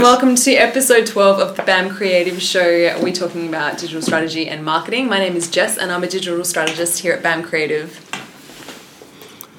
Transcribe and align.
Nice. 0.00 0.12
welcome 0.12 0.34
to 0.34 0.52
episode 0.52 1.06
12 1.06 1.40
of 1.40 1.56
the 1.58 1.62
BAM 1.62 1.90
Creative 1.90 2.40
Show. 2.40 2.98
We're 3.02 3.12
talking 3.12 3.46
about 3.46 3.76
digital 3.76 4.00
strategy 4.00 4.48
and 4.48 4.64
marketing. 4.64 5.08
My 5.08 5.18
name 5.18 5.36
is 5.36 5.50
Jess, 5.50 5.76
and 5.76 5.92
I'm 5.92 6.02
a 6.02 6.08
digital 6.08 6.42
strategist 6.42 7.00
here 7.00 7.12
at 7.12 7.22
BAM 7.22 7.42
Creative. 7.42 7.92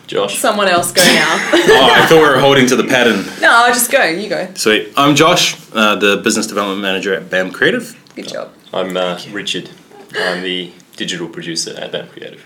Josh. 0.07 0.39
Someone 0.39 0.67
else 0.67 0.91
go 0.91 1.03
now. 1.03 1.27
oh, 1.53 1.89
I 1.93 2.07
thought 2.07 2.15
we 2.15 2.27
were 2.27 2.39
holding 2.39 2.65
to 2.67 2.75
the 2.75 2.85
pattern. 2.85 3.23
no, 3.39 3.51
I'll 3.51 3.71
just 3.71 3.91
go. 3.91 4.03
You 4.03 4.29
go. 4.29 4.51
Sweet. 4.55 4.91
I'm 4.97 5.15
Josh, 5.15 5.55
uh, 5.73 5.95
the 5.97 6.17
business 6.17 6.47
development 6.47 6.81
manager 6.81 7.13
at 7.13 7.29
BAM 7.29 7.51
Creative. 7.51 7.95
Good 8.15 8.29
job. 8.29 8.51
I'm 8.73 8.97
uh, 8.97 9.21
Richard. 9.29 9.69
I'm 10.15 10.41
the 10.41 10.73
digital 10.95 11.29
producer 11.29 11.75
at 11.77 11.91
BAM 11.91 12.07
Creative. 12.07 12.43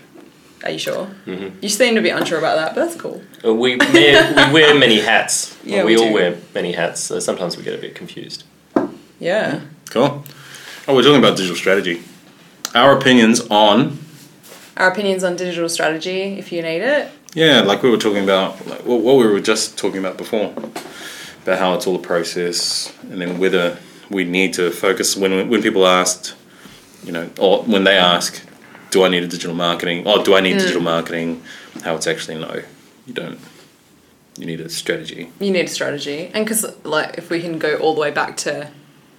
Are 0.66 0.70
you 0.72 0.78
sure? 0.78 1.06
Mhm. 1.26 1.52
You 1.62 1.68
seem 1.68 1.94
to 1.94 2.00
be 2.00 2.10
unsure 2.10 2.38
about 2.38 2.56
that, 2.56 2.74
but 2.74 2.84
that's 2.86 3.00
cool. 3.00 3.22
Uh, 3.44 3.54
we, 3.54 3.76
wear, 3.76 4.34
we 4.48 4.52
wear 4.52 4.74
many 4.78 5.00
hats. 5.00 5.56
Yeah, 5.64 5.84
we, 5.84 5.94
we 5.96 6.02
all 6.02 6.08
do. 6.08 6.14
wear 6.14 6.36
many 6.54 6.72
hats, 6.72 7.00
so 7.00 7.18
sometimes 7.20 7.56
we 7.56 7.62
get 7.64 7.74
a 7.74 7.78
bit 7.78 7.94
confused. 7.96 8.44
Yeah. 9.18 9.60
Cool. 9.90 10.24
Oh, 10.86 10.94
we're 10.94 11.02
talking 11.02 11.18
about 11.18 11.36
digital 11.36 11.56
strategy. 11.56 12.02
Our 12.74 12.96
opinions 12.98 13.40
on, 13.50 13.98
Our 14.76 14.90
opinions 14.92 15.24
on 15.24 15.36
digital 15.36 15.68
strategy, 15.68 16.38
if 16.38 16.52
you 16.52 16.62
need 16.62 16.82
it. 16.82 17.08
yeah, 17.34 17.60
like 17.62 17.82
we 17.82 17.90
were 17.90 17.96
talking 17.96 18.22
about, 18.24 18.64
like 18.66 18.84
what 18.84 19.00
what 19.02 19.16
we 19.16 19.26
were 19.26 19.40
just 19.40 19.76
talking 19.78 19.98
about 19.98 20.16
before, 20.18 20.52
about 21.42 21.58
how 21.58 21.74
it's 21.74 21.86
all 21.86 21.96
a 21.96 22.06
process, 22.12 22.92
and 23.10 23.20
then 23.20 23.38
whether 23.38 23.78
we 24.10 24.22
need 24.24 24.54
to 24.54 24.70
focus 24.70 25.16
when 25.16 25.48
when 25.50 25.62
people 25.62 25.86
asked, 25.86 26.34
you 27.04 27.12
know, 27.12 27.28
or 27.38 27.62
when 27.64 27.84
they 27.84 27.96
ask, 27.96 28.40
do 28.90 29.04
I 29.04 29.08
need 29.08 29.22
a 29.22 29.28
digital 29.28 29.54
marketing, 29.54 30.06
or 30.06 30.22
do 30.22 30.34
I 30.34 30.40
need 30.40 30.58
digital 30.58 30.82
marketing? 30.82 31.42
How 31.82 31.94
it's 31.94 32.06
actually 32.06 32.38
no, 32.38 32.62
you 33.06 33.14
don't. 33.14 33.38
You 34.38 34.46
need 34.46 34.60
a 34.60 34.68
strategy. 34.68 35.30
You 35.40 35.50
need 35.50 35.64
a 35.64 35.68
strategy. 35.68 36.30
And 36.34 36.44
because, 36.44 36.64
like, 36.84 37.16
if 37.16 37.30
we 37.30 37.40
can 37.40 37.58
go 37.58 37.76
all 37.76 37.94
the 37.94 38.00
way 38.00 38.10
back 38.10 38.36
to, 38.38 38.70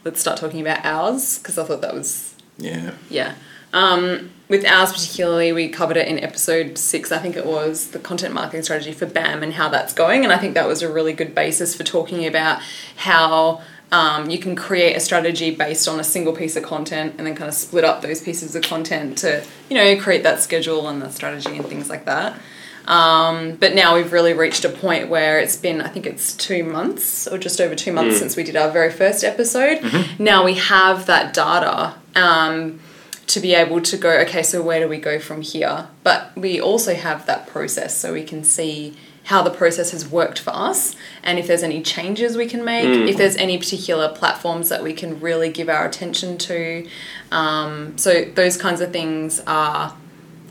let's 0.04 0.20
start 0.20 0.38
talking 0.38 0.62
about 0.62 0.86
ours, 0.86 1.40
because 1.40 1.58
I 1.58 1.64
thought 1.64 1.82
that 1.82 1.94
was 1.94 2.36
Yeah. 2.58 2.92
Yeah. 3.10 3.36
Um, 3.74 4.32
with 4.48 4.66
ours 4.66 4.94
particularly, 4.94 5.52
we 5.52 5.70
covered 5.70 5.98
it 5.98 6.08
in 6.08 6.20
episode 6.20 6.78
six, 6.78 7.12
I 7.12 7.18
think 7.18 7.36
it 7.36 7.46
was, 7.46 7.92
the 7.92 8.00
content 8.00 8.34
marketing 8.34 8.64
strategy 8.64 8.94
for 8.94 9.06
BAM 9.06 9.44
and 9.44 9.54
how 9.54 9.70
that's 9.70 9.94
going. 9.94 10.24
And 10.24 10.32
I 10.32 10.38
think 10.38 10.54
that 10.54 10.68
was 10.68 10.82
a 10.82 10.92
really 10.92 11.14
good 11.14 11.36
basis 11.36 11.76
for 11.76 11.84
talking 11.84 12.26
about 12.26 12.62
how 12.96 13.62
um, 13.92 14.30
you 14.30 14.38
can 14.38 14.56
create 14.56 14.96
a 14.96 15.00
strategy 15.00 15.52
based 15.56 15.88
on 15.88 16.00
a 16.00 16.04
single 16.04 16.36
piece 16.36 16.56
of 16.56 16.64
content 16.64 17.16
and 17.18 17.26
then 17.26 17.36
kind 17.36 17.48
of 17.48 17.54
split 17.54 17.84
up 17.84 18.02
those 18.02 18.22
pieces 18.22 18.56
of 18.56 18.64
content 18.64 19.18
to, 19.20 19.44
you 19.70 19.76
know, 19.76 20.02
create 20.02 20.24
that 20.24 20.42
schedule 20.42 20.88
and 20.88 21.02
that 21.02 21.14
strategy 21.14 21.56
and 21.56 21.66
things 21.66 21.90
like 21.90 22.06
that. 22.06 22.40
Um, 22.86 23.56
but 23.56 23.76
now 23.76 23.96
we've 23.96 24.14
really 24.14 24.34
reached 24.34 24.64
a 24.64 24.70
point 24.70 25.10
where 25.10 25.40
it's 25.40 25.58
been, 25.58 25.82
I 25.82 25.90
think 25.90 26.06
it's 26.06 26.36
two 26.36 26.64
months 26.64 27.28
or 27.28 27.38
just 27.38 27.60
over 27.60 27.76
two 27.76 27.92
months 27.92 28.18
since 28.18 28.38
we 28.38 28.44
did 28.44 28.56
our 28.56 28.72
very 28.72 28.92
first 28.92 29.24
episode. 29.24 29.82
Now 30.20 30.46
we 30.46 30.56
have 30.56 31.06
that 31.08 31.34
data 31.34 31.96
um, 32.16 32.80
to 33.28 33.40
be 33.42 33.54
able 33.54 33.82
to 33.82 33.98
go, 33.98 34.20
okay, 34.22 34.42
so 34.42 34.62
where 34.62 34.80
do 34.80 34.88
we 34.88 34.98
go 35.00 35.20
from 35.20 35.42
here? 35.42 35.90
But 36.04 36.32
we 36.38 36.62
also 36.62 36.96
have 36.96 37.26
that 37.26 37.48
process 37.48 37.98
so 37.98 38.14
we 38.14 38.24
can 38.24 38.46
see 38.46 38.96
how 39.28 39.44
the 39.44 39.50
process 39.50 39.92
has 39.92 40.08
worked 40.08 40.40
for 40.40 40.52
us 40.52 40.96
and 41.22 41.38
if 41.38 41.48
there's 41.48 41.62
any 41.62 41.82
changes 41.82 42.38
we 42.38 42.48
can 42.48 42.64
make, 42.64 42.86
if 43.10 43.18
there's 43.18 43.36
any 43.36 43.58
particular 43.58 44.08
platforms 44.08 44.70
that 44.70 44.82
we 44.82 44.94
can 44.94 45.20
really 45.20 45.50
give 45.50 45.68
our 45.68 45.86
attention 45.86 46.38
to. 46.38 46.88
Um, 47.30 47.98
so 47.98 48.24
those 48.24 48.56
kinds 48.56 48.80
of 48.80 48.94
things 48.94 49.42
are, 49.46 49.94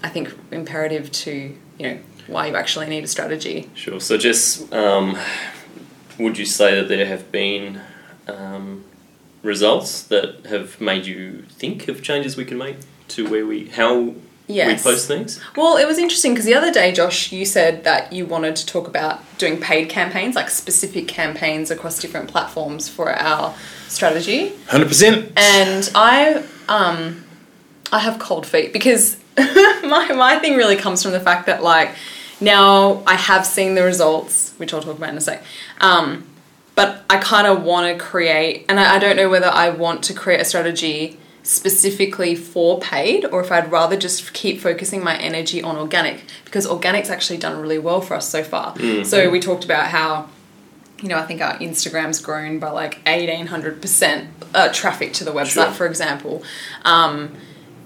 I 0.02 0.10
think, 0.10 0.34
imperative 0.50 1.10
to, 1.12 1.56
you 1.78 1.88
know, 1.88 1.98
why 2.26 2.48
you 2.48 2.54
actually 2.54 2.86
need 2.86 3.02
a 3.02 3.06
strategy. 3.06 3.70
Sure. 3.72 3.98
So, 3.98 4.18
just 4.18 4.70
um, 4.74 5.16
would 6.18 6.36
you 6.36 6.44
say 6.44 6.74
that 6.74 6.88
there 6.88 7.06
have 7.06 7.32
been 7.32 7.80
um, 8.28 8.84
results 9.42 10.02
that 10.02 10.44
have 10.46 10.82
made 10.82 11.06
you 11.06 11.46
think 11.48 11.88
of 11.88 12.02
changes 12.02 12.36
we 12.36 12.44
can 12.44 12.58
make 12.58 12.76
to 13.08 13.26
where 13.26 13.46
we 13.46 13.68
how 13.68 14.16
Yes. 14.48 14.84
we 14.84 14.92
post 14.92 15.08
things? 15.08 15.40
Well, 15.56 15.76
it 15.76 15.86
was 15.86 15.98
interesting 15.98 16.32
because 16.32 16.44
the 16.44 16.54
other 16.54 16.72
day, 16.72 16.92
Josh, 16.92 17.32
you 17.32 17.44
said 17.44 17.84
that 17.84 18.12
you 18.12 18.26
wanted 18.26 18.54
to 18.56 18.66
talk 18.66 18.86
about 18.86 19.20
doing 19.38 19.60
paid 19.60 19.88
campaigns, 19.88 20.36
like 20.36 20.50
specific 20.50 21.08
campaigns 21.08 21.70
across 21.70 21.98
different 21.98 22.28
platforms 22.28 22.88
for 22.88 23.12
our 23.12 23.54
strategy. 23.88 24.52
Hundred 24.68 24.88
percent. 24.88 25.32
And 25.36 25.90
I, 25.94 26.44
um, 26.68 27.24
I 27.92 27.98
have 27.98 28.18
cold 28.20 28.46
feet 28.46 28.72
because 28.72 29.16
my 29.36 30.12
my 30.14 30.38
thing 30.40 30.56
really 30.56 30.76
comes 30.76 31.02
from 31.02 31.12
the 31.12 31.20
fact 31.20 31.46
that 31.46 31.62
like 31.62 31.90
now 32.40 33.02
I 33.06 33.14
have 33.14 33.44
seen 33.44 33.74
the 33.74 33.82
results, 33.82 34.52
which 34.58 34.72
I'll 34.72 34.82
talk 34.82 34.96
about 34.96 35.10
in 35.10 35.16
a 35.16 35.20
sec. 35.20 35.42
Um, 35.80 36.24
but 36.76 37.04
I 37.08 37.18
kind 37.18 37.46
of 37.46 37.62
want 37.62 37.96
to 37.96 38.04
create, 38.04 38.66
and 38.68 38.78
I, 38.78 38.96
I 38.96 38.98
don't 38.98 39.16
know 39.16 39.30
whether 39.30 39.48
I 39.48 39.70
want 39.70 40.04
to 40.04 40.14
create 40.14 40.40
a 40.40 40.44
strategy 40.44 41.18
specifically 41.46 42.34
for 42.34 42.80
paid 42.80 43.24
or 43.24 43.40
if 43.40 43.52
I'd 43.52 43.70
rather 43.70 43.96
just 43.96 44.32
keep 44.32 44.60
focusing 44.60 45.02
my 45.04 45.16
energy 45.16 45.62
on 45.62 45.76
organic 45.76 46.24
because 46.44 46.66
organic's 46.66 47.08
actually 47.08 47.38
done 47.38 47.60
really 47.60 47.78
well 47.78 48.00
for 48.00 48.14
us 48.14 48.28
so 48.28 48.42
far. 48.42 48.74
So 49.04 49.30
we 49.30 49.38
talked 49.40 49.64
about 49.64 49.86
how 49.86 50.28
you 51.02 51.08
know, 51.10 51.18
I 51.18 51.26
think 51.26 51.42
our 51.42 51.58
Instagram's 51.58 52.20
grown 52.20 52.58
by 52.58 52.70
like 52.70 53.04
1800% 53.04 54.26
uh, 54.54 54.72
traffic 54.72 55.12
to 55.14 55.24
the 55.24 55.30
website, 55.30 55.52
Sure. 55.66 55.70
for 55.72 55.86
example. 55.86 56.42
Um, 56.86 57.34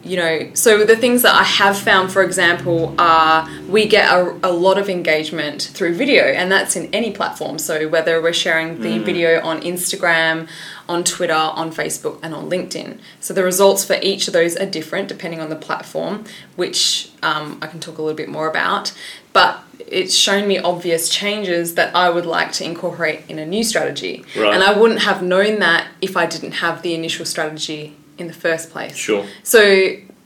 you 0.02 0.16
know, 0.16 0.50
so 0.54 0.84
the 0.84 0.96
things 0.96 1.22
that 1.22 1.34
I 1.34 1.42
have 1.42 1.76
found, 1.76 2.10
for 2.10 2.22
example, 2.22 2.94
are 2.98 3.46
we 3.68 3.86
get 3.86 4.10
a, 4.10 4.34
a 4.44 4.50
lot 4.52 4.78
of 4.78 4.88
engagement 4.88 5.62
through 5.74 5.94
video, 5.94 6.24
and 6.24 6.50
that's 6.50 6.74
in 6.76 6.88
any 6.94 7.10
platform. 7.10 7.58
So 7.58 7.86
whether 7.88 8.22
we're 8.22 8.32
sharing 8.32 8.80
the 8.80 8.98
video 8.98 9.42
on 9.42 9.60
Instagram, 9.60 10.48
on 10.90 11.04
Twitter, 11.04 11.32
on 11.32 11.72
Facebook, 11.72 12.18
and 12.20 12.34
on 12.34 12.50
LinkedIn. 12.50 12.98
So 13.20 13.32
the 13.32 13.44
results 13.44 13.84
for 13.84 13.96
each 14.02 14.26
of 14.26 14.34
those 14.34 14.56
are 14.56 14.66
different 14.66 15.08
depending 15.08 15.40
on 15.40 15.48
the 15.48 15.56
platform, 15.56 16.24
which 16.56 17.10
um, 17.22 17.58
I 17.62 17.68
can 17.68 17.78
talk 17.78 17.98
a 17.98 18.02
little 18.02 18.16
bit 18.16 18.28
more 18.28 18.50
about. 18.50 18.92
But 19.32 19.62
it's 19.86 20.14
shown 20.14 20.48
me 20.48 20.58
obvious 20.58 21.08
changes 21.08 21.76
that 21.76 21.94
I 21.94 22.10
would 22.10 22.26
like 22.26 22.50
to 22.54 22.64
incorporate 22.64 23.20
in 23.28 23.38
a 23.38 23.46
new 23.46 23.62
strategy. 23.62 24.24
Right. 24.36 24.52
And 24.52 24.64
I 24.64 24.76
wouldn't 24.76 25.02
have 25.02 25.22
known 25.22 25.60
that 25.60 25.86
if 26.00 26.16
I 26.16 26.26
didn't 26.26 26.52
have 26.52 26.82
the 26.82 26.94
initial 26.94 27.24
strategy 27.24 27.96
in 28.18 28.26
the 28.26 28.32
first 28.32 28.70
place. 28.70 28.96
Sure. 28.96 29.24
So 29.44 29.60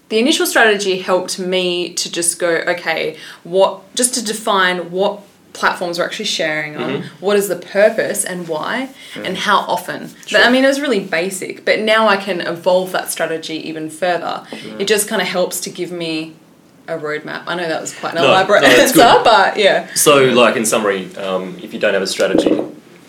the 0.09 0.19
initial 0.19 0.47
strategy 0.47 0.99
helped 0.99 1.39
me 1.39 1.93
to 1.95 2.11
just 2.11 2.39
go, 2.39 2.49
okay, 2.49 3.19
what 3.43 3.95
just 3.95 4.15
to 4.15 4.25
define 4.25 4.91
what 4.91 5.23
platforms 5.54 5.98
we're 5.98 6.04
actually 6.04 6.25
sharing 6.26 6.76
on, 6.76 6.91
Mm-hmm. 6.91 7.25
what 7.25 7.37
is 7.37 7.48
the 7.48 7.56
purpose 7.56 8.25
and 8.25 8.47
why, 8.48 8.91
and 9.16 9.37
how 9.38 9.59
often. 9.60 10.09
Sure. 10.26 10.38
But 10.41 10.47
I 10.47 10.50
mean, 10.50 10.65
it 10.65 10.69
was 10.69 10.81
really 10.81 11.00
basic, 11.00 11.65
but 11.65 11.81
now 11.81 12.06
I 12.09 12.16
can 12.19 12.41
evolve 12.42 12.92
that 12.92 13.10
strategy 13.10 13.56
even 13.69 13.88
further. 13.88 14.47
It 14.78 14.87
just 14.87 15.09
kind 15.09 15.22
of 15.22 15.28
helps 15.28 15.60
to 15.62 15.70
give 15.70 15.91
me 15.91 16.34
a 16.87 16.98
roadmap. 16.98 17.44
I 17.47 17.54
know 17.54 17.66
that 17.66 17.81
was 17.81 17.94
quite 17.94 18.10
an 18.15 18.22
No, 18.22 18.28
elaborate 18.28 18.62
no, 18.62 18.69
answer, 18.69 18.98
but 19.25 19.56
yeah. 19.56 19.88
So, 19.94 20.25
like 20.26 20.56
in 20.56 20.66
summary, 20.66 21.15
um, 21.16 21.59
if 21.62 21.72
you 21.72 21.81
don't 21.81 21.94
have 21.94 22.03
a 22.03 22.06
strategy, 22.06 22.60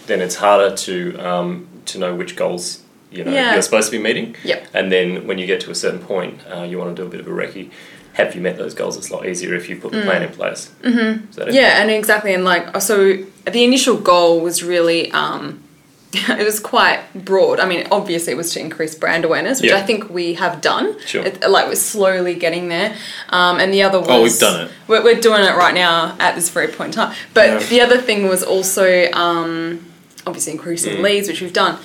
then 0.08 0.22
it's 0.22 0.36
harder 0.36 0.74
to 0.78 1.18
um, 1.20 1.68
to 1.86 1.98
know 2.00 2.16
which 2.16 2.36
goals 2.38 2.82
you 3.12 3.24
know 3.26 3.32
Yeah. 3.32 3.54
you're 3.54 3.62
supposed 3.62 3.92
to 3.92 3.98
be 3.98 4.02
meeting. 4.02 4.36
Yep. 4.44 4.68
And 4.74 4.92
then 4.92 5.28
when 5.28 5.38
you 5.40 5.46
get 5.48 5.60
to 5.62 5.72
a 5.72 5.76
certain 5.76 6.00
point, 6.00 6.40
uh, 6.54 6.62
you 6.64 6.78
want 6.78 6.96
to 6.96 7.02
do 7.02 7.06
a 7.08 7.10
bit 7.10 7.20
of 7.20 7.28
a 7.28 7.32
recce. 7.32 7.70
Have 8.16 8.34
you 8.36 8.42
met 8.42 8.58
those 8.58 8.74
goals? 8.74 8.98
It's 8.98 9.10
a 9.10 9.14
lot 9.16 9.26
easier 9.28 9.54
if 9.56 9.70
you 9.70 9.76
put 9.78 9.92
the 9.92 10.02
plan 10.02 10.24
in 10.24 10.30
place. 10.32 10.72
Mm-hmm. 10.82 11.50
Yeah, 11.52 11.82
and 11.82 11.90
exactly, 11.92 12.34
and 12.34 12.44
like 12.44 12.82
so, 12.82 13.14
the 13.46 13.64
initial 13.64 13.98
goal 13.98 14.40
was 14.42 14.64
really 14.64 15.12
um, 15.12 15.62
it 16.14 16.46
was 16.46 16.62
quite 16.62 17.02
broad. 17.14 17.60
I 17.60 17.66
mean, 17.68 17.88
obviously, 17.92 18.32
it 18.32 18.38
was 18.38 18.54
to 18.54 18.60
increase 18.62 18.96
brand 18.96 19.26
awareness, 19.26 19.60
which 19.62 19.72
Yeah. 19.72 19.78
I 19.78 19.82
think 19.82 20.10
we 20.10 20.36
have 20.36 20.62
done. 20.62 20.98
Sure. 21.06 21.26
It, 21.26 21.42
like 21.50 21.68
we're 21.68 21.76
slowly 21.76 22.36
getting 22.36 22.70
there. 22.70 22.96
Um, 23.30 23.60
and 23.60 23.74
the 23.74 23.84
other 23.84 24.00
was 24.00 24.10
Oh, 24.10 24.24
we've 24.24 24.40
done 24.40 24.62
it. 24.68 24.72
We're, 24.88 25.04
we're 25.04 25.20
doing 25.20 25.44
it 25.44 25.56
right 25.58 25.74
now 25.74 26.16
at 26.20 26.36
this 26.36 26.50
very 26.50 26.70
point 26.70 26.96
in 26.96 27.02
time. 27.04 27.16
But 27.34 27.48
Yeah. 27.50 27.68
the 27.68 27.82
other 27.82 27.98
thing 28.02 28.30
was 28.30 28.44
also 28.44 29.12
um, 29.12 29.86
obviously 30.26 30.54
Mm. 30.54 30.56
increasing 30.56 31.02
leads, 31.02 31.28
which 31.28 31.42
we've 31.42 31.52
done, 31.52 31.80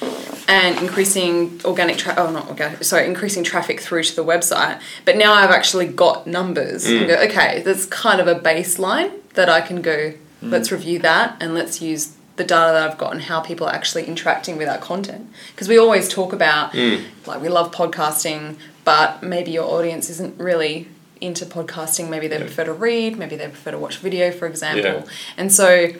and 0.51 0.77
increasing 0.81 1.61
organic 1.65 1.97
tra- 1.97 2.15
oh 2.19 2.31
not 2.31 2.49
organic 2.49 2.83
sorry 2.83 3.07
increasing 3.07 3.45
traffic 3.45 3.81
through 3.81 4.03
to 4.03 4.17
the 4.17 4.25
website. 4.25 4.81
But 5.05 5.17
now 5.17 5.33
I've 5.33 5.51
actually 5.51 5.87
got 5.87 6.27
numbers. 6.27 6.87
Mm. 6.87 7.07
Go, 7.07 7.15
okay, 7.29 7.63
that's 7.65 7.87
kind 7.87 8.21
of 8.21 8.27
a 8.27 8.35
baseline 8.35 9.13
that 9.35 9.49
I 9.49 9.61
can 9.61 9.81
go. 9.81 10.13
Mm. 10.43 10.51
Let's 10.51 10.73
review 10.73 10.99
that 11.01 11.37
and 11.41 11.55
let's 11.55 11.81
use 11.81 12.17
the 12.35 12.43
data 12.45 12.73
that 12.73 12.91
I've 12.91 12.99
got 12.99 13.13
and 13.13 13.23
how 13.23 13.41
people 13.41 13.67
are 13.69 13.73
actually 13.75 14.07
interacting 14.07 14.57
with 14.57 14.69
our 14.69 14.79
content. 14.79 15.31
Because 15.55 15.69
we 15.69 15.79
always 15.79 16.09
talk 16.09 16.33
about 16.33 16.73
Mm. 16.73 17.05
like 17.27 17.41
we 17.41 17.49
love 17.49 17.71
podcasting, 17.71 18.57
but 18.85 19.23
maybe 19.23 19.53
your 19.53 19.65
audience 19.77 20.11
isn't 20.11 20.35
really 20.41 20.89
into 21.21 21.45
podcasting. 21.47 22.09
Maybe 22.09 22.27
they 22.27 22.39
Yeah. 22.39 22.45
prefer 22.47 22.65
to 22.65 22.73
read, 22.73 23.19
maybe 23.19 23.37
they 23.37 23.47
prefer 23.47 23.71
to 23.73 23.79
watch 23.79 23.99
video, 23.99 24.33
for 24.33 24.47
example. 24.49 24.83
Yeah. 25.05 25.37
And 25.37 25.53
so, 25.53 25.91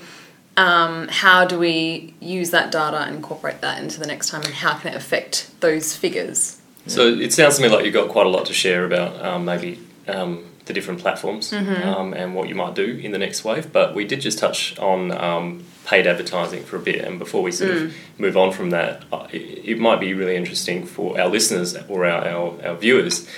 um, 0.57 1.09
how 1.09 1.45
do 1.45 1.59
we 1.59 2.15
use 2.21 2.51
that 2.51 2.71
data 2.73 2.99
and 2.99 3.17
incorporate 3.17 3.61
that 3.61 3.83
into 3.83 3.99
the 4.01 4.07
next 4.07 4.31
time, 4.31 4.43
and 4.43 4.55
how 4.55 4.79
can 4.79 4.93
it 4.93 4.97
affect 4.97 5.51
those 5.61 5.97
figures? 5.97 6.61
So 6.87 7.07
it 7.07 7.33
sounds 7.33 7.57
to 7.57 7.63
me 7.63 7.69
like 7.69 7.85
you've 7.85 7.95
got 7.95 8.09
quite 8.09 8.27
a 8.27 8.31
lot 8.31 8.47
to 8.47 8.53
share 8.53 8.85
about 8.85 9.23
um, 9.25 9.45
maybe 9.45 9.79
um, 10.09 10.45
the 10.65 10.73
different 10.73 11.01
platforms 11.01 11.53
um, 11.53 12.15
and 12.15 12.35
what 12.35 12.49
you 12.49 12.55
might 12.55 12.75
do 12.75 12.99
in 13.03 13.13
the 13.13 13.19
next 13.19 13.45
wave. 13.45 13.73
But 13.73 13.95
we 13.95 14.05
did 14.05 14.21
just 14.21 14.39
touch 14.39 14.79
on 14.79 15.13
um, 15.13 15.65
paid 15.87 16.07
advertising 16.07 16.65
for 16.65 16.77
a 16.77 16.81
bit, 16.81 17.05
and 17.05 17.19
before 17.19 17.43
we 17.43 17.53
sort 17.53 17.71
of 17.71 17.95
move 18.19 18.37
on 18.37 18.53
from 18.53 18.71
that, 18.71 19.05
it, 19.33 19.79
might 19.79 20.01
be 20.01 20.15
really 20.15 20.37
interesting 20.37 20.85
for 20.85 21.21
our 21.21 21.29
listeners 21.29 21.77
or 21.89 22.07
our, 22.07 22.27
our, 22.27 22.67
our 22.67 22.77
viewers 22.77 23.29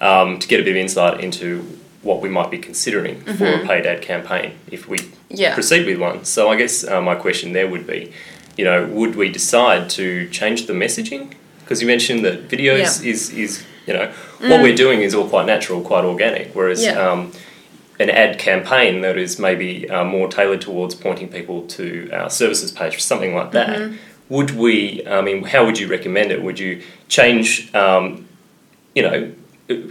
um, 0.00 0.38
to 0.38 0.48
get 0.48 0.60
a 0.60 0.64
bit 0.64 0.70
of 0.72 0.76
insight 0.76 1.20
into 1.20 1.78
what 2.02 2.20
we 2.20 2.28
might 2.28 2.50
be 2.50 2.58
considering 2.58 3.20
for 3.20 3.46
a 3.46 3.64
paid 3.64 3.86
ad 3.86 4.02
campaign 4.02 4.52
if 4.70 4.88
we 4.88 4.98
Yeah. 5.32 5.54
proceed 5.54 5.86
with 5.86 5.98
one. 5.98 6.24
So 6.24 6.48
I 6.50 6.56
guess 6.56 6.84
uh, 6.86 7.00
my 7.00 7.14
question 7.14 7.52
there 7.52 7.68
would 7.68 7.86
be, 7.86 8.12
you 8.58 8.64
know, 8.64 8.86
would 8.86 9.14
we 9.16 9.28
decide 9.30 9.88
to 9.90 10.28
change 10.28 10.66
the 10.66 10.72
messaging? 10.74 11.32
Because 11.60 11.80
you 11.80 11.86
mentioned 11.86 12.24
that 12.24 12.48
videos 12.48 13.02
Yeah. 13.02 13.10
is 13.12 13.30
is 13.30 13.64
you 13.86 13.94
know 13.94 14.10
what 14.40 14.62
we're 14.62 14.76
doing 14.76 15.00
is 15.02 15.14
all 15.14 15.28
quite 15.28 15.46
natural, 15.46 15.80
quite 15.80 16.04
organic, 16.04 16.54
whereas 16.54 16.84
Yeah. 16.84 16.98
um, 17.10 17.32
an 17.98 18.10
ad 18.10 18.38
campaign 18.38 19.00
that 19.02 19.16
is 19.16 19.38
maybe 19.38 19.88
uh, 19.88 20.04
more 20.04 20.28
tailored 20.28 20.60
towards 20.60 20.94
pointing 20.94 21.28
people 21.28 21.62
to 21.76 22.10
our 22.12 22.30
services 22.30 22.70
page 22.72 22.94
or 22.96 23.00
something 23.00 23.34
like 23.34 23.52
that. 23.52 23.68
Mm-hmm. 23.78 23.96
Would 24.28 24.50
we? 24.52 25.02
I 25.06 25.20
mean, 25.20 25.44
how 25.44 25.64
would 25.66 25.78
you 25.78 25.88
recommend 25.88 26.30
it? 26.32 26.42
Would 26.42 26.58
you 26.58 26.82
change? 27.08 27.72
Um, 27.74 28.26
you 28.94 29.02
know, 29.02 29.32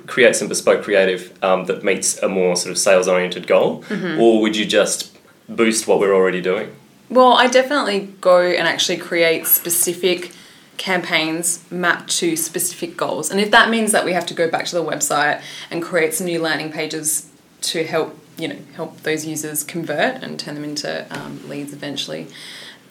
create 0.07 0.35
some 0.35 0.47
bespoke 0.47 0.83
creative 0.83 1.31
um, 1.43 1.65
that 1.65 1.83
meets 1.83 2.21
a 2.21 2.27
more 2.27 2.55
sort 2.55 2.71
of 2.71 2.77
sales 2.77 3.07
oriented 3.07 3.47
goal, 3.47 3.83
Mm-hmm. 3.89 4.21
or 4.21 4.41
would 4.41 4.55
you 4.55 4.65
just 4.65 5.10
boost 5.55 5.87
what 5.87 5.99
we're 5.99 6.13
already 6.13 6.41
doing? 6.41 6.75
Well, 7.09 7.33
I 7.33 7.47
definitely 7.47 8.13
go 8.21 8.41
and 8.41 8.67
actually 8.67 8.97
create 8.97 9.45
specific 9.45 10.31
campaigns 10.77 11.69
mapped 11.71 12.09
to 12.17 12.35
specific 12.35 12.97
goals. 12.97 13.29
And 13.29 13.39
if 13.39 13.51
that 13.51 13.69
means 13.69 13.91
that 13.91 14.05
we 14.05 14.13
have 14.13 14.25
to 14.27 14.33
go 14.33 14.49
back 14.49 14.65
to 14.65 14.75
the 14.75 14.83
website 14.83 15.41
and 15.69 15.83
create 15.83 16.13
some 16.13 16.25
new 16.25 16.41
landing 16.41 16.71
pages 16.71 17.29
to 17.61 17.83
help, 17.83 18.17
you 18.37 18.47
know, 18.47 18.57
help 18.75 19.01
those 19.01 19.25
users 19.25 19.63
convert 19.63 20.23
and 20.23 20.39
turn 20.39 20.55
them 20.55 20.63
into 20.63 21.05
um, 21.15 21.47
leads 21.47 21.73
eventually, 21.73 22.27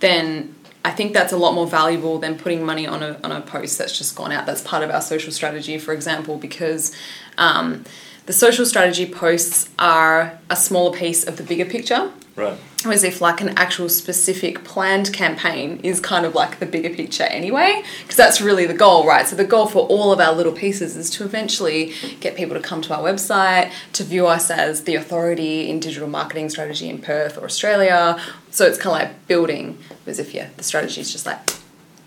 then 0.00 0.54
I 0.84 0.92
think 0.92 1.12
that's 1.12 1.32
a 1.32 1.36
lot 1.36 1.54
more 1.54 1.66
valuable 1.66 2.18
than 2.18 2.38
putting 2.38 2.64
money 2.64 2.86
on 2.86 3.02
a, 3.02 3.18
on 3.24 3.32
a 3.32 3.40
post 3.40 3.76
that's 3.78 3.96
just 3.96 4.14
gone 4.14 4.32
out. 4.32 4.46
That's 4.46 4.62
part 4.62 4.82
of 4.82 4.90
our 4.90 5.02
social 5.02 5.32
strategy, 5.32 5.76
for 5.78 5.92
example, 5.92 6.38
because 6.38 6.94
um, 7.38 7.84
the 8.26 8.32
social 8.32 8.64
strategy 8.64 9.06
posts 9.06 9.68
are 9.78 10.38
a 10.48 10.56
smaller 10.56 10.96
piece 10.96 11.26
of 11.26 11.36
the 11.36 11.42
bigger 11.42 11.64
picture 11.64 12.12
Right. 12.40 12.58
as 12.86 13.04
if 13.04 13.20
like 13.20 13.40
an 13.42 13.50
actual 13.50 13.88
specific 13.88 14.64
planned 14.64 15.12
campaign 15.12 15.80
is 15.82 16.00
kind 16.00 16.24
of 16.24 16.34
like 16.34 16.58
the 16.58 16.66
bigger 16.66 16.88
picture 16.90 17.24
anyway 17.24 17.82
because 18.02 18.16
that's 18.16 18.40
really 18.40 18.66
the 18.66 18.74
goal 18.74 19.06
right? 19.06 19.26
So 19.26 19.36
the 19.36 19.44
goal 19.44 19.66
for 19.66 19.86
all 19.86 20.12
of 20.12 20.20
our 20.20 20.32
little 20.32 20.52
pieces 20.52 20.96
is 20.96 21.10
to 21.10 21.24
eventually 21.24 21.92
get 22.20 22.36
people 22.36 22.54
to 22.54 22.62
come 22.62 22.80
to 22.82 22.94
our 22.94 23.02
website 23.02 23.70
to 23.92 24.04
view 24.04 24.26
us 24.26 24.50
as 24.50 24.84
the 24.84 24.94
authority 24.94 25.68
in 25.68 25.80
digital 25.80 26.08
marketing 26.08 26.48
strategy 26.48 26.88
in 26.88 26.98
perth 26.98 27.36
or 27.36 27.44
australia. 27.44 28.18
So 28.50 28.64
it's 28.64 28.78
kind 28.78 29.02
of 29.02 29.08
like 29.08 29.26
building 29.28 29.76
as 30.06 30.18
if 30.18 30.32
yeah 30.34 30.48
the 30.56 30.62
strategy 30.64 31.00
is 31.02 31.12
just 31.12 31.26
like 31.26 31.38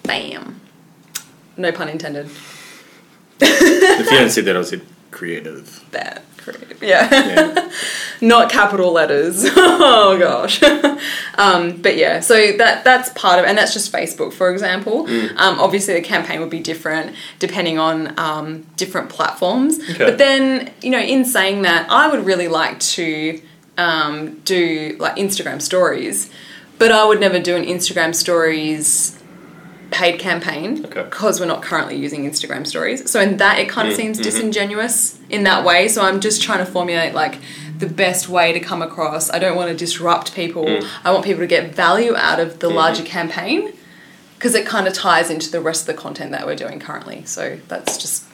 bam. 0.03 0.59
No 1.55 1.71
pun 1.71 1.87
intended. 1.89 2.29
If 3.39 4.05
you 4.09 4.17
hadn't 4.17 4.31
said 4.31 4.45
that, 4.45 4.55
I 4.55 4.59
would 4.59 4.67
said 4.67 4.81
creative. 5.11 5.83
that 5.91 6.23
creative 6.43 6.81
yeah 6.91 7.09
Yeah. 7.11 7.71
not 8.21 8.49
capital 8.51 8.91
letters. 8.91 9.43
oh 9.55 10.17
gosh. 10.19 10.61
um, 11.37 11.81
but 11.81 11.97
yeah, 11.97 12.19
so 12.19 12.51
that 12.57 12.83
that's 12.83 13.09
part 13.09 13.39
of, 13.39 13.45
and 13.45 13.57
that's 13.57 13.73
just 13.73 13.91
Facebook, 13.91 14.33
for 14.33 14.51
example. 14.51 15.07
Um, 15.37 15.59
obviously, 15.59 15.93
the 15.95 16.01
campaign 16.01 16.39
would 16.39 16.49
be 16.49 16.59
different 16.59 17.15
depending 17.39 17.79
on 17.79 18.17
um, 18.19 18.65
different 18.75 19.09
platforms. 19.09 19.79
Okay. 19.79 19.97
But 20.05 20.17
then, 20.17 20.71
you 20.81 20.91
know, 20.91 20.99
in 20.99 21.25
saying 21.25 21.63
that, 21.63 21.89
I 21.89 22.07
would 22.09 22.25
really 22.25 22.47
like 22.47 22.79
to 22.97 23.41
um, 23.77 24.39
do 24.45 24.95
like 24.99 25.15
Instagram 25.15 25.61
stories, 25.61 26.29
but 26.79 26.91
I 26.91 27.05
would 27.05 27.19
never 27.19 27.39
do 27.39 27.55
an 27.55 27.65
Instagram 27.65 28.13
stories 28.13 29.19
paid 29.93 30.19
campaign 30.19 30.85
Okay. 30.85 31.03
because 31.03 31.39
we're 31.39 31.45
not 31.45 31.61
currently 31.61 31.95
using 31.95 32.29
Instagram 32.29 32.65
stories. 32.67 33.09
So 33.09 33.21
in 33.21 33.37
that 33.37 33.59
it 33.59 33.69
kind 33.69 33.87
of 33.87 33.95
seems 33.95 34.17
mm-hmm. 34.17 34.23
disingenuous 34.23 35.19
in 35.29 35.43
that 35.43 35.63
way. 35.63 35.87
So 35.87 36.01
I'm 36.03 36.19
just 36.19 36.41
trying 36.41 36.59
to 36.59 36.65
formulate 36.65 37.13
like 37.13 37.39
the 37.77 37.87
best 37.87 38.27
way 38.27 38.51
to 38.53 38.59
come 38.59 38.81
across. 38.81 39.29
I 39.29 39.39
don't 39.39 39.55
want 39.55 39.69
to 39.69 39.77
disrupt 39.77 40.35
people. 40.35 40.65
Mm. 40.65 40.87
I 41.03 41.11
want 41.11 41.23
people 41.23 41.41
to 41.41 41.47
get 41.47 41.73
value 41.73 42.15
out 42.15 42.39
of 42.39 42.59
the 42.59 42.67
mm-hmm. 42.67 42.77
larger 42.77 43.03
campaign 43.03 43.73
because 44.35 44.55
it 44.55 44.65
kind 44.65 44.87
of 44.87 44.93
ties 44.93 45.29
into 45.29 45.49
the 45.49 45.61
rest 45.61 45.87
of 45.87 45.95
the 45.95 46.01
content 46.01 46.31
that 46.31 46.45
we're 46.45 46.55
doing 46.55 46.79
currently. 46.79 47.23
So 47.25 47.59
that's 47.67 47.97
just 47.97 48.25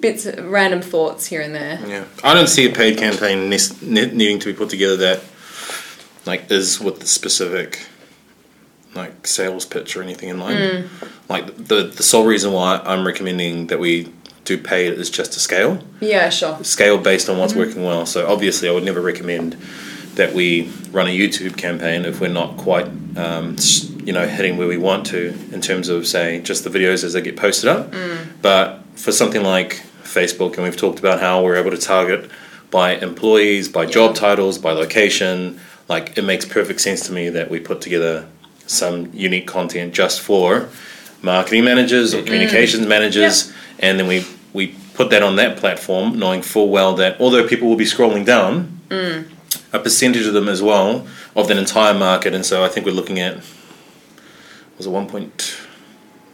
bits 0.00 0.26
random 0.38 0.80
thoughts 0.80 1.26
here 1.26 1.40
and 1.40 1.54
there. 1.54 1.80
Yeah, 1.86 2.04
I 2.22 2.34
don't 2.34 2.48
see 2.48 2.66
a 2.66 2.72
paid 2.72 2.98
campaign 2.98 3.50
ne- 3.50 3.58
ne- 3.82 4.12
needing 4.12 4.38
to 4.40 4.46
be 4.46 4.52
put 4.52 4.70
together 4.70 4.96
that 4.96 5.22
like 6.26 6.50
is 6.50 6.80
with 6.80 7.00
the 7.00 7.06
specific 7.06 7.86
like 8.94 9.26
sales 9.26 9.66
pitch 9.66 9.96
or 9.96 10.02
anything 10.02 10.28
in 10.28 10.36
mind. 10.38 10.88
Like 11.28 11.56
the 11.56 11.84
the 11.84 12.02
sole 12.02 12.24
reason 12.26 12.52
why 12.52 12.80
I'm 12.84 13.06
recommending 13.06 13.66
that 13.68 13.78
we 13.78 14.12
do 14.44 14.58
paid 14.58 14.92
is 14.94 15.08
just 15.10 15.32
to 15.32 15.40
scale, 15.40 15.82
Yeah, 16.00 16.28
sure. 16.28 16.62
scale 16.64 16.98
based 16.98 17.28
on 17.30 17.38
what's 17.38 17.54
working 17.54 17.82
well. 17.82 18.04
So 18.06 18.26
obviously, 18.30 18.68
I 18.68 18.72
would 18.72 18.84
never 18.84 19.00
recommend 19.00 19.54
that 20.16 20.32
we 20.34 20.70
run 20.92 21.06
a 21.06 21.10
YouTube 21.10 21.56
campaign 21.56 22.04
if 22.04 22.20
we're 22.20 22.28
not 22.28 22.56
quite 22.56 22.86
um, 23.16 23.56
you 24.04 24.12
know 24.12 24.26
hitting 24.26 24.56
where 24.58 24.68
we 24.68 24.76
want 24.76 25.06
to 25.06 25.28
in 25.52 25.60
terms 25.60 25.88
of 25.88 26.06
say 26.06 26.40
just 26.40 26.62
the 26.64 26.70
videos 26.70 27.04
as 27.04 27.14
they 27.14 27.22
get 27.22 27.36
posted 27.36 27.68
up. 27.68 27.92
But 28.42 28.80
for 28.96 29.12
something 29.12 29.42
like 29.42 29.82
Facebook, 30.02 30.54
and 30.54 30.62
we've 30.62 30.76
talked 30.76 30.98
about 30.98 31.20
how 31.20 31.42
we're 31.42 31.56
able 31.56 31.70
to 31.70 31.78
target 31.78 32.30
by 32.70 32.96
employees, 32.96 33.68
by 33.68 33.86
job 33.86 34.14
titles, 34.14 34.58
by 34.58 34.72
location. 34.72 35.58
Like 35.88 36.16
it 36.18 36.22
makes 36.22 36.44
perfect 36.44 36.80
sense 36.80 37.06
to 37.06 37.12
me 37.12 37.28
that 37.30 37.50
we 37.50 37.60
put 37.60 37.80
together 37.80 38.26
some 38.66 39.10
unique 39.12 39.46
content 39.46 39.94
just 39.94 40.20
for 40.20 40.68
marketing 41.22 41.64
managers 41.64 42.14
or 42.14 42.18
mm. 42.18 42.26
communications 42.26 42.86
managers, 42.86 43.52
and 43.78 43.98
then 43.98 44.06
we 44.06 44.26
we 44.52 44.76
put 44.94 45.10
that 45.10 45.22
on 45.22 45.36
that 45.36 45.56
platform, 45.56 46.18
knowing 46.18 46.42
full 46.42 46.70
well 46.70 46.94
that 46.94 47.20
although 47.20 47.46
people 47.46 47.68
will 47.68 47.76
be 47.76 47.84
scrolling 47.84 48.24
down, 48.24 48.80
mm. 48.88 49.28
a 49.72 49.78
percentage 49.78 50.26
of 50.26 50.34
them 50.34 50.48
as 50.48 50.62
well 50.62 51.06
of 51.34 51.48
that 51.48 51.56
entire 51.56 51.94
market, 51.94 52.34
and 52.34 52.46
so 52.46 52.64
I 52.64 52.68
think 52.68 52.86
we're 52.86 52.92
looking 52.92 53.18
at 53.20 53.42
was 54.76 54.86
it 54.86 54.90
one 54.90 55.06
point. 55.06 55.60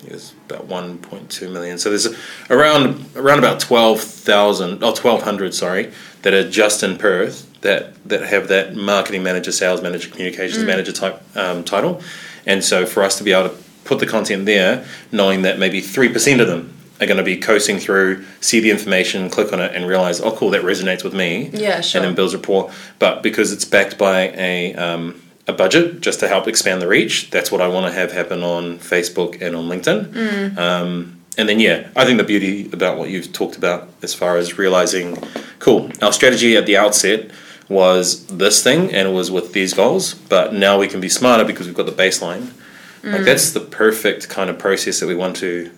It 0.06 0.12
was 0.12 0.32
about 0.48 0.66
1.2 0.66 1.52
million. 1.52 1.76
So 1.76 1.90
there's 1.90 2.08
around 2.48 3.04
around 3.16 3.38
about 3.38 3.60
12,000 3.60 4.82
oh 4.82 4.86
1200 4.86 5.54
sorry 5.54 5.92
that 6.22 6.34
are 6.34 6.48
just 6.48 6.82
in 6.82 6.96
Perth 6.96 7.46
that 7.60 8.02
that 8.08 8.22
have 8.22 8.48
that 8.48 8.74
marketing 8.74 9.22
manager, 9.22 9.52
sales 9.52 9.82
manager, 9.82 10.08
communications 10.10 10.64
manager 10.64 10.92
type 10.92 11.22
um, 11.36 11.64
title. 11.64 12.02
And 12.46 12.64
so 12.64 12.86
for 12.86 13.02
us 13.02 13.18
to 13.18 13.24
be 13.24 13.32
able 13.32 13.50
to 13.50 13.56
put 13.84 13.98
the 13.98 14.06
content 14.06 14.46
there, 14.46 14.84
knowing 15.12 15.42
that 15.42 15.58
maybe 15.58 15.82
3% 15.82 16.40
of 16.40 16.46
them 16.46 16.74
are 17.00 17.06
going 17.06 17.16
to 17.16 17.22
be 17.22 17.36
coasting 17.36 17.78
through, 17.78 18.24
see 18.40 18.60
the 18.60 18.70
information, 18.70 19.28
click 19.30 19.52
on 19.52 19.60
it, 19.60 19.74
and 19.74 19.86
realize, 19.86 20.20
oh, 20.20 20.32
cool, 20.32 20.50
that 20.50 20.62
resonates 20.62 21.02
with 21.02 21.14
me. 21.14 21.50
Yeah, 21.52 21.80
sure. 21.80 22.00
And 22.00 22.08
then 22.08 22.14
builds 22.14 22.34
rapport. 22.34 22.70
But 22.98 23.22
because 23.22 23.52
it's 23.52 23.64
backed 23.64 23.98
by 23.98 24.28
a 24.28 24.74
um, 24.74 25.20
a 25.48 25.52
budget 25.52 26.00
just 26.00 26.20
to 26.20 26.28
help 26.28 26.46
expand 26.46 26.80
the 26.80 26.88
reach, 26.88 27.30
that's 27.30 27.50
what 27.50 27.60
I 27.60 27.68
want 27.68 27.86
to 27.86 27.92
have 27.92 28.12
happen 28.12 28.42
on 28.42 28.78
Facebook 28.78 29.40
and 29.40 29.56
on 29.56 29.68
LinkedIn. 29.68 30.12
Mm. 30.12 30.58
Um, 30.58 31.19
and 31.38 31.48
then, 31.48 31.60
yeah, 31.60 31.88
I 31.96 32.04
think 32.04 32.18
the 32.18 32.24
beauty 32.24 32.68
about 32.72 32.98
what 32.98 33.10
you've 33.10 33.32
talked 33.32 33.56
about 33.56 33.88
as 34.02 34.14
far 34.14 34.36
as 34.36 34.58
realizing, 34.58 35.16
cool, 35.58 35.90
our 36.02 36.12
strategy 36.12 36.56
at 36.56 36.66
the 36.66 36.76
outset 36.76 37.30
was 37.68 38.26
this 38.26 38.62
thing 38.62 38.92
and 38.92 39.08
it 39.08 39.12
was 39.12 39.30
with 39.30 39.52
these 39.52 39.72
goals, 39.72 40.14
but 40.14 40.52
now 40.52 40.78
we 40.78 40.88
can 40.88 41.00
be 41.00 41.08
smarter 41.08 41.44
because 41.44 41.66
we've 41.66 41.76
got 41.76 41.86
the 41.86 41.92
baseline. 41.92 42.50
Mm. 43.02 43.12
Like, 43.12 43.22
that's 43.22 43.52
the 43.52 43.60
perfect 43.60 44.28
kind 44.28 44.50
of 44.50 44.58
process 44.58 45.00
that 45.00 45.06
we 45.06 45.14
want 45.14 45.36
to 45.36 45.70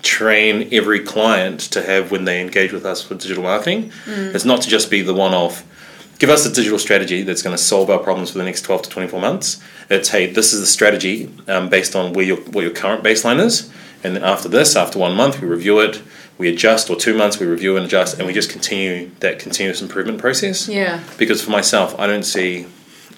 train 0.00 0.68
every 0.72 1.00
client 1.00 1.60
to 1.60 1.82
have 1.82 2.10
when 2.10 2.24
they 2.24 2.40
engage 2.40 2.72
with 2.72 2.84
us 2.84 3.02
for 3.02 3.14
digital 3.14 3.44
marketing. 3.44 3.92
It's 4.34 4.44
not 4.44 4.62
to 4.62 4.68
just 4.68 4.90
be 4.90 5.02
the 5.02 5.14
one 5.14 5.32
off. 5.32 5.64
Give 6.18 6.30
us 6.30 6.46
a 6.46 6.52
digital 6.52 6.78
strategy 6.78 7.22
that's 7.22 7.42
going 7.42 7.56
to 7.56 7.62
solve 7.62 7.90
our 7.90 7.98
problems 7.98 8.30
for 8.30 8.38
the 8.38 8.44
next 8.44 8.62
12 8.62 8.82
to 8.82 8.90
24 8.90 9.20
months. 9.20 9.62
It's, 9.90 10.08
hey, 10.08 10.32
this 10.32 10.52
is 10.52 10.60
the 10.60 10.66
strategy 10.66 11.32
um, 11.46 11.68
based 11.68 11.94
on 11.94 12.12
where 12.12 12.24
your, 12.24 12.38
what 12.38 12.62
your 12.62 12.70
current 12.70 13.04
baseline 13.04 13.38
is. 13.38 13.70
And 14.04 14.16
then 14.16 14.24
after 14.24 14.48
this, 14.48 14.74
after 14.76 14.98
one 14.98 15.14
month, 15.14 15.40
we 15.40 15.46
review 15.46 15.78
it, 15.80 16.02
we 16.38 16.48
adjust, 16.48 16.90
or 16.90 16.96
two 16.96 17.16
months, 17.16 17.38
we 17.38 17.46
review 17.46 17.76
and 17.76 17.86
adjust, 17.86 18.18
and 18.18 18.26
we 18.26 18.32
just 18.32 18.50
continue 18.50 19.10
that 19.20 19.38
continuous 19.38 19.80
improvement 19.80 20.18
process. 20.18 20.68
Yeah. 20.68 21.02
Because 21.18 21.42
for 21.42 21.50
myself, 21.50 21.98
I 21.98 22.06
don't 22.06 22.24
see 22.24 22.66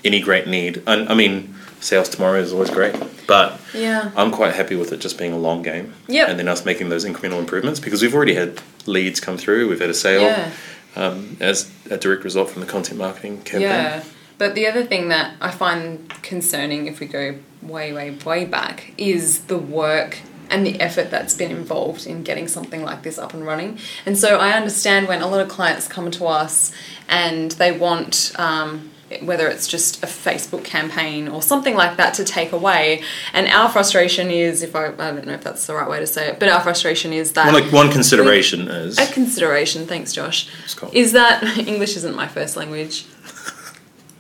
any 0.04 0.20
great 0.20 0.46
need. 0.46 0.82
I, 0.86 1.06
I 1.06 1.14
mean, 1.14 1.54
sales 1.80 2.08
tomorrow 2.08 2.38
is 2.38 2.52
always 2.52 2.70
great, 2.70 2.94
but 3.26 3.58
Yeah. 3.72 4.10
I'm 4.16 4.30
quite 4.30 4.54
happy 4.54 4.76
with 4.76 4.92
it 4.92 4.98
just 5.00 5.16
being 5.18 5.32
a 5.32 5.38
long 5.38 5.62
game. 5.62 5.94
Yep. 6.08 6.28
And 6.28 6.38
then 6.38 6.48
us 6.48 6.64
making 6.64 6.88
those 6.90 7.04
incremental 7.04 7.38
improvements 7.38 7.80
because 7.80 8.02
we've 8.02 8.14
already 8.14 8.34
had 8.34 8.60
leads 8.86 9.20
come 9.20 9.38
through, 9.38 9.68
we've 9.68 9.80
had 9.80 9.90
a 9.90 9.94
sale 9.94 10.22
Yeah. 10.22 10.50
um, 10.96 11.36
as 11.40 11.70
a 11.90 11.96
direct 11.96 12.24
result 12.24 12.50
from 12.50 12.60
the 12.60 12.66
content 12.66 12.98
marketing 12.98 13.38
campaign. 13.42 13.62
Yeah. 13.62 14.04
But 14.36 14.54
the 14.54 14.66
other 14.66 14.84
thing 14.84 15.08
that 15.08 15.34
I 15.40 15.50
find 15.50 16.08
concerning 16.22 16.86
if 16.88 17.00
we 17.00 17.06
go 17.06 17.36
way, 17.62 17.92
way, 17.92 18.10
way 18.24 18.44
back 18.44 18.92
is 18.98 19.42
the 19.44 19.56
work 19.58 20.18
and 20.50 20.66
the 20.66 20.80
effort 20.80 21.10
that's 21.10 21.34
been 21.34 21.50
involved 21.50 22.06
in 22.06 22.22
getting 22.22 22.48
something 22.48 22.82
like 22.82 23.02
this 23.02 23.18
up 23.18 23.34
and 23.34 23.46
running. 23.46 23.78
And 24.06 24.18
so 24.18 24.38
I 24.38 24.52
understand 24.52 25.08
when 25.08 25.22
a 25.22 25.26
lot 25.26 25.40
of 25.40 25.48
clients 25.48 25.88
come 25.88 26.10
to 26.12 26.26
us 26.26 26.72
and 27.08 27.52
they 27.52 27.72
want. 27.72 28.32
Um, 28.38 28.90
whether 29.22 29.48
it's 29.48 29.68
just 29.68 30.02
a 30.02 30.06
Facebook 30.06 30.64
campaign 30.64 31.28
or 31.28 31.42
something 31.42 31.76
like 31.76 31.98
that 31.98 32.14
to 32.14 32.24
take 32.24 32.52
away. 32.52 33.02
And 33.32 33.46
our 33.48 33.68
frustration 33.68 34.30
is, 34.30 34.62
if 34.62 34.74
I, 34.74 34.86
I 34.86 34.90
don't 34.90 35.26
know 35.26 35.34
if 35.34 35.44
that's 35.44 35.66
the 35.66 35.74
right 35.74 35.88
way 35.88 36.00
to 36.00 36.06
say 36.06 36.28
it, 36.28 36.40
but 36.40 36.48
our 36.48 36.60
frustration 36.60 37.12
is 37.12 37.32
that. 37.32 37.52
One, 37.52 37.62
like, 37.62 37.72
one 37.72 37.92
consideration 37.92 38.66
is. 38.66 38.98
A 38.98 39.06
consideration, 39.12 39.86
thanks 39.86 40.12
Josh, 40.12 40.48
cool. 40.74 40.90
is 40.92 41.12
that 41.12 41.42
English 41.58 41.96
isn't 41.96 42.16
my 42.16 42.26
first 42.26 42.56
language. 42.56 43.06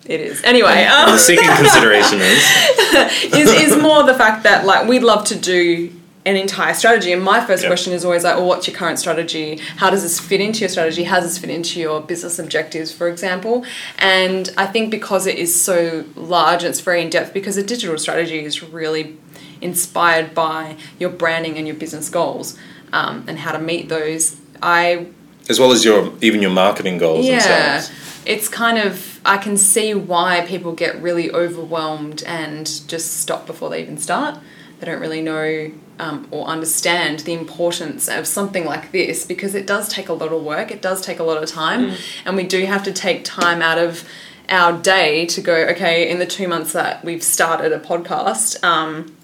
It 0.06 0.20
is. 0.20 0.42
Anyway, 0.44 0.84
um, 0.84 1.12
the 1.12 1.18
second 1.18 1.56
consideration 1.56 2.20
is. 2.20 3.32
is, 3.32 3.72
is 3.72 3.82
more 3.82 4.02
the 4.02 4.12
fact 4.12 4.42
that 4.42 4.66
like 4.66 4.86
we'd 4.86 5.02
love 5.02 5.24
to 5.28 5.34
do 5.34 5.90
an 6.26 6.36
entire 6.36 6.72
strategy. 6.74 7.12
And 7.12 7.22
my 7.22 7.44
first 7.44 7.62
Yep. 7.62 7.68
question 7.70 7.92
is 7.92 8.04
always 8.04 8.24
like, 8.24 8.36
well, 8.36 8.46
what's 8.46 8.66
your 8.66 8.74
current 8.76 8.98
strategy? 8.98 9.60
How 9.76 9.90
does 9.90 10.02
this 10.02 10.18
fit 10.18 10.40
into 10.40 10.60
your 10.60 10.70
strategy? 10.70 11.04
How 11.04 11.20
does 11.20 11.30
this 11.30 11.38
fit 11.38 11.50
into 11.50 11.78
your 11.80 12.00
business 12.00 12.38
objectives, 12.38 12.90
for 12.92 13.08
example? 13.08 13.64
And 13.98 14.50
I 14.56 14.66
think 14.66 14.90
because 14.90 15.26
it 15.26 15.36
is 15.38 15.60
so 15.60 16.04
large 16.16 16.62
and 16.62 16.70
it's 16.70 16.80
very 16.80 17.02
in 17.02 17.10
depth, 17.10 17.34
because 17.34 17.56
a 17.58 17.62
digital 17.62 17.98
strategy 17.98 18.42
is 18.44 18.62
really 18.62 19.18
inspired 19.60 20.34
by 20.34 20.76
your 20.98 21.10
branding 21.10 21.56
and 21.58 21.66
your 21.66 21.76
business 21.76 22.08
goals 22.08 22.56
um, 22.92 23.24
and 23.28 23.38
how 23.40 23.52
to 23.52 23.58
meet 23.58 23.88
those. 23.88 24.36
I 24.62 25.06
As 25.50 25.60
well 25.60 25.72
as 25.72 25.84
your 25.84 26.12
even 26.22 26.40
your 26.40 26.50
marketing 26.50 26.96
goals 26.98 27.26
yeah, 27.26 27.78
themselves. 27.78 27.90
it's 28.24 28.48
kind 28.48 28.78
of 28.78 29.20
I 29.26 29.36
can 29.36 29.56
see 29.56 29.94
why 29.94 30.44
people 30.46 30.72
get 30.72 31.00
really 31.02 31.30
overwhelmed 31.30 32.22
and 32.26 32.66
just 32.88 33.18
stop 33.18 33.46
before 33.46 33.68
they 33.70 33.82
even 33.82 33.98
start. 33.98 34.38
They 34.84 34.90
don't 34.90 35.00
really 35.00 35.22
know 35.22 35.70
um, 35.98 36.28
or 36.30 36.46
understand 36.46 37.20
the 37.20 37.32
importance 37.32 38.06
of 38.06 38.26
something 38.26 38.66
like 38.66 38.92
this 38.92 39.24
because 39.24 39.54
it 39.54 39.66
does 39.66 39.88
take 39.88 40.10
a 40.10 40.12
lot 40.12 40.30
of 40.30 40.42
work. 40.42 40.70
It 40.70 40.82
does 40.82 41.00
take 41.00 41.20
a 41.20 41.22
lot 41.22 41.42
of 41.42 41.48
time, 41.48 41.92
and 42.26 42.36
we 42.36 42.42
do 42.42 42.66
have 42.66 42.82
to 42.82 42.92
take 42.92 43.24
time 43.24 43.62
out 43.62 43.78
of 43.78 44.06
our 44.50 44.76
day 44.76 45.24
to 45.26 45.40
go. 45.40 45.54
Okay, 45.68 46.10
in 46.10 46.18
the 46.18 46.26
two 46.26 46.48
months 46.48 46.74
that 46.74 47.02
we've 47.02 47.22
started 47.22 47.72
a 47.72 47.80
podcast. 47.80 48.62
Um, 48.62 49.16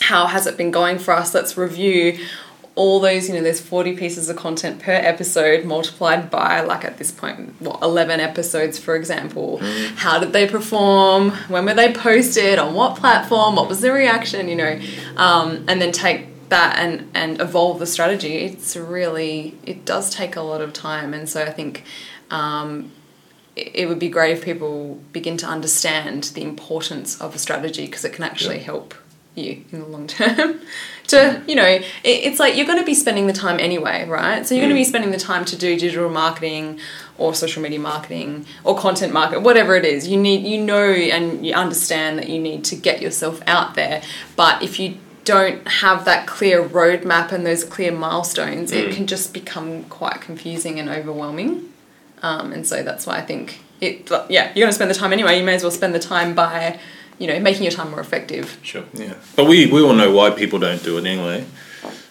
how 0.00 0.26
has 0.28 0.46
it 0.46 0.56
been 0.56 0.70
going 0.70 0.98
for 0.98 1.12
us? 1.12 1.34
Let's 1.34 1.58
review 1.58 2.18
all 2.74 3.00
those, 3.00 3.28
you 3.28 3.34
know, 3.34 3.42
there's 3.42 3.60
40 3.60 3.96
pieces 3.96 4.30
of 4.30 4.36
content 4.36 4.80
per 4.80 4.92
episode 4.92 5.64
multiplied 5.64 6.30
by, 6.30 6.62
like 6.62 6.84
at 6.84 6.96
this 6.96 7.10
point, 7.10 7.60
what, 7.60 7.82
11 7.82 8.18
episodes, 8.18 8.78
for 8.78 8.96
example. 8.96 9.58
How 9.96 10.18
did 10.18 10.32
they 10.32 10.48
perform? 10.48 11.32
When 11.48 11.66
were 11.66 11.74
they 11.74 11.92
posted? 11.92 12.58
On 12.58 12.74
what 12.74 12.96
platform? 12.96 13.56
What 13.56 13.68
was 13.68 13.82
the 13.82 13.92
reaction? 13.92 14.48
You 14.48 14.56
know, 14.56 14.80
um, 15.16 15.64
and 15.68 15.82
then 15.82 15.92
take 15.92 16.48
that 16.48 16.78
and, 16.78 17.10
and 17.14 17.40
evolve 17.40 17.78
the 17.78 17.86
strategy. 17.86 18.36
It's 18.36 18.74
really, 18.74 19.58
it 19.64 19.84
does 19.84 20.08
take 20.08 20.36
a 20.36 20.42
lot 20.42 20.62
of 20.62 20.72
time. 20.72 21.12
And 21.12 21.28
so 21.28 21.42
I 21.42 21.50
think 21.50 21.84
um, 22.30 22.90
it 23.54 23.70
it 23.74 23.88
would 23.88 23.98
be 23.98 24.08
great 24.08 24.32
if 24.32 24.42
people 24.42 24.98
begin 25.12 25.36
to 25.38 25.46
understand 25.46 26.24
the 26.34 26.42
importance 26.42 27.20
of 27.20 27.34
a 27.34 27.38
strategy 27.38 27.84
because 27.84 28.04
it 28.04 28.14
can 28.14 28.24
actually 28.24 28.60
help 28.60 28.94
you 29.34 29.64
in 29.72 29.80
the 29.80 29.86
long 29.86 30.06
term. 30.06 30.60
To 31.08 31.16
mm. 31.16 31.48
you 31.48 31.56
know 31.56 31.66
it, 31.66 31.84
it's 32.04 32.38
like 32.38 32.56
you're 32.56 32.64
going 32.64 32.78
to 32.78 32.84
be 32.84 32.94
spending 32.94 33.26
the 33.26 33.32
time 33.32 33.58
anyway 33.58 34.06
right? 34.08 34.46
So 34.46 34.54
you're 34.54 34.62
going 34.62 34.74
to 34.74 34.80
be 34.80 34.84
mm. 34.84 34.88
spending 34.88 35.10
the 35.10 35.18
time 35.18 35.44
to 35.46 35.56
do 35.56 35.76
digital 35.76 36.08
marketing 36.08 36.78
or 37.18 37.34
social 37.34 37.60
media 37.60 37.80
marketing 37.80 38.46
or 38.62 38.78
content 38.78 39.12
market 39.12 39.40
whatever 39.42 39.74
it 39.74 39.84
is. 39.84 40.06
You 40.06 40.16
need 40.16 40.46
you 40.46 40.62
know 40.62 40.84
and 40.84 41.44
you 41.44 41.54
understand 41.54 42.18
that 42.18 42.28
you 42.28 42.38
need 42.38 42.62
to 42.66 42.76
get 42.76 43.02
yourself 43.02 43.42
out 43.48 43.74
there. 43.74 44.00
But 44.36 44.62
if 44.62 44.78
you 44.78 44.98
don't 45.24 45.66
have 45.66 46.04
that 46.04 46.28
clear 46.28 46.62
roadmap 46.62 47.32
and 47.32 47.44
those 47.44 47.64
clear 47.64 47.90
milestones 47.90 48.70
it 48.70 48.90
mm. 48.90 48.94
can 48.94 49.08
just 49.08 49.34
become 49.34 49.82
quite 49.84 50.20
confusing 50.20 50.78
and 50.78 50.88
overwhelming. 50.88 51.68
Um, 52.22 52.52
and 52.52 52.64
so 52.64 52.84
that's 52.84 53.06
why 53.06 53.18
I 53.18 53.22
think 53.22 53.60
it. 53.82 54.08
Yeah, 54.30 54.46
you're 54.54 54.64
going 54.64 54.68
to 54.68 54.72
spend 54.72 54.90
the 54.90 54.94
time 54.94 55.12
anyway. 55.12 55.38
You 55.38 55.44
may 55.44 55.56
as 55.56 55.62
well 55.62 55.72
spend 55.72 55.94
the 55.94 55.98
time 55.98 56.34
by, 56.34 56.78
you 57.22 57.28
know, 57.28 57.38
making 57.38 57.62
your 57.62 57.72
time 57.72 57.90
more 57.92 58.00
effective. 58.00 58.58
Sure. 58.62 58.84
Yeah, 58.94 59.14
but 59.36 59.44
we 59.46 59.66
we 59.74 59.80
all 59.80 59.94
know 59.94 60.10
why 60.10 60.30
people 60.30 60.58
don't 60.58 60.82
do 60.82 60.98
it 60.98 61.06
anyway. 61.06 61.44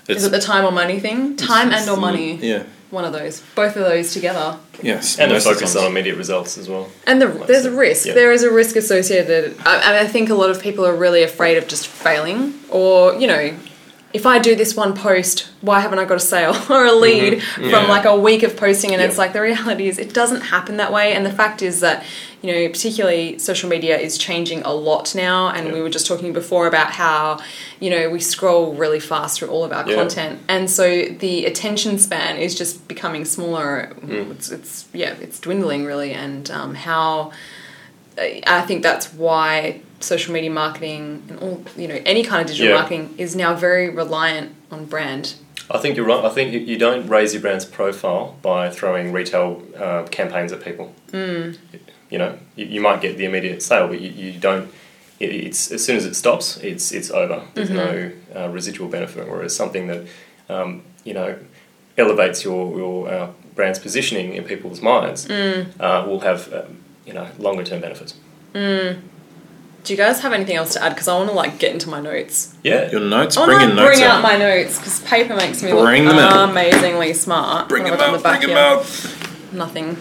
Is 0.07 0.23
it 0.25 0.31
the 0.31 0.39
time 0.39 0.63
or 0.65 0.71
money 0.71 0.99
thing? 0.99 1.35
Time 1.35 1.71
and 1.71 1.89
or 1.89 1.97
money. 1.97 2.35
Yeah. 2.35 2.63
One 2.89 3.05
of 3.05 3.13
those. 3.13 3.41
Both 3.55 3.75
of 3.77 3.83
those 3.85 4.13
together. 4.13 4.57
Yes. 4.81 5.17
And 5.19 5.31
a 5.31 5.35
most 5.35 5.45
of 5.45 5.53
the 5.53 5.59
focus 5.59 5.75
on 5.77 5.85
immediate 5.91 6.17
results 6.17 6.57
as 6.57 6.67
well. 6.67 6.89
And 7.07 7.21
the, 7.21 7.27
Like 7.27 7.47
there's 7.47 7.65
a 7.65 7.71
risk. 7.71 8.05
yeah. 8.07 8.13
There 8.13 8.31
is 8.33 8.43
a 8.43 8.51
risk 8.51 8.75
associated. 8.75 9.55
I, 9.65 10.01
I 10.01 10.07
think 10.07 10.29
a 10.29 10.33
lot 10.35 10.49
of 10.49 10.61
people 10.61 10.85
are 10.85 10.95
really 10.95 11.23
afraid 11.23 11.57
of 11.57 11.67
just 11.69 11.87
failing, 11.87 12.53
or 12.69 13.13
you 13.15 13.27
know, 13.27 13.53
if 14.13 14.25
I 14.25 14.39
do 14.39 14.55
this 14.55 14.75
one 14.75 14.93
post, 14.93 15.47
why 15.61 15.79
haven't 15.79 15.99
I 15.99 16.05
got 16.05 16.17
a 16.17 16.19
sale 16.19 16.55
or 16.69 16.85
a 16.85 16.91
lead 16.93 17.41
from 17.43 17.63
Yeah. 17.65 17.87
like 17.87 18.05
a 18.05 18.15
week 18.19 18.43
of 18.43 18.55
posting? 18.57 18.91
And 18.91 19.01
Yeah. 19.01 19.07
it's 19.07 19.17
like 19.17 19.33
the 19.33 19.41
reality 19.41 19.87
is 19.87 19.97
it 19.97 20.13
doesn't 20.13 20.41
happen 20.41 20.77
that 20.77 20.91
way. 20.91 21.13
And 21.13 21.25
the 21.25 21.31
fact 21.31 21.61
is 21.61 21.79
that 21.81 22.03
you 22.43 22.51
know, 22.51 22.69
particularly 22.69 23.37
social 23.37 23.69
media 23.69 23.99
is 23.99 24.17
changing 24.17 24.63
a 24.63 24.73
lot 24.73 25.13
now. 25.13 25.49
And 25.49 25.67
Yeah. 25.67 25.73
we 25.73 25.81
were 25.81 25.91
just 25.91 26.07
talking 26.07 26.33
before 26.33 26.65
about 26.65 26.91
how 26.91 27.39
you 27.79 27.89
know 27.91 28.09
we 28.09 28.19
scroll 28.19 28.73
really 28.73 28.99
fast 28.99 29.37
through 29.37 29.49
all 29.49 29.63
of 29.63 29.71
our 29.71 29.83
content, 29.83 30.39
and 30.47 30.67
so 30.69 31.03
the 31.05 31.45
attention 31.45 31.99
span 31.99 32.37
is 32.37 32.55
just 32.55 32.87
becoming 32.87 33.25
smaller. 33.25 33.91
Mm. 34.01 34.31
It's, 34.31 34.49
it's 34.49 34.85
yeah, 34.91 35.13
it's 35.21 35.39
dwindling 35.39 35.85
really, 35.85 36.13
and 36.13 36.49
um, 36.49 36.73
how. 36.73 37.31
I 38.17 38.61
think 38.61 38.83
that's 38.83 39.13
why 39.13 39.81
social 40.03 40.33
media 40.33 40.49
marketing 40.49 41.23
and 41.29 41.39
all 41.39 41.63
you 41.77 41.87
know 41.87 41.99
any 42.05 42.23
kind 42.23 42.41
of 42.41 42.47
digital 42.47 42.69
Yeah. 42.71 42.79
marketing 42.79 43.13
is 43.17 43.35
now 43.35 43.53
very 43.53 43.89
reliant 43.89 44.51
on 44.71 44.85
brand. 44.85 45.33
I 45.69 45.77
think 45.77 45.95
you're 45.95 46.05
right. 46.05 46.23
I 46.25 46.29
think 46.29 46.51
you- 46.53 46.59
you 46.59 46.77
don't 46.77 47.07
raise 47.07 47.33
your 47.33 47.41
brand's 47.41 47.65
profile 47.65 48.35
by 48.41 48.69
throwing 48.69 49.13
retail 49.13 49.61
uh, 49.77 50.03
campaigns 50.11 50.51
at 50.51 50.63
people. 50.63 50.93
Mm. 51.11 51.57
You 52.09 52.17
know, 52.17 52.37
you, 52.57 52.65
you 52.65 52.81
might 52.81 52.99
get 53.01 53.17
the 53.17 53.23
immediate 53.25 53.61
sale, 53.63 53.87
but 53.87 54.01
you, 54.01 54.09
you 54.09 54.31
don't. 54.39 54.69
It, 55.19 55.29
it's 55.47 55.71
as 55.71 55.83
soon 55.85 55.95
as 55.95 56.05
it 56.05 56.15
stops, 56.15 56.57
it's 56.57 56.91
it's 56.91 57.09
over. 57.11 57.43
There's 57.53 57.69
no 57.69 58.11
uh, 58.35 58.49
residual 58.49 58.89
benefit. 58.89 59.29
Whereas 59.29 59.55
something 59.55 59.87
that 59.87 60.01
um, 60.49 60.81
you 61.05 61.13
know 61.13 61.37
elevates 61.97 62.43
your 62.43 62.77
your 62.77 63.07
uh, 63.13 63.27
brand's 63.55 63.79
positioning 63.79 64.33
in 64.33 64.43
people's 64.43 64.81
minds 64.81 65.29
uh, 65.29 66.03
will 66.07 66.19
have 66.21 66.51
um, 66.53 66.77
you 67.05 67.13
know 67.13 67.27
longer 67.39 67.63
term 67.63 67.79
benefits. 67.81 68.13
Do 69.83 69.93
you 69.93 69.97
guys 69.97 70.19
have 70.21 70.31
anything 70.33 70.55
else 70.55 70.73
to 70.73 70.83
add? 70.83 70.89
Because 70.89 71.07
I 71.07 71.15
want 71.17 71.29
to 71.29 71.35
like 71.35 71.57
get 71.57 71.73
into 71.73 71.89
my 71.89 71.99
notes. 71.99 72.53
Yeah. 72.63 72.89
Your 72.91 73.01
notes. 73.01 73.35
I 73.35 73.45
bring 73.45 73.57
want 73.57 73.67
your 73.67 73.75
to 73.77 73.81
notes 73.83 73.97
bring 73.97 74.07
out 74.07 74.17
out. 74.17 74.23
my 74.23 74.37
notes 74.37 74.77
because 74.77 74.99
paper 75.01 75.35
makes 75.35 75.63
me 75.63 75.71
Bring 75.71 76.05
look 76.05 76.15
them 76.15 76.23
out. 76.23 76.49
amazingly 76.49 77.13
smart. 77.13 77.67
Bring 77.67 77.83
them 77.85 77.93
have 77.97 78.01
I 78.01 78.05
got 78.05 78.09
on 78.09 78.15
out. 78.15 78.23
the 78.23 78.37
Bring 78.37 78.47
them 78.49 78.57
out. 78.57 79.53
Nothing. 79.53 79.97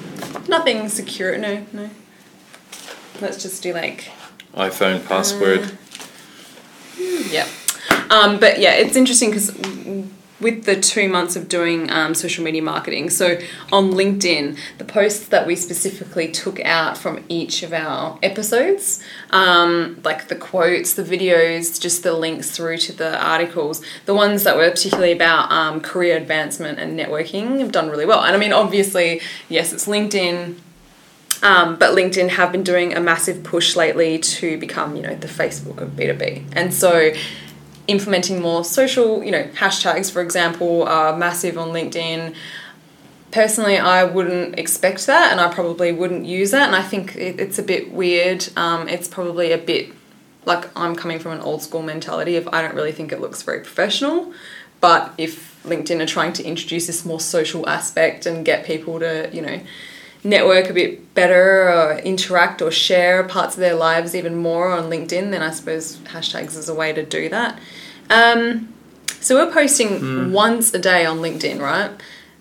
Nothing 0.48 0.88
secure. 0.88 1.36
No, 1.38 1.64
no. 1.72 1.88
Let's 3.20 3.42
just 3.42 3.62
do 3.62 3.72
like 3.72 4.10
iPhone 4.54 5.06
password. 5.06 5.72
Yep. 6.98 7.48
Um, 8.10 8.38
but 8.38 8.58
yeah, 8.60 8.74
it's 8.74 8.96
interesting 8.96 9.30
because 9.30 9.50
with 10.40 10.64
the 10.64 10.80
two 10.80 11.08
months 11.08 11.36
of 11.36 11.48
doing 11.48 11.90
um, 11.90 12.14
social 12.14 12.42
media 12.44 12.62
marketing, 12.62 13.10
so 13.10 13.38
on 13.72 13.92
LinkedIn, 13.92 14.58
the 14.78 14.84
posts 14.84 15.28
that 15.28 15.46
we 15.46 15.54
specifically 15.54 16.30
took 16.30 16.60
out 16.60 16.96
from 16.96 17.24
each 17.28 17.62
of 17.62 17.72
our 17.72 18.18
episodes, 18.22 19.02
um, 19.30 20.00
like 20.04 20.28
the 20.28 20.36
quotes, 20.36 20.94
the 20.94 21.02
videos, 21.02 21.80
just 21.80 22.02
the 22.02 22.12
links 22.12 22.50
through 22.50 22.78
to 22.78 22.92
the 22.92 23.22
articles, 23.24 23.82
the 24.06 24.14
ones 24.14 24.44
that 24.44 24.56
were 24.56 24.70
particularly 24.70 25.12
about 25.12 25.50
um, 25.52 25.80
career 25.80 26.16
advancement 26.16 26.78
and 26.78 26.98
networking 26.98 27.60
have 27.60 27.72
done 27.72 27.90
really 27.90 28.06
well. 28.06 28.24
And 28.24 28.34
I 28.34 28.38
mean, 28.38 28.52
obviously, 28.52 29.20
yes, 29.48 29.72
it's 29.72 29.86
LinkedIn. 29.86 30.56
Um, 31.42 31.76
but 31.76 31.96
LinkedIn 31.96 32.28
have 32.30 32.52
been 32.52 32.62
doing 32.62 32.94
a 32.94 33.00
massive 33.00 33.42
push 33.42 33.74
lately 33.74 34.18
to 34.18 34.58
become, 34.58 34.94
you 34.94 35.02
know, 35.02 35.14
the 35.14 35.26
Facebook 35.26 35.80
of 35.80 35.90
B2B. 35.90 36.44
And 36.52 36.74
so 36.74 37.12
implementing 37.90 38.40
more 38.40 38.64
social, 38.64 39.22
you 39.22 39.30
know, 39.30 39.44
hashtags, 39.54 40.10
for 40.10 40.22
example, 40.22 40.84
are 40.84 41.16
massive 41.16 41.58
on 41.58 41.68
LinkedIn. 41.68 42.34
Personally, 43.32 43.78
I 43.78 44.04
wouldn't 44.04 44.58
expect 44.58 45.06
that 45.06 45.30
and 45.32 45.40
I 45.40 45.52
probably 45.52 45.92
wouldn't 45.92 46.24
use 46.24 46.52
that. 46.52 46.66
And 46.68 46.76
I 46.76 46.82
think 46.82 47.16
it's 47.16 47.58
a 47.58 47.62
bit 47.62 47.92
weird. 47.92 48.48
Um, 48.56 48.88
it's 48.88 49.08
probably 49.08 49.52
a 49.52 49.58
bit 49.58 49.92
like 50.46 50.70
I'm 50.76 50.96
coming 50.96 51.18
from 51.18 51.32
an 51.32 51.40
old 51.40 51.62
school 51.62 51.82
mentality 51.82 52.36
of 52.36 52.48
I 52.52 52.62
don't 52.62 52.74
really 52.74 52.92
think 52.92 53.12
it 53.12 53.20
looks 53.20 53.42
very 53.42 53.60
professional. 53.60 54.32
But 54.80 55.12
if 55.18 55.62
LinkedIn 55.64 56.00
are 56.00 56.06
trying 56.06 56.32
to 56.34 56.44
introduce 56.44 56.86
this 56.86 57.04
more 57.04 57.20
social 57.20 57.68
aspect 57.68 58.24
and 58.24 58.44
get 58.44 58.64
people 58.64 58.98
to, 59.00 59.28
you 59.32 59.42
know, 59.42 59.60
network 60.22 60.68
a 60.68 60.72
bit 60.72 61.14
better 61.14 61.70
or 61.70 61.98
interact 61.98 62.60
or 62.60 62.70
share 62.70 63.24
parts 63.24 63.54
of 63.54 63.60
their 63.60 63.74
lives 63.74 64.14
even 64.14 64.36
more 64.36 64.70
on 64.70 64.90
LinkedIn, 64.90 65.30
then 65.30 65.42
I 65.42 65.50
suppose 65.50 65.96
hashtags 65.98 66.56
is 66.56 66.68
a 66.68 66.74
way 66.74 66.92
to 66.92 67.04
do 67.04 67.28
that. 67.30 67.58
Um, 68.10 68.72
so 69.20 69.34
we're 69.36 69.52
posting 69.52 70.32
once 70.32 70.72
a 70.74 70.78
day 70.78 71.04
on 71.04 71.18
LinkedIn, 71.18 71.60
right? 71.60 71.90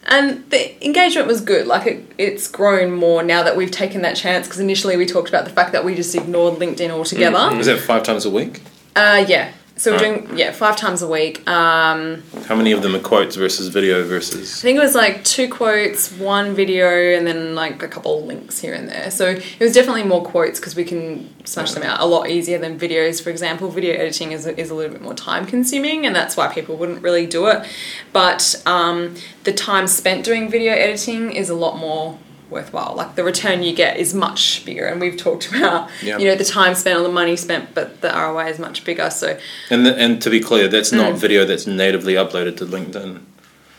And 0.05 0.49
the 0.49 0.83
engagement 0.83 1.27
was 1.27 1.41
good. 1.41 1.67
Like 1.67 1.85
it, 1.85 2.11
it's 2.17 2.47
grown 2.47 2.91
more 2.91 3.21
now 3.21 3.43
that 3.43 3.55
we've 3.55 3.69
taken 3.69 4.01
that 4.01 4.15
chance. 4.15 4.47
Because 4.47 4.59
initially 4.59 4.97
we 4.97 5.05
talked 5.05 5.29
about 5.29 5.45
the 5.45 5.51
fact 5.51 5.73
that 5.73 5.83
we 5.83 5.93
just 5.93 6.15
ignored 6.15 6.57
LinkedIn 6.59 6.89
altogether. 6.89 7.59
Is 7.59 7.67
that 7.67 7.79
five 7.79 8.03
times 8.03 8.25
a 8.25 8.29
week? 8.29 8.63
Uh, 8.95 9.25
yeah. 9.27 9.51
So 9.79 9.91
we're 9.91 9.97
Right. 9.97 10.25
doing 10.27 10.37
yeah 10.37 10.51
five 10.51 10.75
times 10.75 11.01
a 11.01 11.07
week. 11.07 11.49
Um, 11.49 12.21
How 12.47 12.55
many 12.55 12.73
of 12.73 12.81
them 12.81 12.95
are 12.97 12.99
quotes 12.99 13.37
versus 13.37 13.69
video 13.69 14.03
versus? 14.03 14.59
I 14.59 14.61
think 14.63 14.77
it 14.77 14.81
was 14.81 14.93
like 14.93 15.23
two 15.23 15.47
quotes, 15.47 16.11
one 16.11 16.53
video, 16.53 17.15
and 17.17 17.25
then 17.25 17.55
like 17.55 17.81
a 17.81 17.87
couple 17.87 18.25
links 18.25 18.59
here 18.59 18.73
and 18.73 18.89
there. 18.89 19.09
So 19.09 19.25
it 19.27 19.59
was 19.61 19.71
definitely 19.73 20.03
more 20.03 20.21
quotes 20.21 20.59
because 20.59 20.75
we 20.75 20.83
can 20.83 21.33
smash 21.45 21.71
them 21.71 21.83
out 21.83 22.01
a 22.01 22.05
lot 22.05 22.29
easier 22.29 22.57
than 22.57 22.77
videos. 22.77 23.23
For 23.23 23.29
example, 23.29 23.69
video 23.69 23.93
editing 23.95 24.33
is 24.33 24.45
is 24.45 24.69
a 24.69 24.75
little 24.75 24.91
bit 24.91 25.01
more 25.01 25.13
time 25.15 25.45
consuming, 25.45 26.05
and 26.05 26.13
that's 26.13 26.35
why 26.35 26.53
people 26.53 26.75
wouldn't 26.75 27.01
really 27.01 27.25
do 27.25 27.47
it. 27.47 27.65
But 28.11 28.61
um, 28.65 29.15
the 29.45 29.53
time 29.53 29.87
spent 29.87 30.25
doing 30.25 30.51
video 30.51 30.73
editing 30.73 31.31
is 31.31 31.49
a 31.49 31.55
lot 31.55 31.77
more 31.77 32.19
worthwhile. 32.49 32.93
Like 32.95 33.15
the 33.15 33.23
return 33.23 33.63
you 33.63 33.73
get 33.73 33.97
is 33.97 34.13
much 34.13 34.63
bigger, 34.65 34.85
and 34.85 34.99
we've 34.99 35.17
talked 35.17 35.49
about 35.55 35.89
you 36.03 36.17
know 36.25 36.35
the 36.35 36.45
time 36.45 36.75
spent 36.75 36.99
or 36.99 37.03
the 37.03 37.09
money 37.09 37.35
spent, 37.35 37.73
but 37.75 38.01
the 38.01 38.09
ROI 38.09 38.47
is 38.49 38.59
much 38.59 38.83
bigger. 38.83 39.09
So 39.09 39.37
And 39.69 39.85
the, 39.85 39.95
and 39.97 40.21
to 40.21 40.29
be 40.29 40.39
clear, 40.39 40.67
that's 40.67 40.91
Mm. 40.91 40.97
not 40.97 41.13
video 41.13 41.45
that's 41.45 41.67
natively 41.67 42.13
uploaded 42.13 42.57
to 42.57 42.65
LinkedIn. 42.65 43.19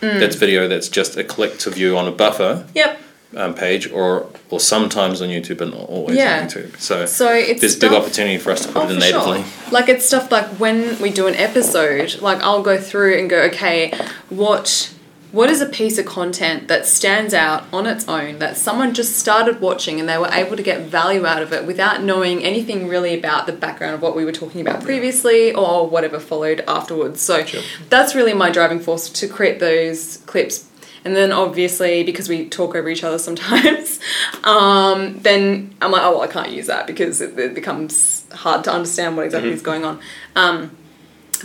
That's 0.01 0.37
video 0.37 0.67
that's 0.67 0.89
just 0.89 1.17
a 1.19 1.25
click 1.25 1.59
to 1.59 1.71
view 1.71 1.99
on 1.99 2.09
a 2.09 2.11
buffer 2.11 2.65
yep. 2.75 2.99
um, 3.37 3.53
page, 3.55 3.91
or 3.91 4.27
or 4.49 4.59
sometimes 4.59 5.21
on 5.21 5.29
YouTube, 5.29 5.59
but 5.59 5.69
not 5.69 5.89
always 5.91 6.17
Yeah. 6.17 6.41
on 6.41 6.47
YouTube. 6.49 6.81
So, 6.81 7.05
So 7.07 7.31
it's 7.33 7.61
there's 7.61 7.77
big 7.77 7.93
opportunity 7.93 8.39
for 8.39 8.51
us 8.51 8.63
to 8.65 8.69
put 8.73 8.85
Oh, 8.85 8.89
it 8.89 8.93
in 8.93 8.99
natively. 8.99 9.43
sure. 9.43 9.73
Like 9.73 9.89
it's 9.91 10.07
stuff 10.07 10.33
like 10.33 10.47
when 10.59 10.99
we 11.01 11.11
do 11.11 11.27
an 11.27 11.35
episode, 11.35 12.21
like 12.23 12.41
I'll 12.43 12.63
go 12.63 12.79
through 12.79 13.19
and 13.19 13.29
go, 13.29 13.43
okay, 13.51 13.93
what 14.31 14.91
what 15.33 15.49
is 15.49 15.61
a 15.61 15.67
piece 15.67 15.97
of 15.99 16.07
content 16.07 16.67
that 16.69 16.87
stands 16.87 17.33
out 17.33 17.65
on 17.73 17.87
its 17.87 18.07
own 18.09 18.39
that 18.41 18.57
someone 18.57 18.93
just 18.95 19.17
started 19.17 19.61
watching 19.61 20.01
and 20.01 20.09
they 20.09 20.19
were 20.19 20.29
able 20.33 20.57
to 20.57 20.63
get 20.63 20.81
value 20.83 21.25
out 21.25 21.41
of 21.43 21.53
it 21.53 21.65
without 21.67 22.03
knowing 22.03 22.43
anything 22.43 22.89
really 22.89 23.17
about 23.17 23.47
the 23.47 23.53
background 23.53 23.95
of 23.95 24.03
what 24.03 24.17
we 24.17 24.25
were 24.25 24.33
talking 24.33 24.61
about 24.61 24.83
previously 24.83 25.55
or 25.55 25.87
whatever 25.89 26.19
followed 26.19 26.65
afterwards. 26.67 27.21
So 27.21 27.45
Sure. 27.45 27.63
that's 27.89 28.15
really 28.15 28.35
my 28.35 28.51
driving 28.51 28.81
force 28.81 29.09
to 29.11 29.29
create 29.29 29.61
those 29.61 30.17
clips. 30.27 30.67
And 31.05 31.17
then 31.17 31.33
obviously 31.33 32.03
because 32.03 32.29
we 32.29 32.49
talk 32.49 32.75
over 32.75 32.89
each 32.89 33.05
other 33.05 33.19
sometimes, 33.29 34.01
um, 34.45 35.19
then 35.21 35.75
I'm 35.81 35.93
like, 35.93 36.03
oh 36.03 36.13
well, 36.13 36.23
I 36.23 36.27
can't 36.27 36.51
use 36.51 36.67
that 36.67 36.87
because 36.87 37.21
it, 37.21 37.39
it 37.39 37.55
becomes 37.55 38.25
hard 38.33 38.65
to 38.65 38.73
understand 38.73 39.17
what 39.17 39.27
exactly 39.27 39.51
is 39.51 39.63
going 39.63 39.85
on. 39.85 40.01
Um, 40.37 40.77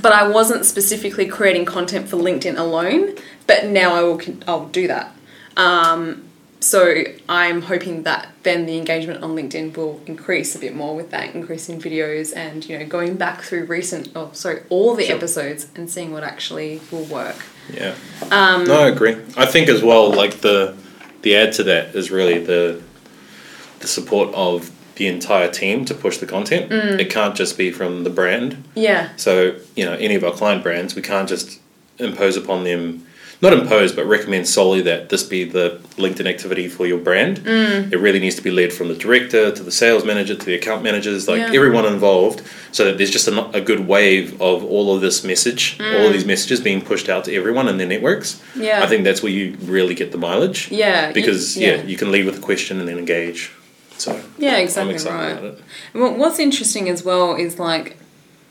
but 0.01 0.11
I 0.11 0.27
wasn't 0.27 0.65
specifically 0.65 1.25
creating 1.27 1.65
content 1.65 2.09
for 2.09 2.17
LinkedIn 2.17 2.57
alone, 2.57 3.15
but 3.47 3.65
now 3.65 3.95
I 3.95 4.01
will 4.03 4.21
I'll 4.47 4.67
do 4.67 4.87
that. 4.87 5.15
Um, 5.57 6.23
so 6.59 7.03
I'm 7.29 7.61
hoping 7.61 8.03
that 8.03 8.29
then 8.43 8.65
the 8.65 8.77
engagement 8.77 9.23
on 9.23 9.35
LinkedIn 9.35 9.77
will 9.77 10.01
increase 10.07 10.55
a 10.55 10.59
bit 10.59 10.73
more 10.75 10.95
with 10.95 11.11
that 11.11 11.35
increase 11.35 11.69
in 11.69 11.79
videos 11.79 12.35
and 12.35 12.67
you 12.67 12.79
know 12.79 12.85
going 12.85 13.15
back 13.17 13.41
through 13.41 13.65
recent 13.65 14.09
oh 14.15 14.29
sorry 14.33 14.63
all 14.69 14.95
the 14.95 15.05
Sure. 15.05 15.15
episodes 15.15 15.67
and 15.75 15.89
seeing 15.89 16.11
what 16.11 16.23
actually 16.23 16.81
will 16.91 17.03
work. 17.05 17.35
Yeah. 17.71 17.93
Um, 18.31 18.65
no, 18.65 18.81
I 18.81 18.87
agree. 18.89 19.17
I 19.37 19.45
think 19.45 19.69
as 19.69 19.83
well, 19.83 20.11
like 20.11 20.41
the 20.41 20.75
the 21.21 21.35
add 21.35 21.53
to 21.53 21.63
that 21.63 21.95
is 21.95 22.09
really 22.11 22.39
the 22.43 22.81
the 23.79 23.87
support 23.87 24.33
of 24.33 24.71
the 24.95 25.07
entire 25.07 25.49
team 25.49 25.85
to 25.85 25.93
push 25.93 26.17
the 26.17 26.25
content. 26.25 26.71
Mm. 26.71 26.99
It 26.99 27.09
can't 27.09 27.35
just 27.35 27.57
be 27.57 27.71
from 27.71 28.03
the 28.03 28.09
brand. 28.09 28.63
Yeah. 28.75 29.09
So 29.17 29.55
you 29.75 29.85
know, 29.85 29.93
any 29.93 30.15
of 30.15 30.23
our 30.23 30.31
client 30.31 30.63
brands, 30.63 30.95
we 30.95 31.01
can't 31.01 31.27
just 31.29 31.59
impose 31.99 32.37
upon 32.37 32.63
them. 32.63 33.05
Not 33.41 33.51
impose, 33.51 33.91
but 33.91 34.05
recommend 34.05 34.47
solely 34.47 34.81
that 34.83 35.09
this 35.09 35.21
be 35.21 35.43
the 35.43 35.81
LinkedIn 35.97 36.25
activity 36.25 36.69
for 36.69 36.85
your 36.87 36.97
brand. 36.97 37.39
Mm. 37.41 37.91
It 37.91 37.97
really 37.97 38.19
needs 38.19 38.37
to 38.37 38.41
be 38.41 38.49
led 38.49 38.71
from 38.71 38.87
the 38.87 38.95
director 38.95 39.51
to 39.51 39.61
the 39.61 39.73
sales 39.73 40.05
manager 40.05 40.35
to 40.35 40.45
the 40.45 40.55
account 40.55 40.83
managers, 40.83 41.27
like 41.27 41.39
Yeah. 41.39 41.51
everyone 41.53 41.85
involved, 41.85 42.41
so 42.71 42.85
that 42.85 42.97
there's 42.97 43.11
just 43.11 43.27
a, 43.27 43.49
a 43.49 43.59
good 43.59 43.87
wave 43.89 44.41
of 44.41 44.63
all 44.63 44.95
of 44.95 45.01
this 45.01 45.25
message, 45.25 45.77
all 45.81 46.07
of 46.07 46.13
these 46.13 46.25
messages 46.25 46.61
being 46.61 46.79
pushed 46.81 47.09
out 47.09 47.25
to 47.25 47.35
everyone 47.35 47.67
in 47.67 47.77
their 47.77 47.87
networks. 47.87 48.41
Mm. 48.55 48.63
Yeah. 48.63 48.81
I 48.83 48.87
think 48.87 49.03
that's 49.03 49.21
where 49.21 49.33
you 49.33 49.57
really 49.63 49.95
get 49.95 50.13
the 50.13 50.17
mileage. 50.17 50.71
Yeah, 50.71 51.09
you- 51.09 51.13
Because 51.13 51.57
yeah. 51.57 51.75
yeah, 51.75 51.83
you 51.83 51.97
can 51.97 52.13
lead 52.13 52.25
with 52.25 52.37
a 52.37 52.41
question 52.41 52.79
and 52.79 52.87
then 52.87 52.97
engage. 52.97 53.51
So 53.97 54.21
Yeah, 54.37 54.55
I'm 54.55 54.63
exactly 54.63 54.93
excited 54.95 55.15
right. 55.15 55.31
about 55.31 55.43
it. 55.59 55.63
Well, 55.93 56.15
what's 56.15 56.39
interesting 56.39 56.89
as 56.89 57.03
well 57.03 57.35
is 57.35 57.59
like, 57.59 57.97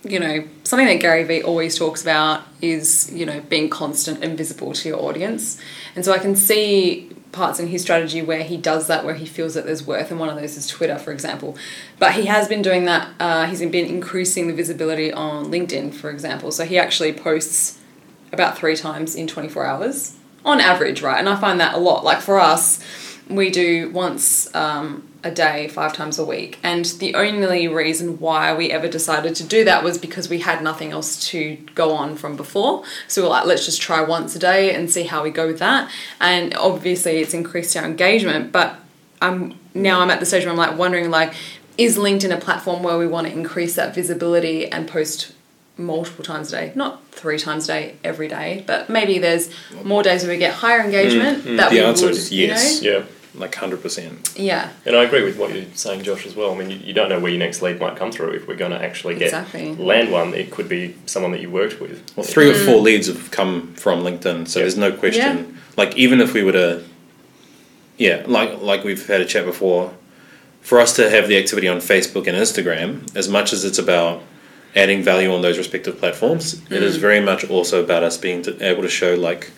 you 0.03 0.21
know, 0.21 0.45
something 0.65 0.87
that 0.87 1.01
Gary 1.01 1.25
Vee 1.25 1.43
always 1.43 1.79
talks 1.79 2.03
about 2.03 2.43
is, 2.61 3.11
you 3.13 3.25
know, 3.27 3.41
being 3.49 3.69
constant 3.71 4.23
and 4.23 4.37
visible 4.37 4.73
to 4.73 4.89
your 4.89 5.01
audience. 5.01 5.59
And 5.97 6.05
so 6.05 6.13
I 6.13 6.19
can 6.19 6.37
see 6.37 7.11
parts 7.33 7.59
in 7.59 7.67
his 7.69 7.83
strategy 7.83 8.23
where 8.23 8.43
he 8.45 8.57
does 8.57 8.87
that, 8.87 9.05
where 9.05 9.15
he 9.15 9.27
feels 9.27 9.55
that 9.55 9.67
there's 9.67 9.87
worth, 9.87 10.11
and 10.11 10.21
one 10.21 10.29
of 10.29 10.37
those 10.37 10.57
is 10.57 10.67
Twitter, 10.69 10.99
for 10.99 11.11
example. 11.13 11.57
But 11.99 12.13
he 12.13 12.27
has 12.27 12.49
been 12.49 12.63
doing 12.63 12.85
that, 12.85 13.09
uh, 13.19 13.47
he's 13.47 13.61
been 13.61 13.87
increasing 13.87 14.47
the 14.47 14.55
visibility 14.55 15.13
on 15.13 15.47
LinkedIn, 15.47 15.95
for 15.95 16.11
example. 16.11 16.51
So 16.53 16.65
he 16.65 16.79
actually 16.79 17.13
posts 17.13 17.79
about 18.33 18.57
three 18.57 18.77
times 18.77 19.15
in 19.15 19.27
24 19.27 19.67
hours 19.67 20.17
on 20.45 20.61
average, 20.61 21.03
right? 21.03 21.19
And 21.19 21.29
I 21.29 21.37
find 21.37 21.59
that 21.61 21.75
a 21.75 21.79
lot. 21.79 22.05
Like 22.05 22.21
for 22.21 22.39
us, 22.39 22.83
we 23.29 23.51
do 23.51 23.91
once 23.91 24.55
um, 24.55 25.09
a 25.25 25.31
day, 25.31 25.69
five 25.69 25.95
times 25.95 26.19
a 26.19 26.25
week. 26.25 26.59
And 26.63 26.85
the 26.85 27.15
only 27.15 27.67
reason 27.67 28.21
why 28.21 28.55
we 28.55 28.71
ever 28.71 28.87
decided 28.87 29.35
to 29.37 29.45
do 29.45 29.65
that 29.65 29.83
was 29.83 29.99
because 29.99 30.29
we 30.29 30.41
had 30.41 30.63
nothing 30.63 30.93
else 30.93 31.27
to 31.31 31.57
go 31.75 31.93
on 31.95 32.15
from 32.17 32.37
before. 32.37 32.85
So 33.09 33.23
we 33.23 33.27
we're 33.27 33.33
like, 33.33 33.47
let's 33.47 33.65
just 33.65 33.81
try 33.81 34.03
once 34.03 34.37
a 34.37 34.39
day 34.39 34.75
and 34.75 34.91
see 34.91 35.05
how 35.05 35.23
we 35.23 35.31
go 35.31 35.47
with 35.47 35.59
that. 35.59 35.91
And 36.21 36.55
obviously, 36.55 37.19
it's 37.19 37.35
increased 37.35 37.77
our 37.77 37.85
engagement. 37.85 38.53
But 38.53 38.77
I'm 39.23 39.59
now 39.73 40.01
I'm 40.01 40.11
at 40.11 40.21
the 40.21 40.27
stage 40.27 40.45
where 40.45 40.53
I'm 40.53 40.59
like 40.59 40.79
wondering 40.79 41.11
like, 41.11 41.35
is 41.79 41.97
LinkedIn 41.97 42.33
a 42.33 42.41
platform 42.41 42.83
where 42.83 42.99
we 42.99 43.07
want 43.07 43.27
to 43.27 43.33
increase 43.33 43.75
that 43.77 43.95
visibility 43.95 44.71
and 44.71 44.87
post 44.87 45.33
multiple 45.77 46.25
times 46.25 46.53
a 46.53 46.57
day, 46.57 46.73
not 46.75 47.03
three 47.11 47.39
times 47.39 47.65
a 47.65 47.73
day 47.73 47.97
every 48.05 48.29
day, 48.29 48.63
but 48.67 48.89
maybe 48.89 49.19
there's 49.19 49.51
more 49.83 50.03
days 50.03 50.23
where 50.23 50.33
we 50.33 50.39
get 50.39 50.55
higher 50.55 50.81
mm, 50.81 50.85
engagement 50.85 51.45
mm. 51.45 51.57
that 51.57 51.71
The 51.71 51.77
we 51.77 51.85
answer 51.85 52.07
would, 52.07 52.15
is 52.15 52.31
you 52.31 52.47
yes. 52.47 52.83
know? 52.83 52.91
Yeah. 52.91 53.05
Like 53.37 53.55
hundred 53.57 53.83
percent. 53.83 54.33
Yeah, 54.37 54.71
And 54.87 54.95
I 54.95 55.03
agree 55.03 55.25
with 55.25 55.37
what 55.39 55.53
you're 55.53 55.65
saying, 55.75 56.05
Josh, 56.05 56.25
as 56.25 56.37
well. 56.37 56.53
I 56.53 56.57
mean, 56.57 56.71
you, 56.71 56.77
you 56.77 56.93
don't 56.93 57.09
know 57.09 57.19
where 57.19 57.33
your 57.33 57.41
next 57.41 57.63
lead 57.63 57.81
might 57.81 57.97
come 57.97 58.13
through. 58.13 58.31
If 58.31 58.47
we're 58.47 58.55
going 58.55 58.71
to 58.71 58.81
actually 58.81 59.15
get 59.17 59.25
Exactly. 59.27 59.75
land 59.75 60.13
one, 60.13 60.35
it 60.35 60.53
could 60.53 60.69
be 60.69 60.95
someone 61.07 61.33
that 61.33 61.41
you 61.41 61.51
worked 61.51 61.81
with. 61.81 62.01
Well, 62.17 62.25
three 62.25 62.49
or 62.49 62.55
four 62.55 62.77
leads 62.81 63.09
have 63.09 63.33
come 63.33 63.75
from 63.75 64.03
LinkedIn, 64.05 64.47
so 64.47 64.61
Yeah. 64.61 64.65
there's 64.65 64.77
no 64.77 64.93
question. 64.93 65.39
Mm. 65.39 65.49
Yeah. 65.51 65.57
Like 65.77 65.97
even 65.97 66.21
if 66.21 66.33
we 66.33 66.45
were 66.45 66.53
to, 66.53 66.85
yeah, 67.99 68.23
like 68.27 68.61
like 68.61 68.85
we've 68.85 69.07
had 69.07 69.21
a 69.21 69.25
chat 69.25 69.45
before, 69.45 69.93
for 70.61 70.79
us 70.81 70.95
to 70.97 71.11
have 71.11 71.27
the 71.29 71.37
activity 71.37 71.67
on 71.69 71.79
Facebook 71.79 72.27
and 72.29 72.37
Instagram, 72.37 73.15
as 73.17 73.29
much 73.29 73.53
as 73.53 73.65
it's 73.65 73.79
about 73.79 74.23
adding 74.77 75.03
value 75.03 75.33
on 75.33 75.43
those 75.43 75.59
respective 75.59 75.99
platforms, 75.99 76.55
it 76.55 76.69
Mm. 76.71 76.83
is 76.83 76.97
very 76.97 77.21
much 77.21 77.45
also 77.51 77.83
about 77.83 78.03
us 78.05 78.17
being 78.17 78.43
to, 78.43 78.65
able 78.65 78.83
to 78.83 78.89
show 78.89 79.15
like, 79.15 79.51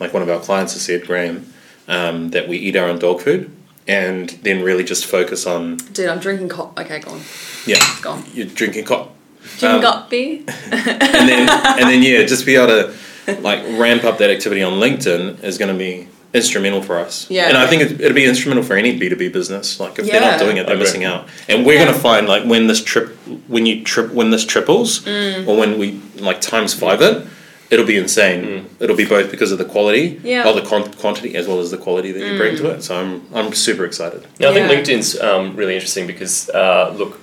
like 0.00 0.12
one 0.12 0.22
of 0.22 0.28
our 0.28 0.40
clients 0.40 0.72
has 0.74 0.82
said, 0.82 1.06
Graham, 1.06 1.46
um, 1.88 2.30
that 2.30 2.48
we 2.48 2.56
eat 2.56 2.76
our 2.76 2.88
own 2.88 2.98
dog 2.98 3.20
food, 3.20 3.50
and 3.86 4.30
then 4.42 4.62
really 4.62 4.84
just 4.84 5.06
focus 5.06 5.46
on 5.46 5.76
dude, 5.92 6.08
I'm 6.08 6.18
drinking 6.20 6.48
co 6.48 6.72
Okay, 6.78 7.00
go 7.00 7.12
on, 7.12 7.20
yeah, 7.66 7.76
go 8.02 8.12
on. 8.12 8.24
you're 8.32 8.46
drinking 8.46 8.84
co- 8.84 9.10
Jim 9.58 9.72
Um, 9.76 9.80
Gutby. 9.82 10.44
and 10.72 11.28
then 11.28 11.48
and 11.48 11.88
then 11.90 12.02
yeah, 12.02 12.24
just 12.24 12.46
be 12.46 12.56
able 12.56 12.68
to 12.68 12.94
like 13.40 13.62
ramp 13.78 14.04
up 14.04 14.18
that 14.18 14.30
activity 14.30 14.62
on 14.62 14.74
LinkedIn 14.80 15.42
is 15.44 15.58
going 15.58 15.72
to 15.72 15.78
be 15.78 16.08
instrumental 16.32 16.82
for 16.82 16.98
us. 16.98 17.30
Yeah. 17.30 17.46
and 17.48 17.56
I 17.56 17.66
think 17.68 17.82
it, 17.82 18.00
it'll 18.00 18.14
be 18.14 18.24
instrumental 18.24 18.64
for 18.64 18.74
any 18.74 18.98
B 18.98 19.08
two 19.08 19.16
B 19.16 19.28
business. 19.28 19.78
Like 19.78 19.98
if 19.98 20.06
they're 20.06 20.20
not 20.20 20.38
doing 20.40 20.56
it, 20.56 20.66
they're 20.66 20.76
missing 20.76 21.04
out. 21.04 21.28
And 21.48 21.64
we're 21.64 21.74
Yeah. 21.74 21.84
going 21.84 21.94
to 21.94 22.00
find 22.00 22.26
like 22.26 22.44
when 22.44 22.66
this 22.66 22.82
trip, 22.82 23.10
when 23.46 23.66
you 23.66 23.84
trip, 23.84 24.10
when 24.12 24.30
this 24.30 24.44
triples, 24.44 25.00
Mm. 25.04 25.46
or 25.46 25.56
when 25.56 25.78
we 25.78 26.00
like 26.16 26.40
times 26.40 26.74
five 26.74 27.00
it. 27.02 27.26
It'll 27.70 27.86
be 27.86 27.96
insane. 27.96 28.68
It'll 28.78 28.96
be 28.96 29.06
both 29.06 29.30
because 29.30 29.50
of 29.50 29.58
the 29.58 29.64
quality, 29.64 30.20
Yeah. 30.22 30.46
or 30.48 30.52
the 30.52 30.62
con- 30.66 30.92
quantity, 30.94 31.34
as 31.34 31.46
well 31.48 31.60
as 31.60 31.70
the 31.70 31.78
quality 31.78 32.12
that 32.12 32.20
you 32.20 32.36
bring 32.36 32.56
to 32.56 32.70
it. 32.70 32.82
So 32.82 32.96
I'm, 32.96 33.22
I'm 33.34 33.52
super 33.54 33.84
excited. 33.84 34.26
Now, 34.38 34.50
I 34.50 34.54
think 34.54 34.70
Yeah. 34.70 34.76
LinkedIn's 34.96 35.18
um, 35.20 35.56
really 35.56 35.74
interesting 35.74 36.06
because, 36.06 36.50
uh, 36.50 36.94
look, 36.96 37.20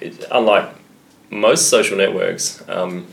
it, 0.00 0.24
unlike 0.30 0.68
most 1.30 1.68
social 1.68 1.96
networks, 1.96 2.62
um, 2.68 3.06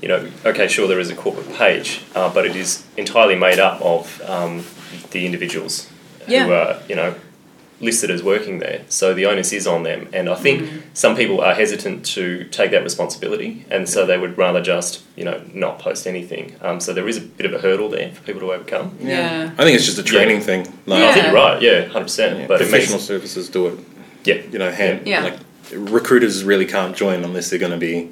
you 0.00 0.08
know, 0.08 0.26
okay, 0.46 0.66
sure, 0.66 0.88
there 0.88 0.98
is 0.98 1.10
a 1.10 1.14
corporate 1.14 1.52
page, 1.54 2.00
uh, 2.14 2.32
but 2.32 2.46
it 2.46 2.56
is 2.56 2.82
entirely 2.96 3.36
made 3.36 3.58
up 3.58 3.80
of 3.82 4.20
um, 4.28 4.64
the 5.10 5.26
individuals 5.26 5.88
Yeah. 6.26 6.46
who 6.46 6.52
are, 6.52 6.78
you 6.88 6.96
know, 6.96 7.14
listed 7.80 8.10
as 8.10 8.22
working 8.22 8.58
there. 8.58 8.82
So 8.88 9.14
the 9.14 9.24
onus 9.26 9.52
is 9.52 9.66
on 9.66 9.82
them. 9.84 10.08
And 10.12 10.28
I 10.28 10.34
think 10.34 10.62
Mm. 10.62 10.68
some 10.92 11.16
people 11.16 11.40
are 11.40 11.54
hesitant 11.54 12.04
to 12.14 12.44
take 12.50 12.70
that 12.72 12.82
responsibility, 12.84 13.64
and 13.70 13.88
so 13.88 14.04
they 14.04 14.18
would 14.18 14.36
rather 14.36 14.60
just, 14.60 15.00
you 15.16 15.24
know, 15.24 15.40
not 15.54 15.78
post 15.78 16.06
anything. 16.06 16.54
Um, 16.60 16.78
so 16.80 16.92
there 16.92 17.08
is 17.08 17.16
a 17.16 17.22
bit 17.22 17.46
of 17.46 17.54
a 17.54 17.58
hurdle 17.58 17.88
there 17.88 18.10
for 18.12 18.20
people 18.22 18.40
to 18.42 18.52
overcome. 18.52 18.96
Yeah. 19.00 19.50
I 19.58 19.64
think 19.64 19.76
it's 19.76 19.86
just 19.86 19.98
a 19.98 20.02
training 20.02 20.40
thing. 20.42 20.66
Like, 20.86 21.02
I 21.02 21.12
think 21.14 21.24
you're 21.26 21.34
right, 21.34 21.60
yeah, 21.62 21.86
100%. 21.88 22.40
yeah, 22.40 22.46
but 22.46 22.60
it 22.60 22.64
professional 22.68 22.96
makes, 22.98 23.04
services 23.06 23.48
do 23.48 23.66
it 23.68 23.78
yeah, 24.24 24.34
you 24.52 24.58
know, 24.58 24.70
hand, 24.70 25.06
Yeah. 25.06 25.24
like 25.24 25.34
recruiters 25.72 26.44
really 26.44 26.66
can't 26.66 26.94
join 26.94 27.24
unless 27.24 27.48
they're 27.48 27.58
going 27.58 27.72
to 27.72 27.78
be 27.78 28.08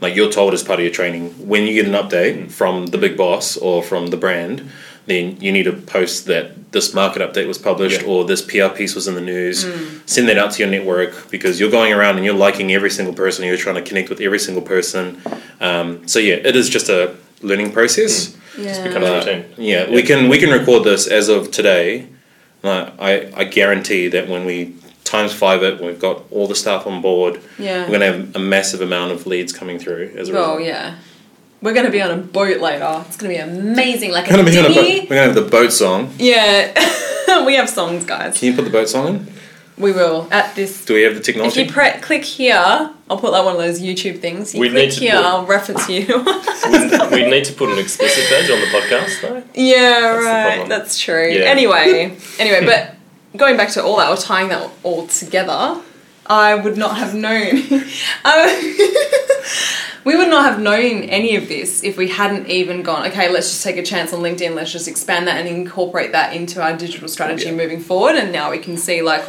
like 0.00 0.16
you're 0.16 0.30
told 0.32 0.52
as 0.54 0.62
part 0.64 0.80
of 0.80 0.84
your 0.84 0.92
training 0.92 1.30
when 1.48 1.62
you 1.64 1.72
get 1.74 1.86
an 1.86 1.92
update 1.92 2.50
from 2.50 2.86
the 2.86 2.98
big 2.98 3.16
boss 3.16 3.56
or 3.56 3.82
from 3.82 4.08
the 4.08 4.16
brand 4.16 4.68
then 5.06 5.40
you 5.40 5.52
need 5.52 5.64
to 5.64 5.72
post 5.72 6.26
that 6.26 6.72
this 6.72 6.94
market 6.94 7.20
update 7.22 7.46
was 7.46 7.58
published 7.58 8.00
Yeah. 8.02 8.08
or 8.08 8.24
this 8.24 8.42
PR 8.42 8.68
piece 8.68 8.94
was 8.94 9.06
in 9.06 9.14
the 9.14 9.20
news. 9.20 9.64
Mm. 9.64 10.00
Send 10.08 10.28
that 10.28 10.38
out 10.38 10.52
to 10.52 10.62
your 10.62 10.70
network 10.70 11.30
because 11.30 11.60
you're 11.60 11.70
going 11.70 11.92
around 11.92 12.16
and 12.16 12.24
you're 12.24 12.34
liking 12.34 12.72
every 12.72 12.90
single 12.90 13.14
person. 13.14 13.44
You're 13.44 13.56
trying 13.56 13.76
to 13.76 13.82
connect 13.82 14.08
with 14.08 14.20
every 14.20 14.38
single 14.38 14.62
person. 14.62 15.20
Um, 15.60 16.08
so 16.08 16.18
yeah, 16.18 16.34
it 16.36 16.56
is 16.56 16.68
just 16.68 16.88
a 16.88 17.14
learning 17.42 17.72
process. 17.72 18.36
Yeah. 18.58 18.82
becomes 18.86 19.04
But, 19.06 19.26
routine. 19.26 19.44
yeah, 19.58 19.90
we 19.90 20.02
can 20.02 20.28
we 20.28 20.38
can 20.38 20.50
record 20.50 20.84
this 20.84 21.06
as 21.08 21.28
of 21.28 21.50
today. 21.50 22.06
Uh, 22.62 22.90
I 22.98 23.28
I 23.36 23.44
guarantee 23.44 24.08
that 24.08 24.28
when 24.28 24.44
we 24.46 24.74
times 25.04 25.32
five 25.34 25.62
it, 25.62 25.78
when 25.80 25.88
we've 25.88 26.00
got 26.00 26.22
all 26.30 26.46
the 26.48 26.54
staff 26.54 26.86
on 26.86 27.02
board. 27.02 27.40
Yeah. 27.58 27.84
We're 27.84 27.92
gonna 27.98 28.06
have 28.12 28.36
a 28.36 28.38
massive 28.38 28.80
amount 28.80 29.12
of 29.12 29.26
leads 29.26 29.52
coming 29.52 29.78
through 29.78 30.12
as 30.16 30.28
a 30.28 30.32
Oh 30.32 30.56
result. 30.56 30.62
yeah. 30.64 30.94
We're 31.64 31.72
gonna 31.72 31.90
be 31.90 32.02
on 32.02 32.10
a 32.10 32.18
boat 32.18 32.60
later. 32.60 33.02
It's 33.08 33.16
gonna 33.16 33.32
be 33.32 33.38
amazing. 33.38 34.12
Like 34.12 34.26
We're 34.26 34.34
a 34.34 34.36
gonna 34.36 34.50
be 34.50 34.58
on 34.58 34.66
a 34.66 34.68
boat. 34.68 35.08
We're 35.08 35.16
gonna 35.16 35.20
have 35.22 35.34
the 35.34 35.40
boat 35.40 35.72
song. 35.72 36.12
Yeah. 36.18 36.74
we 37.46 37.54
have 37.54 37.70
songs, 37.70 38.04
guys. 38.04 38.38
Can 38.38 38.48
you 38.50 38.54
put 38.54 38.66
the 38.66 38.70
boat 38.70 38.86
song 38.90 39.06
in? 39.08 39.32
We 39.78 39.90
will 39.92 40.28
at 40.30 40.54
this. 40.54 40.84
Do 40.84 40.92
we 40.92 41.02
have 41.04 41.14
the 41.14 41.20
technology? 41.20 41.62
If 41.62 41.68
you 41.68 41.72
pre- 41.72 41.98
click 42.02 42.22
here, 42.22 42.54
I'll 43.08 43.16
put 43.16 43.32
like 43.32 43.46
one 43.46 43.54
of 43.54 43.62
those 43.62 43.80
YouTube 43.80 44.20
things. 44.20 44.54
You 44.54 44.60
We 44.60 44.68
click 44.68 44.88
need 44.88 44.92
to 44.92 45.00
here, 45.00 45.16
put- 45.16 45.24
I'll 45.24 45.46
reference 45.46 45.88
you. 45.88 46.00
we 47.10 47.30
need 47.30 47.46
to 47.46 47.54
put 47.56 47.70
an 47.70 47.78
explicit 47.78 48.28
badge 48.28 48.50
on 48.50 48.60
the 48.60 48.66
podcast, 48.66 49.22
though. 49.22 49.42
yeah, 49.54 50.18
the 50.18 50.22
right. 50.22 50.46
problem. 50.48 50.68
That's 50.68 50.98
true. 51.00 51.30
Yeah. 51.30 51.44
Anyway, 51.44 52.14
anyway, 52.38 52.66
but 52.66 52.94
going 53.38 53.56
back 53.56 53.70
to 53.70 53.82
all 53.82 53.96
that, 53.96 54.10
or 54.10 54.18
tying 54.18 54.48
that 54.50 54.70
all 54.82 55.06
together, 55.06 55.80
I 56.26 56.54
would 56.54 56.76
not 56.76 56.96
have 56.98 57.14
known. 57.14 57.62
I- 58.24 58.90
we 60.04 60.16
would 60.16 60.28
not 60.28 60.44
have 60.44 60.60
known 60.60 61.02
any 61.04 61.36
of 61.36 61.48
this 61.48 61.82
if 61.82 61.96
we 61.96 62.08
hadn't 62.08 62.48
even 62.48 62.82
gone. 62.82 63.06
Okay, 63.08 63.30
let's 63.30 63.50
just 63.50 63.62
take 63.62 63.76
a 63.76 63.82
chance 63.82 64.12
on 64.12 64.20
LinkedIn. 64.20 64.54
Let's 64.54 64.72
just 64.72 64.88
expand 64.88 65.26
that 65.28 65.38
and 65.38 65.48
incorporate 65.48 66.12
that 66.12 66.34
into 66.34 66.62
our 66.62 66.76
digital 66.76 67.08
strategy 67.08 67.46
Yeah. 67.46 67.52
moving 67.54 67.80
forward. 67.80 68.16
And 68.16 68.32
now 68.32 68.50
we 68.50 68.58
can 68.58 68.76
see 68.76 69.02
like 69.02 69.24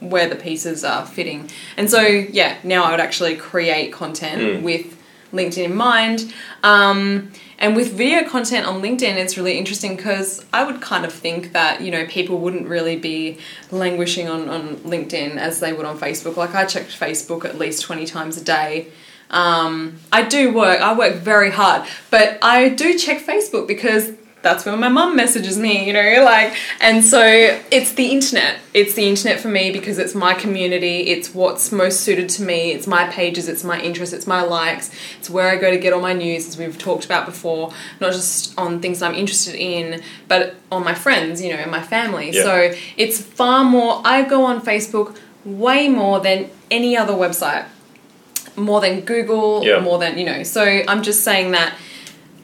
where 0.00 0.28
the 0.28 0.36
pieces 0.36 0.82
are 0.84 1.04
fitting. 1.06 1.50
And 1.76 1.90
so 1.90 2.00
yeah, 2.00 2.56
now 2.64 2.84
I 2.84 2.90
would 2.92 3.00
actually 3.00 3.36
create 3.36 3.92
content 3.92 4.40
Mm. 4.40 4.62
with 4.62 4.96
LinkedIn 5.32 5.64
in 5.66 5.74
mind. 5.74 6.32
Um, 6.64 7.30
and 7.60 7.76
with 7.76 7.92
video 7.92 8.26
content 8.26 8.66
on 8.66 8.80
LinkedIn, 8.80 9.16
it's 9.16 9.36
really 9.36 9.58
interesting 9.58 9.94
because 9.94 10.42
I 10.50 10.64
would 10.64 10.80
kind 10.80 11.04
of 11.04 11.12
think 11.12 11.52
that, 11.52 11.82
you 11.82 11.90
know, 11.90 12.06
people 12.06 12.38
wouldn't 12.38 12.66
really 12.66 12.96
be 12.96 13.38
languishing 13.70 14.28
on, 14.28 14.48
on 14.48 14.76
LinkedIn 14.76 15.36
as 15.36 15.60
they 15.60 15.74
would 15.74 15.84
on 15.84 15.98
Facebook. 15.98 16.36
Like, 16.36 16.54
I 16.54 16.64
checked 16.64 16.98
Facebook 16.98 17.44
at 17.44 17.58
least 17.58 17.82
20 17.82 18.06
times 18.06 18.38
a 18.38 18.44
day. 18.44 18.88
Um, 19.28 19.98
I 20.10 20.24
do 20.24 20.54
work, 20.54 20.80
I 20.80 20.96
work 20.96 21.16
very 21.16 21.50
hard, 21.50 21.86
but 22.10 22.38
I 22.42 22.70
do 22.70 22.98
check 22.98 23.24
Facebook 23.24 23.68
because 23.68 24.10
that's 24.42 24.64
where 24.64 24.76
my 24.76 24.88
mum 24.88 25.16
messages 25.16 25.58
me, 25.58 25.86
you 25.86 25.92
know, 25.92 26.22
like, 26.24 26.54
and 26.80 27.04
so 27.04 27.22
it's 27.70 27.92
the 27.92 28.06
internet. 28.06 28.56
It's 28.72 28.94
the 28.94 29.06
internet 29.06 29.38
for 29.38 29.48
me 29.48 29.70
because 29.70 29.98
it's 29.98 30.14
my 30.14 30.32
community, 30.32 31.08
it's 31.08 31.34
what's 31.34 31.70
most 31.70 32.00
suited 32.00 32.28
to 32.30 32.42
me, 32.42 32.72
it's 32.72 32.86
my 32.86 33.04
pages, 33.08 33.48
it's 33.48 33.64
my 33.64 33.80
interests, 33.80 34.14
it's 34.14 34.26
my 34.26 34.42
likes, 34.42 34.90
it's 35.18 35.28
where 35.28 35.48
I 35.50 35.56
go 35.56 35.70
to 35.70 35.76
get 35.76 35.92
all 35.92 36.00
my 36.00 36.14
news, 36.14 36.48
as 36.48 36.56
we've 36.56 36.78
talked 36.78 37.04
about 37.04 37.26
before, 37.26 37.72
not 38.00 38.12
just 38.12 38.58
on 38.58 38.80
things 38.80 39.02
I'm 39.02 39.14
interested 39.14 39.54
in, 39.56 40.02
but 40.26 40.54
on 40.72 40.84
my 40.84 40.94
friends, 40.94 41.42
you 41.42 41.50
know, 41.52 41.58
and 41.58 41.70
my 41.70 41.82
family. 41.82 42.30
Yeah. 42.30 42.42
So 42.42 42.74
it's 42.96 43.20
far 43.20 43.62
more, 43.64 44.00
I 44.04 44.22
go 44.22 44.44
on 44.44 44.62
Facebook 44.62 45.18
way 45.44 45.88
more 45.88 46.20
than 46.20 46.48
any 46.70 46.96
other 46.96 47.12
website 47.12 47.66
more 48.56 48.80
than 48.80 49.00
Google, 49.02 49.64
Yeah. 49.64 49.80
more 49.80 49.98
than 49.98 50.18
you 50.18 50.24
know. 50.24 50.42
So 50.42 50.62
I'm 50.62 51.02
just 51.02 51.24
saying 51.24 51.52
that. 51.52 51.74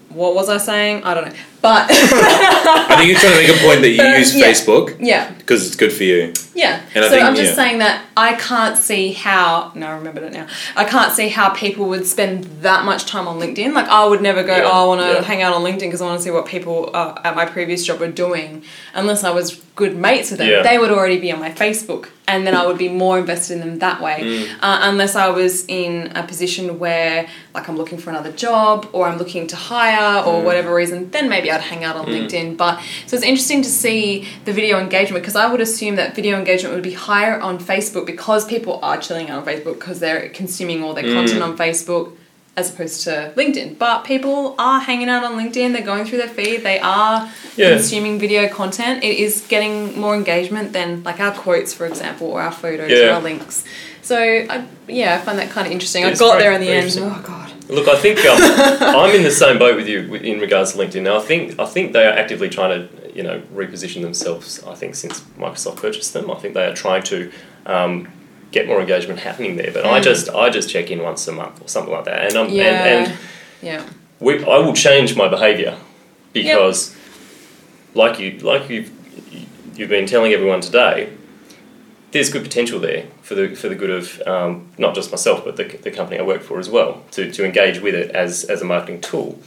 What 0.09 0.35
was 0.35 0.49
I 0.49 0.57
saying? 0.57 1.03
I 1.05 1.13
don't 1.15 1.27
know. 1.27 1.35
But 1.67 1.89
I 1.91 2.97
think 2.97 3.11
you're 3.11 3.19
trying 3.19 3.33
to 3.33 3.41
make 3.43 3.57
a 3.61 3.65
point 3.67 3.81
that 3.81 3.91
you 3.91 4.01
Uh, 4.03 4.19
use 4.19 4.37
yeah. 4.37 4.47
Facebook 4.47 4.97
yeah, 5.01 5.33
because 5.33 5.67
it's 5.67 5.75
good 5.75 5.93
for 5.93 6.05
you. 6.05 6.33
yeah. 6.55 6.81
And 6.95 7.05
I 7.05 7.09
so 7.09 7.15
think- 7.15 7.25
I'm 7.25 7.35
just 7.35 7.51
yeah. 7.51 7.55
saying 7.65 7.79
that 7.79 8.05
I 8.17 8.35
can't 8.35 8.79
see 8.79 9.13
how. 9.13 9.73
No, 9.75 9.89
I 9.89 9.95
remembered 9.97 10.23
it 10.23 10.33
now. 10.33 10.47
I 10.77 10.85
can't 10.85 11.13
see 11.13 11.29
how 11.29 11.51
people 11.51 11.89
would 11.89 12.07
spend 12.07 12.45
that 12.63 12.85
much 12.85 13.07
time 13.07 13.27
on 13.27 13.41
LinkedIn. 13.41 13.73
Like 13.75 13.89
I 13.89 14.07
would 14.07 14.23
never 14.23 14.45
go. 14.45 14.57
Yeah, 14.57 14.69
Oh, 14.71 14.85
I 14.85 14.87
want 14.87 15.01
to 15.19 15.25
hang 15.25 15.43
out 15.43 15.55
on 15.55 15.63
LinkedIn 15.65 15.81
because 15.91 16.01
I 16.01 16.07
want 16.07 16.21
to 16.21 16.25
see 16.25 16.31
what 16.31 16.47
people 16.47 16.91
uh, 16.95 17.21
at 17.25 17.35
my 17.35 17.47
previous 17.47 17.85
job 17.85 17.99
were 17.99 18.13
doing. 18.25 18.63
Unless 18.95 19.25
I 19.25 19.31
was 19.31 19.61
good 19.77 19.95
mates 19.97 20.31
with 20.31 20.39
them, 20.39 20.49
Yeah. 20.49 20.63
they 20.63 20.79
would 20.79 20.91
already 20.91 21.19
be 21.19 21.31
on 21.31 21.39
my 21.39 21.51
Facebook, 21.51 22.07
and 22.27 22.47
then 22.47 22.55
I 22.57 22.67
would 22.67 22.79
be 22.79 22.89
more 22.89 23.19
invested 23.19 23.53
in 23.55 23.61
them 23.61 23.79
that 23.81 24.01
way. 24.01 24.19
Mm. 24.23 24.47
Uh, 24.63 24.79
unless 24.91 25.15
I 25.15 25.29
was 25.29 25.65
in 25.69 25.93
a 26.15 26.23
position 26.23 26.79
where, 26.79 27.27
like, 27.55 27.69
I'm 27.69 27.77
looking 27.77 27.99
for 27.99 28.09
another 28.09 28.33
job 28.33 28.89
or 28.95 29.07
I'm 29.07 29.19
looking 29.19 29.47
to 29.49 29.57
hire 29.57 30.25
or 30.25 30.41
Mm. 30.41 30.45
whatever 30.45 30.75
reason, 30.75 31.11
then 31.11 31.29
maybe 31.29 31.53
I'd 31.53 31.61
hang 31.61 31.85
out 31.85 31.95
on 31.95 32.07
LinkedIn. 32.07 32.57
But 32.57 32.81
so 33.07 33.17
it's 33.17 33.25
interesting 33.33 33.61
to 33.63 33.69
see 33.69 34.27
the 34.47 34.53
video 34.61 34.79
engagement 34.81 35.23
because 35.23 35.37
I 35.37 35.47
would 35.47 35.61
assume 35.61 35.97
that 35.97 36.15
video 36.17 36.39
engagement 36.39 36.75
would 36.75 36.83
be 36.83 36.95
higher 36.95 37.39
on 37.39 37.59
Facebook 37.59 38.07
because 38.07 38.47
people 38.47 38.81
are 38.83 38.97
chilling 38.97 39.29
out 39.31 39.41
on 39.41 39.45
Facebook 39.45 39.75
because 39.79 40.01
they're 40.01 40.31
consuming 40.31 40.83
all 40.83 40.95
their 40.95 41.05
Mm. 41.05 41.15
content 41.15 41.43
on 41.43 41.57
Facebook 41.57 42.13
as 42.57 42.73
opposed 42.73 43.03
to 43.05 43.33
LinkedIn. 43.37 43.79
But 43.79 44.05
people 44.05 44.55
are 44.59 44.81
hanging 44.81 45.09
out 45.09 45.23
on 45.25 45.33
LinkedIn, 45.37 45.73
they're 45.73 45.85
going 45.85 46.07
through 46.07 46.19
their 46.19 46.29
feed, 46.29 46.63
they 46.63 46.79
are 46.81 47.31
Yeah. 47.57 47.71
consuming 47.71 48.19
video 48.19 48.49
content. 48.49 49.05
It 49.05 49.19
is 49.19 49.43
getting 49.49 49.99
more 50.01 50.15
engagement 50.15 50.73
than 50.73 51.03
like 51.05 51.21
our 51.21 51.33
quotes, 51.33 51.75
for 51.75 51.87
example, 51.87 52.29
or 52.29 52.41
our 52.41 52.53
photos 52.53 52.91
or 52.91 53.11
our 53.11 53.21
links. 53.21 53.65
So 54.01 54.19
I, 54.19 54.65
yeah, 54.89 55.17
I 55.17 55.19
find 55.19 55.39
that 55.39 55.51
kind 55.51 55.67
of 55.67 55.73
interesting. 55.73 56.05
I 56.05 56.15
got 56.15 56.39
there 56.39 56.53
in 56.53 56.61
the 56.61 56.69
end. 56.71 56.97
Oh 56.99 57.23
god. 57.27 57.53
Look, 57.69 57.89
I 57.89 57.97
think 57.97 58.25
um, 58.25 58.39
I'm 58.81 59.15
in 59.15 59.23
the 59.25 59.31
same 59.31 59.59
boat 59.59 59.75
with 59.77 59.89
you 59.89 60.15
in 60.15 60.39
regards 60.39 60.73
to 60.73 60.79
LinkedIn. 60.79 61.03
Now, 61.03 61.19
I 61.19 61.23
think 61.23 61.59
I 61.59 61.67
think 61.67 61.93
they 61.93 62.07
are 62.07 62.13
actively 62.13 62.49
trying 62.49 62.71
to 62.79 62.89
you 63.15 63.23
know 63.25 63.43
reposition 63.55 64.03
themselves. 64.03 64.63
I 64.65 64.75
think 64.75 64.95
since 64.95 65.21
Microsoft 65.39 65.77
purchased 65.77 66.13
them, 66.13 66.31
I 66.31 66.37
think 66.37 66.55
they 66.55 66.65
are 66.65 66.75
trying 66.75 67.03
to 67.05 67.33
um, 67.67 68.09
get 68.53 68.67
more 68.67 68.81
engagement 68.81 69.21
happening 69.21 69.57
there. 69.57 69.71
But 69.73 69.85
I 69.87 70.01
Mm. 70.01 70.05
just 70.05 70.29
I 70.31 70.51
just 70.51 70.69
check 70.71 70.91
in 70.91 71.03
once 71.03 71.27
a 71.29 71.33
month 71.33 71.61
or 71.63 71.69
something 71.69 71.93
like 71.93 72.05
that, 72.05 72.25
and 72.27 72.37
I'm 72.37 72.49
Yeah. 72.51 72.65
and, 72.65 73.07
and 73.09 73.17
Yeah. 73.63 73.83
we, 74.21 74.43
I 74.45 74.59
will 74.59 74.73
change 74.75 75.17
my 75.17 75.29
behaviour 75.29 75.77
because, 76.33 76.95
like 77.95 78.19
you 78.19 78.39
like 78.39 78.69
you've 78.71 78.91
you've 79.77 79.89
been 79.91 80.07
telling 80.07 80.33
everyone 80.33 80.61
today, 80.61 81.09
there's 82.13 82.31
good 82.31 82.43
potential 82.43 82.79
there 82.81 83.05
for 83.23 83.35
the 83.35 83.55
for 83.55 83.69
the 83.69 83.75
good 83.75 83.91
of 83.91 84.23
um, 84.27 84.69
not 84.79 84.95
just 84.95 85.11
myself 85.11 85.45
but 85.45 85.57
the, 85.57 85.65
the 85.65 85.91
company 85.91 86.19
I 86.19 86.23
work 86.23 86.43
for 86.43 86.59
as 86.59 86.69
well 86.71 87.03
to, 87.13 87.31
to 87.33 87.45
engage 87.45 87.81
with 87.81 87.95
it 87.95 88.11
as 88.13 88.45
as 88.45 88.63
a 88.63 88.65
marketing 88.65 89.01
tool. 89.01 89.39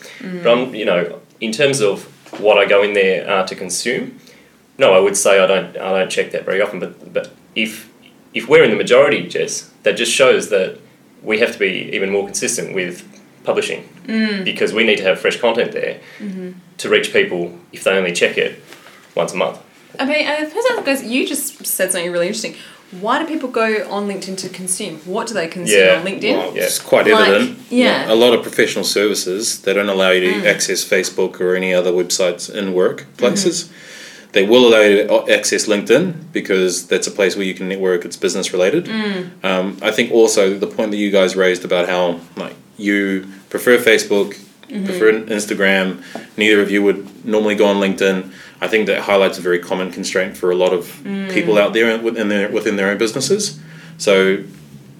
But 0.43 0.51
I'm 0.51 0.75
you 0.75 0.85
know 0.85 1.19
in 1.41 1.51
terms 1.51 1.79
of 1.81 2.03
what 2.39 2.57
I 2.59 2.65
go 2.65 2.83
in 2.83 2.93
there 2.93 3.27
uh, 3.29 3.43
to 3.47 3.55
consume, 3.55 4.19
no, 4.77 4.93
I 4.93 4.99
would 4.99 5.17
say 5.17 5.39
I 5.43 5.47
don't 5.47 5.75
I 5.77 5.99
don't 5.99 6.11
check 6.11 6.31
that 6.31 6.45
very 6.45 6.61
often. 6.61 6.79
But 6.79 7.11
but 7.13 7.31
if 7.55 7.88
if 8.33 8.47
we're 8.47 8.63
in 8.63 8.69
the 8.71 8.75
majority, 8.77 9.27
Jess, 9.27 9.69
that 9.83 9.93
just 9.97 10.11
shows 10.11 10.49
that 10.49 10.77
we 11.23 11.39
have 11.39 11.51
to 11.53 11.59
be 11.59 11.89
even 11.93 12.09
more 12.11 12.25
consistent 12.25 12.73
with 12.73 13.03
publishing 13.43 13.87
because 14.43 14.73
we 14.73 14.83
need 14.83 14.97
to 14.97 15.03
have 15.03 15.19
fresh 15.19 15.37
content 15.39 15.71
there 15.71 15.99
to 16.77 16.89
reach 16.89 17.11
people 17.13 17.57
if 17.71 17.83
they 17.83 17.91
only 17.91 18.11
check 18.11 18.37
it 18.37 18.61
once 19.15 19.33
a 19.33 19.35
month. 19.37 19.59
I 19.99 20.05
mean, 20.05 20.27
I 20.27 20.47
suppose 20.47 20.63
that 20.65 20.83
goes. 20.85 21.03
You 21.03 21.27
just 21.27 21.65
said 21.65 21.91
something 21.91 22.11
really 22.11 22.27
interesting. 22.27 22.55
Why 23.01 23.19
do 23.19 23.27
people 23.27 23.49
go 23.49 23.87
on 23.89 24.07
LinkedIn 24.07 24.37
to 24.39 24.49
consume? 24.49 24.97
What 24.99 25.27
do 25.27 25.33
they 25.35 25.47
consume 25.47 25.79
Yeah. 25.79 25.99
on 25.99 26.05
LinkedIn? 26.05 26.37
Well, 26.37 26.55
Yeah. 26.55 26.63
It's 26.63 26.79
quite 26.79 27.05
Like, 27.07 27.27
evident. 27.27 27.59
yeah. 27.69 28.11
A 28.11 28.15
lot 28.15 28.33
of 28.33 28.41
professional 28.41 28.83
services, 28.83 29.59
they 29.61 29.73
don't 29.73 29.89
allow 29.89 30.09
you 30.11 30.21
to 30.21 30.33
Mm. 30.39 30.45
access 30.45 30.83
Facebook 30.83 31.39
or 31.39 31.55
any 31.55 31.71
other 31.73 31.91
websites 31.91 32.49
in 32.53 32.73
workplaces. 32.73 33.65
Mm-hmm. 33.65 33.73
They 34.31 34.45
will 34.45 34.67
allow 34.67 34.81
you 34.81 35.07
to 35.07 35.31
access 35.33 35.65
LinkedIn 35.67 36.31
because 36.31 36.85
that's 36.87 37.07
a 37.07 37.11
place 37.11 37.35
where 37.35 37.45
you 37.45 37.55
can 37.55 37.67
network. 37.67 38.05
It's 38.05 38.15
business 38.17 38.53
related. 38.53 38.85
Mm. 38.85 39.43
Um, 39.43 39.77
I 39.81 39.89
think 39.91 40.11
also 40.11 40.55
the 40.57 40.67
point 40.67 40.91
that 40.91 40.97
you 40.97 41.09
guys 41.11 41.35
raised 41.35 41.65
about 41.65 41.89
how 41.89 42.19
like 42.35 42.55
you 42.77 43.27
prefer 43.49 43.77
Facebook, 43.77 44.35
Mm-hmm. 44.69 44.85
prefer 44.85 45.11
Instagram. 45.23 46.03
Neither 46.37 46.61
of 46.61 46.69
you 46.69 46.83
would 46.83 47.25
normally 47.25 47.55
go 47.55 47.65
on 47.65 47.77
LinkedIn. 47.77 48.31
I 48.61 48.67
think 48.67 48.85
that 48.85 49.01
highlights 49.01 49.39
a 49.39 49.41
very 49.41 49.57
common 49.57 49.91
constraint 49.91 50.37
for 50.37 50.51
a 50.51 50.55
lot 50.55 50.73
of 50.73 50.85
Mm. 51.03 51.33
people 51.33 51.57
out 51.57 51.73
there 51.73 51.97
within 51.97 52.27
their 52.29 52.49
within 52.51 52.75
their 52.75 52.89
own 52.91 52.99
businesses. 52.99 53.57
So 53.97 54.43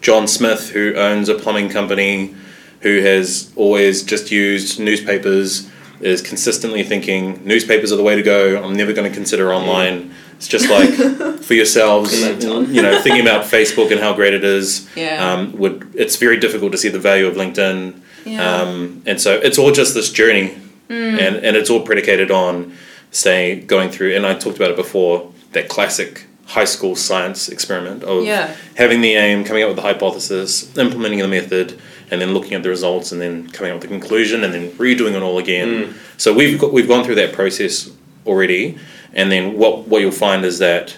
John 0.02 0.28
Smith, 0.28 0.72
who 0.72 0.96
owns 0.96 1.30
a 1.30 1.36
plumbing 1.36 1.70
company, 1.70 2.34
who 2.82 3.02
has 3.02 3.52
always 3.56 4.02
just 4.02 4.32
used 4.32 4.80
newspapers, 4.80 5.70
is 6.02 6.22
consistently 6.22 6.84
thinking 6.84 7.42
newspapers 7.46 7.92
are 7.92 7.96
the 7.98 8.04
way 8.04 8.16
to 8.16 8.22
go. 8.24 8.62
I'm 8.64 8.76
never 8.76 8.94
going 8.94 9.10
to 9.10 9.14
consider 9.16 9.54
online. 9.54 10.14
It's 10.38 10.48
just 10.48 10.70
like 10.70 10.90
for 11.44 11.54
yourselves, 11.54 12.14
you 12.18 12.82
know, 12.82 13.02
thinking 13.02 13.22
about 13.22 13.46
Facebook 13.46 13.92
and 13.92 14.00
how 14.00 14.14
great 14.14 14.34
it 14.34 14.44
is. 14.44 14.88
Yeah. 14.96 15.34
Um, 15.34 15.52
would 15.58 15.92
it's 15.96 16.16
very 16.16 16.40
difficult 16.40 16.72
to 16.72 16.78
see 16.78 16.90
the 16.90 17.00
value 17.00 17.28
of 17.28 17.36
LinkedIn. 17.36 18.00
Yeah. 18.26 18.62
Um, 18.62 19.02
and 19.06 19.20
so 19.20 19.36
it's 19.36 19.58
all 19.58 19.72
just 19.72 19.94
this 19.94 20.12
journey, 20.12 20.58
Mm. 20.90 21.20
and 21.22 21.36
and 21.46 21.56
it's 21.56 21.70
all 21.70 21.82
predicated 21.82 22.32
on 22.32 22.74
say 23.12 23.60
going 23.60 23.90
through. 23.92 24.16
And 24.16 24.26
I 24.26 24.34
talked 24.34 24.58
about 24.58 24.72
it 24.72 24.76
before 24.76 25.32
that 25.52 25.68
classic 25.70 26.26
high 26.46 26.66
school 26.66 26.96
science 26.96 27.48
experiment 27.48 28.04
of 28.04 28.26
Yeah. 28.26 28.56
having 28.76 29.02
the 29.02 29.14
aim, 29.14 29.44
coming 29.44 29.62
up 29.62 29.70
with 29.70 29.76
the 29.76 29.84
hypothesis, 29.84 30.76
implementing 30.78 31.20
the 31.20 31.28
method, 31.28 31.80
and 32.12 32.22
then 32.22 32.34
looking 32.34 32.54
at 32.54 32.64
the 32.64 32.70
results, 32.70 33.12
and 33.12 33.22
then 33.22 33.50
coming 33.50 33.72
up 33.72 33.82
with 33.82 33.90
the 33.90 34.00
conclusion, 34.00 34.44
and 34.44 34.54
then 34.54 34.72
redoing 34.72 35.14
it 35.14 35.22
all 35.22 35.38
again. 35.38 35.96
So 36.18 36.34
we've 36.34 36.60
got, 36.60 36.74
we've 36.74 36.88
gone 36.88 37.04
through 37.04 37.16
that 37.16 37.34
process 37.34 37.92
already, 38.26 38.78
and 39.14 39.32
then 39.32 39.58
what 39.58 39.88
what 39.88 40.02
you'll 40.02 40.12
find 40.12 40.46
is 40.46 40.60
that 40.60 40.98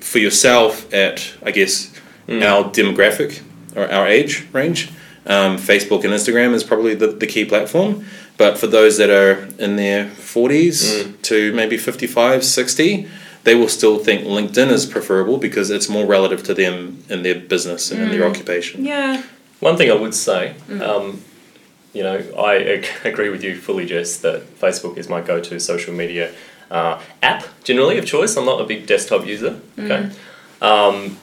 for 0.00 0.18
yourself 0.18 0.92
at 0.92 1.34
I 1.42 1.50
guess 1.50 1.92
mm. 2.26 2.42
our 2.42 2.70
demographic 2.70 3.42
or 3.76 3.90
our 3.90 4.06
age 4.06 4.46
range, 4.52 4.90
um, 5.26 5.56
Facebook 5.56 6.04
and 6.04 6.12
Instagram 6.12 6.54
is 6.54 6.64
probably 6.64 6.94
the, 6.94 7.08
the 7.08 7.26
key 7.26 7.44
platform. 7.44 8.04
But 8.36 8.56
for 8.56 8.66
those 8.66 8.96
that 8.96 9.10
are 9.10 9.48
in 9.58 9.76
their 9.76 10.06
40s 10.06 11.04
mm. 11.04 11.22
to 11.22 11.52
maybe 11.52 11.76
55, 11.76 12.42
60, 12.42 13.06
they 13.44 13.54
will 13.54 13.68
still 13.68 13.98
think 13.98 14.24
LinkedIn 14.24 14.68
is 14.68 14.86
preferable 14.86 15.36
because 15.36 15.70
it's 15.70 15.88
more 15.88 16.06
relative 16.06 16.42
to 16.44 16.54
them 16.54 17.04
in 17.08 17.22
their 17.22 17.34
business 17.34 17.90
and 17.90 18.00
in 18.00 18.08
their 18.08 18.22
mm. 18.22 18.30
occupation. 18.30 18.84
Yeah. 18.84 19.22
One 19.60 19.76
thing 19.76 19.90
I 19.90 19.94
would 19.94 20.14
say, 20.14 20.54
um, 20.82 21.22
you 21.92 22.02
know, 22.02 22.16
I 22.38 22.56
ag- 22.56 22.88
agree 23.04 23.28
with 23.28 23.44
you 23.44 23.56
fully, 23.56 23.86
Jess, 23.86 24.16
that 24.18 24.42
Facebook 24.58 24.96
is 24.96 25.08
my 25.08 25.20
go-to 25.20 25.58
social 25.60 25.94
media 25.94 26.32
uh, 26.70 27.00
app 27.22 27.44
generally 27.64 27.98
of 27.98 28.06
choice. 28.06 28.36
I'm 28.36 28.44
not 28.46 28.60
a 28.60 28.64
big 28.64 28.86
desktop 28.86 29.26
user. 29.26 29.60
Okay, 29.78 30.10
um, 30.62 31.18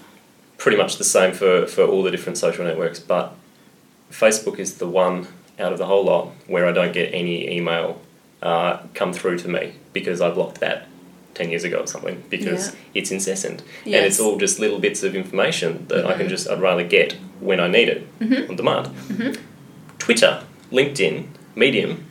pretty 0.58 0.78
much 0.78 0.98
the 0.98 1.04
same 1.04 1.34
for 1.34 1.66
for 1.68 1.84
all 1.84 2.04
the 2.04 2.12
different 2.12 2.38
social 2.38 2.66
networks, 2.66 3.00
but 3.00 3.34
Facebook 4.12 4.60
is 4.60 4.78
the 4.78 4.88
one 4.88 5.28
out 5.60 5.72
of 5.72 5.78
the 5.78 5.86
whole 5.86 6.06
lot 6.06 6.32
where 6.48 6.66
I 6.68 6.72
don't 6.72 6.94
get 6.94 7.14
any 7.14 7.50
email 7.50 8.00
uh, 8.42 8.80
come 8.94 9.14
through 9.14 9.40
to 9.40 9.48
me 9.48 9.74
because 9.94 10.22
I 10.22 10.30
blocked 10.30 10.60
that. 10.60 10.87
10 11.38 11.50
years 11.50 11.64
ago 11.64 11.78
or 11.78 11.88
something 11.88 12.24
because 12.30 12.68
Yeah. 12.68 12.80
it's 12.96 13.12
incessant 13.12 13.62
and 13.86 13.96
it's 13.96 14.20
all 14.20 14.38
just 14.38 14.60
little 14.60 14.80
bits 14.80 15.04
of 15.04 15.16
information 15.16 15.86
that 15.90 16.06
I 16.06 16.14
can 16.14 16.22
mm-hmm. 16.22 16.30
just 16.30 16.50
I'd 16.50 16.60
rather 16.60 16.84
get 16.84 17.14
when 17.40 17.60
I 17.60 17.68
need 17.68 17.90
it 17.90 18.20
mm-hmm. 18.20 18.50
on 18.50 18.56
demand. 18.56 18.88
Mm-hmm. 18.88 19.32
Twitter, 20.00 20.44
LinkedIn, 20.72 21.28
Medium, 21.56 22.06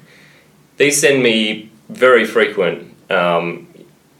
these 0.76 1.00
send 1.00 1.22
me 1.22 1.70
very 1.88 2.24
frequent, 2.24 2.92
um, 3.10 3.66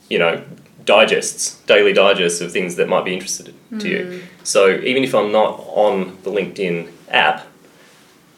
you 0.08 0.18
know, 0.18 0.42
digests, 0.84 1.60
daily 1.66 1.92
digests 1.92 2.40
of 2.40 2.52
things 2.52 2.76
that 2.76 2.88
might 2.88 3.04
be 3.04 3.12
interested 3.12 3.52
to 3.80 3.88
you. 3.88 4.04
Mm. 4.04 4.22
So 4.44 4.70
even 4.70 5.02
if 5.02 5.14
I'm 5.14 5.32
not 5.32 5.58
on 5.66 6.16
the 6.22 6.30
LinkedIn 6.30 6.90
app, 7.10 7.44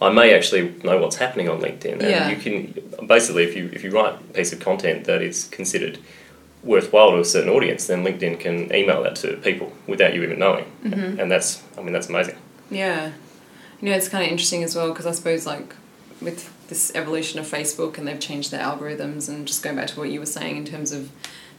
I 0.01 0.11
may 0.11 0.33
actually 0.35 0.75
know 0.83 0.99
what's 0.99 1.17
happening 1.17 1.49
on 1.49 1.61
LinkedIn, 1.61 1.93
and 1.93 2.03
Yeah. 2.03 2.31
you 2.31 2.37
can 2.37 3.07
basically, 3.07 3.45
if 3.45 3.55
you 3.57 3.69
if 3.73 3.83
you 3.85 3.91
write 3.91 4.15
a 4.15 4.33
piece 4.33 4.53
of 4.53 4.61
content 4.61 5.05
that 5.05 5.21
is 5.23 5.49
considered 5.51 5.99
worthwhile 6.63 7.13
to 7.13 7.21
a 7.21 7.25
certain 7.25 7.51
audience, 7.51 7.87
then 7.87 8.05
LinkedIn 8.05 8.41
can 8.41 8.75
email 8.75 9.03
that 9.03 9.17
to 9.17 9.37
people 9.37 9.73
without 9.87 10.15
you 10.15 10.23
even 10.23 10.39
knowing, 10.39 10.65
mm-hmm. 10.85 11.21
and 11.21 11.31
that's 11.31 11.63
I 11.77 11.83
mean 11.83 11.93
that's 11.93 12.09
amazing. 12.09 12.37
Yeah. 12.71 13.13
You 13.81 13.89
know, 13.89 13.97
it's 13.97 14.09
kind 14.09 14.25
of 14.25 14.31
interesting 14.31 14.65
as 14.65 14.75
well 14.75 14.89
because 14.89 15.07
I 15.07 15.13
suppose, 15.13 15.47
like, 15.47 15.75
with 16.21 16.53
this 16.69 16.93
evolution 16.95 17.39
of 17.39 17.47
Facebook 17.47 17.97
and 17.97 18.09
they've 18.09 18.19
changed 18.19 18.51
their 18.51 18.65
algorithms, 18.65 19.29
and 19.29 19.47
just 19.47 19.63
going 19.63 19.77
back 19.77 19.87
to 19.89 19.99
what 19.99 20.11
you 20.11 20.21
were 20.21 20.27
saying 20.27 20.57
in 20.57 20.65
terms 20.65 20.91
of 20.93 21.11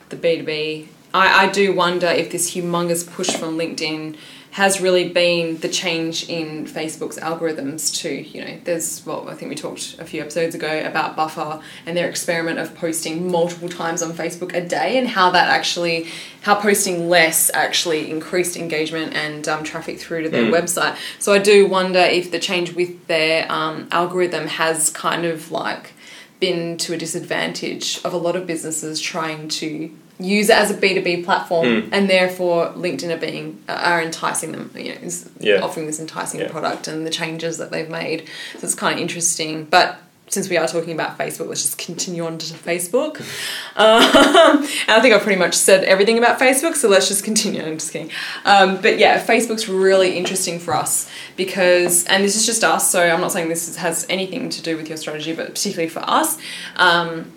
the 0.10 0.18
B2B, 0.18 0.88
I, 1.14 1.46
I 1.46 1.52
do 1.52 1.74
wonder 1.74 2.08
if 2.08 2.32
this 2.32 2.54
humongous 2.54 3.10
push 3.10 3.32
from 3.32 3.58
LinkedIn 3.58 4.18
has 4.52 4.82
really 4.82 5.10
been 5.10 5.58
the 5.58 5.70
change 5.70 6.28
in 6.28 6.66
Facebook's 6.66 7.20
algorithms 7.20 7.96
too. 7.96 8.16
You 8.16 8.44
know, 8.44 8.60
there's, 8.64 9.06
well, 9.06 9.30
I 9.30 9.36
think 9.36 9.50
we 9.50 9.56
talked 9.56 9.98
a 10.00 10.06
few 10.06 10.22
episodes 10.22 10.56
ago 10.56 10.84
about 10.86 11.16
Buffer 11.16 11.62
and 11.86 11.96
their 11.96 12.10
experiment 12.10 12.58
of 12.58 12.74
posting 12.76 13.32
multiple 13.32 13.70
times 13.70 14.02
on 14.02 14.12
Facebook 14.12 14.56
a 14.56 14.66
day 14.66 14.98
and 14.98 15.08
how 15.08 15.30
that 15.32 15.50
actually, 15.50 16.08
how 16.42 16.56
posting 16.56 17.10
less 17.10 17.52
actually 17.54 18.10
increased 18.10 18.58
engagement 18.58 19.14
and 19.14 19.48
um, 19.48 19.64
traffic 19.64 20.00
through 20.00 20.24
to 20.24 20.30
their 20.30 20.52
website. 20.52 20.98
So 21.20 21.32
I 21.32 21.40
do 21.40 21.68
wonder 21.68 22.00
if 22.00 22.32
the 22.32 22.40
change 22.40 22.74
with 22.74 23.06
their 23.08 23.50
um, 23.52 23.88
algorithm 23.92 24.48
has 24.48 24.90
kind 24.90 25.26
of 25.26 25.52
like 25.52 25.94
been 26.40 26.78
to 26.78 26.94
a 26.94 26.98
disadvantage 26.98 28.00
of 28.04 28.14
a 28.14 28.18
lot 28.18 28.36
of 28.36 28.48
businesses 28.48 29.00
trying 29.00 29.48
to 29.50 29.92
use 30.20 30.50
it 30.50 30.56
as 30.58 30.70
a 30.70 30.74
B2B 30.74 31.24
platform 31.24 31.90
and 31.94 32.10
therefore 32.10 32.68
LinkedIn 32.76 33.10
are 33.10 33.18
being 33.18 33.64
are 33.70 34.02
enticing 34.02 34.52
them 34.52 34.70
you 34.76 34.90
know 34.94 35.00
is 35.02 35.30
Yeah. 35.40 35.62
offering 35.62 35.88
this 35.88 36.00
enticing 36.00 36.42
Yeah. 36.42 36.50
product 36.50 36.88
and 36.90 37.06
the 37.08 37.10
changes 37.10 37.58
that 37.58 37.72
they've 37.72 37.90
made. 37.90 38.26
So 38.58 38.66
it's 38.66 38.76
kind 38.76 38.96
of 38.96 39.00
interesting 39.02 39.66
but 39.66 39.98
since 40.28 40.48
we 40.48 40.58
are 40.58 40.68
talking 40.68 40.92
about 40.94 41.18
Facebook 41.18 41.48
let's 41.48 41.62
just 41.64 41.78
continue 41.78 42.26
on 42.26 42.38
to 42.38 42.54
Facebook. 42.54 43.22
Um, 43.78 44.02
and 44.04 44.90
I 44.90 45.00
think 45.02 45.14
I've 45.16 45.22
pretty 45.22 45.40
much 45.40 45.56
said 45.56 45.86
everything 45.86 46.18
about 46.18 46.38
Facebook 46.38 46.76
so 46.76 46.90
let's 46.90 47.08
just 47.08 47.24
continue. 47.24 47.62
I'm 47.66 47.78
just 47.78 47.94
kidding. 47.94 48.12
Um, 48.44 48.82
but 48.82 48.98
yeah 49.00 49.24
Facebook's 49.26 49.70
really 49.70 50.18
interesting 50.18 50.60
for 50.60 50.74
us 50.76 51.10
because 51.38 52.04
and 52.08 52.26
this 52.26 52.36
is 52.36 52.46
just 52.46 52.64
us 52.66 52.92
so 52.92 53.02
I'm 53.02 53.22
not 53.22 53.32
saying 53.32 53.48
this 53.48 53.74
has 53.78 54.06
anything 54.10 54.50
to 54.50 54.62
do 54.62 54.76
with 54.76 54.90
your 54.90 54.98
strategy 54.98 55.34
but 55.34 55.48
particularly 55.56 55.88
for 55.90 56.02
us 56.02 56.38
um, 56.76 57.32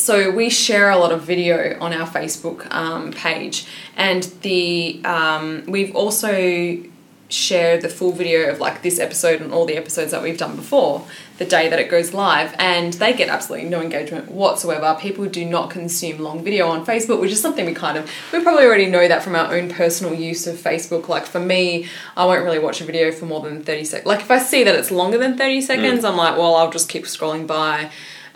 so 0.00 0.30
we 0.30 0.50
share 0.50 0.90
a 0.90 0.96
lot 0.96 1.12
of 1.12 1.22
video 1.22 1.78
on 1.80 1.92
our 1.92 2.08
Facebook 2.08 2.72
um, 2.72 3.12
page, 3.12 3.66
and 3.96 4.22
the 4.42 5.00
um, 5.04 5.64
we've 5.66 5.94
also 5.94 6.82
shared 7.28 7.80
the 7.80 7.88
full 7.88 8.10
video 8.10 8.50
of 8.50 8.58
like 8.58 8.82
this 8.82 8.98
episode 8.98 9.40
and 9.40 9.52
all 9.52 9.64
the 9.64 9.76
episodes 9.76 10.10
that 10.10 10.22
we've 10.22 10.38
done 10.38 10.56
before 10.56 11.06
the 11.38 11.44
day 11.44 11.68
that 11.68 11.78
it 11.78 11.88
goes 11.88 12.12
live. 12.12 12.54
And 12.58 12.92
they 12.94 13.12
get 13.12 13.28
absolutely 13.28 13.68
no 13.68 13.80
engagement 13.80 14.30
whatsoever. 14.30 14.98
People 15.00 15.26
do 15.26 15.44
not 15.44 15.70
consume 15.70 16.18
long 16.18 16.42
video 16.42 16.66
on 16.66 16.84
facebook 16.84 17.20
which 17.20 17.30
is 17.30 17.40
something 17.40 17.66
we 17.66 17.74
kind 17.74 17.96
of 17.96 18.10
we 18.32 18.42
probably 18.42 18.64
already 18.64 18.86
know 18.86 19.06
that 19.06 19.22
from 19.22 19.34
our 19.36 19.54
own 19.54 19.70
personal 19.70 20.12
use 20.12 20.46
of 20.46 20.56
facebook. 20.56 21.08
Like 21.08 21.26
for 21.26 21.40
me 21.40 21.86
i 22.16 22.24
won't 22.24 22.44
really 22.44 22.58
watch 22.58 22.80
a 22.80 22.84
video 22.84 23.12
for 23.12 23.26
more 23.26 23.40
than 23.40 23.62
30 23.62 23.84
seconds 23.84 24.06
like 24.06 24.20
if 24.20 24.30
i 24.30 24.38
see 24.38 24.64
that 24.64 24.74
it's 24.74 24.90
longer 24.90 25.18
than 25.18 25.36
30 25.36 25.60
seconds 25.60 26.04
i'm 26.04 26.16
like 26.16 26.36
well 26.36 26.54
i'll 26.56 26.70
just 26.70 26.88
keep 26.88 27.04
scrolling 27.04 27.46
by 27.46 27.90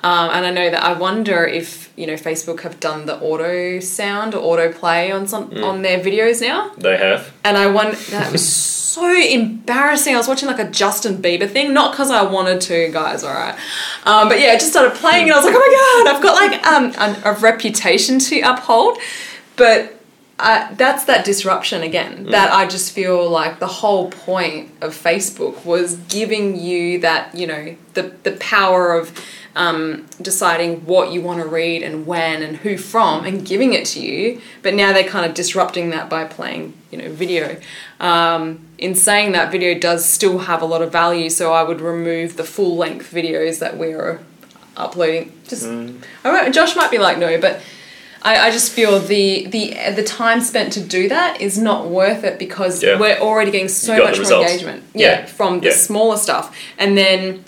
um, 0.05 0.29
and 0.35 0.45
I 0.45 0.51
know 0.51 0.69
that 0.71 0.85
I 0.85 0.93
wonder 0.93 1.47
if 1.47 1.91
you 1.97 2.07
know 2.07 2.13
Facebook 2.13 2.61
have 2.61 2.79
done 2.79 3.07
the 3.07 3.17
auto 3.21 3.81
sound 3.81 4.35
or 4.35 4.41
auto 4.41 4.71
play 4.71 5.11
on 5.11 5.27
some 5.27 5.51
on 5.65 5.81
their 5.81 5.99
videos 5.99 6.43
now. 6.43 6.73
They 6.77 6.99
have. 6.99 7.33
And 7.43 7.57
I 7.57 7.69
wonder 7.69 7.97
that 8.11 8.31
was 8.31 8.47
so 8.47 9.11
embarrassing. 9.11 10.15
I 10.15 10.19
was 10.19 10.29
watching 10.29 10.47
like 10.47 10.59
a 10.59 10.71
Justin 10.71 11.23
Bieber 11.23 11.49
thing, 11.49 11.73
not 11.73 11.93
because 11.93 12.11
I 12.11 12.23
wanted 12.23 12.61
to, 12.61 12.91
guys. 12.93 13.25
All 13.25 13.33
right, 13.33 13.59
um, 14.05 14.29
but 14.29 14.39
yeah, 14.39 14.53
it 14.53 14.61
just 14.61 14.73
started 14.73 14.95
playing, 14.95 15.25
and 15.25 15.33
I 15.33 15.37
was 15.37 15.47
like, 15.47 15.55
oh 15.57 16.05
my 16.05 16.05
god, 16.05 16.15
I've 16.15 16.23
got 16.23 16.35
like 16.35 16.67
um, 16.67 17.25
a, 17.25 17.31
a 17.31 17.41
reputation 17.41 18.19
to 18.19 18.41
uphold, 18.41 18.99
but. 19.57 19.94
Uh, 20.37 20.75
that's 20.75 21.05
that 21.05 21.25
disruption 21.25 21.83
again. 21.83 22.25
That 22.25 22.51
I 22.53 22.67
just 22.67 22.93
feel 22.93 23.31
like 23.31 23.61
the 23.61 23.69
whole 23.69 24.11
point 24.11 24.71
of 24.81 24.93
Facebook 24.93 25.65
was 25.65 25.97
giving 26.09 26.59
you 26.59 26.99
that, 27.01 27.35
you 27.37 27.47
know, 27.47 27.77
the 27.93 28.03
the 28.25 28.33
power 28.33 28.99
of 28.99 29.17
um, 29.55 30.07
deciding 30.21 30.87
what 30.87 31.13
you 31.13 31.21
want 31.23 31.41
to 31.41 31.47
read 31.47 31.85
and 31.85 32.05
when 32.05 32.43
and 32.43 32.57
who 32.57 32.77
from 32.77 33.25
and 33.25 33.47
giving 33.47 33.75
it 33.75 33.87
to 33.87 34.01
you. 34.01 34.41
But 34.63 34.75
now 34.75 34.93
they're 34.93 35.09
kind 35.09 35.25
of 35.25 35.35
disrupting 35.35 35.91
that 35.91 36.11
by 36.11 36.25
playing, 36.25 36.75
you 36.91 36.99
know, 36.99 37.11
video. 37.11 37.57
Um, 38.01 38.67
in 38.77 38.97
saying 38.97 39.33
that, 39.33 39.53
video 39.53 39.79
does 39.79 40.05
still 40.05 40.39
have 40.41 40.63
a 40.63 40.67
lot 40.67 40.83
of 40.83 40.91
value, 40.91 41.31
so 41.31 41.53
I 41.53 41.63
would 41.63 41.81
remove 41.81 42.37
the 42.37 42.45
full 42.45 42.77
length 42.77 43.13
videos 43.13 43.61
that 43.61 43.79
we're 43.79 44.19
uploading. 44.77 45.33
Just, 45.47 45.67
I 45.67 45.69
don't 45.69 46.01
know, 46.25 46.51
Josh 46.51 46.75
might 46.75 46.91
be 46.91 46.99
like, 46.99 47.19
no, 47.19 47.41
but. 47.41 47.61
I, 48.25 48.47
I 48.47 48.51
just 48.51 48.73
feel 48.73 48.99
the, 49.01 49.47
the 49.49 49.77
the 49.95 50.03
time 50.03 50.41
spent 50.41 50.73
to 50.75 50.81
do 50.81 51.09
that 51.09 51.41
is 51.41 51.59
not 51.59 51.89
worth 51.89 52.25
it 52.25 52.39
because 52.39 52.83
Yeah. 52.83 52.99
we're 52.99 53.19
already 53.19 53.51
getting 53.51 53.69
so 53.69 53.99
much 53.99 54.19
more 54.21 54.43
engagement. 54.43 54.83
Yeah, 54.95 55.07
Yeah. 55.21 55.27
from 55.27 55.61
the 55.61 55.69
Yeah. 55.69 55.75
smaller 55.75 56.17
stuff. 56.17 56.57
And 56.79 56.97
then 56.97 57.45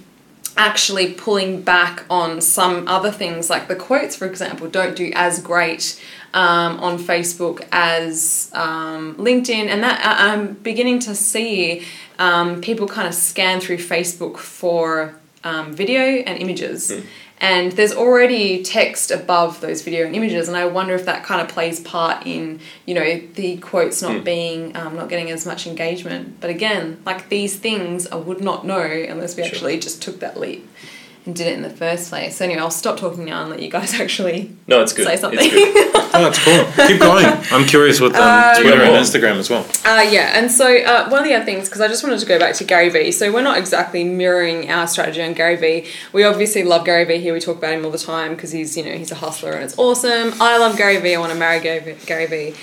actually 0.58 1.12
pulling 1.12 1.60
back 1.60 2.04
on 2.08 2.40
some 2.40 2.88
other 2.88 3.10
things 3.10 3.50
like 3.50 3.68
the 3.68 3.76
quotes 3.76 4.16
for 4.16 4.24
example 4.26 4.66
don't 4.66 4.96
do 4.96 5.12
as 5.14 5.38
great 5.42 6.00
um, 6.32 6.80
on 6.80 6.98
facebook 6.98 7.62
as 7.72 8.50
um, 8.54 9.14
linkedin 9.16 9.66
and 9.68 9.82
that 9.82 10.00
I- 10.02 10.32
i'm 10.32 10.54
beginning 10.54 10.98
to 11.00 11.14
see 11.14 11.84
um, 12.18 12.62
people 12.62 12.88
kind 12.88 13.06
of 13.06 13.14
scan 13.14 13.60
through 13.60 13.76
facebook 13.76 14.38
for 14.38 15.14
um, 15.44 15.74
video 15.74 16.00
and 16.00 16.38
images 16.40 16.90
and 17.38 17.72
there's 17.72 17.92
already 17.92 18.62
text 18.62 19.10
above 19.10 19.60
those 19.60 19.82
video 19.82 20.06
and 20.06 20.14
images 20.16 20.48
and 20.48 20.56
i 20.56 20.64
wonder 20.64 20.94
if 20.94 21.04
that 21.04 21.22
kind 21.22 21.40
of 21.40 21.48
plays 21.48 21.80
part 21.80 22.26
in 22.26 22.58
you 22.86 22.94
know 22.94 23.20
the 23.34 23.56
quotes 23.58 24.00
not 24.00 24.24
being 24.24 24.74
um, 24.76 24.96
not 24.96 25.08
getting 25.08 25.30
as 25.30 25.44
much 25.44 25.66
engagement 25.66 26.40
but 26.40 26.48
again 26.50 27.00
like 27.04 27.28
these 27.28 27.56
things 27.56 28.06
i 28.08 28.16
would 28.16 28.40
not 28.40 28.64
know 28.66 28.80
unless 28.80 29.36
we 29.36 29.42
Sure. 29.42 29.52
actually 29.52 29.78
just 29.78 30.00
took 30.02 30.20
that 30.20 30.38
leap 30.40 30.66
and 31.26 31.34
did 31.36 31.46
it 31.46 31.54
in 31.54 31.62
the 31.62 31.70
first 31.70 32.08
place 32.08 32.36
so 32.36 32.44
anyway 32.46 32.60
i'll 32.60 32.70
stop 32.70 32.96
talking 32.98 33.24
now 33.26 33.42
and 33.42 33.50
let 33.50 33.60
you 33.60 33.70
guys 33.70 33.92
actually 34.00 34.56
No, 34.66 34.80
it's 34.80 34.92
good. 34.94 35.06
say 35.06 35.12
It's 35.14 35.20
something 35.20 35.50
good. 35.50 35.92
Oh, 36.16 36.24
that's 36.24 36.42
cool. 36.42 36.86
Keep 36.86 37.00
going. 37.00 37.26
I'm 37.52 37.66
curious 37.66 38.00
with 38.00 38.14
um, 38.14 38.54
Twitter 38.60 38.82
and. 38.82 38.96
Instagram 38.96 39.36
as 39.36 39.50
well. 39.50 39.64
Uh, 39.84 40.02
yeah, 40.02 40.38
and 40.38 40.50
so 40.50 40.66
uh, 40.66 41.08
one 41.08 41.20
of 41.20 41.26
the 41.26 41.34
other 41.34 41.44
things, 41.44 41.68
because 41.68 41.80
I 41.80 41.88
just 41.88 42.02
wanted 42.02 42.18
to 42.18 42.26
go 42.26 42.38
back 42.38 42.54
to 42.56 42.64
Gary 42.64 42.88
Vee. 42.88 43.12
So 43.12 43.32
we're 43.32 43.42
not 43.42 43.58
exactly 43.58 44.04
mirroring 44.04 44.70
our 44.70 44.86
strategy 44.86 45.22
on 45.22 45.34
Gary 45.34 45.56
Vee. 45.56 45.88
We 46.12 46.24
obviously 46.24 46.62
love 46.64 46.84
Gary 46.84 47.04
Vee 47.04 47.18
here. 47.18 47.34
We 47.34 47.40
talk 47.40 47.58
about 47.58 47.74
him 47.74 47.84
all 47.84 47.90
the 47.90 47.98
time 47.98 48.34
because 48.34 48.52
he's, 48.52 48.76
you 48.76 48.84
know, 48.84 48.92
he's 48.96 49.12
a 49.12 49.16
hustler 49.16 49.52
and 49.52 49.64
it's 49.64 49.78
awesome. 49.78 50.32
I 50.40 50.58
love 50.58 50.76
Gary 50.76 50.98
Vee. 50.98 51.14
I 51.14 51.20
want 51.20 51.32
to 51.32 51.38
marry 51.38 51.60
Gary 51.60 52.26
Vee. 52.26 52.54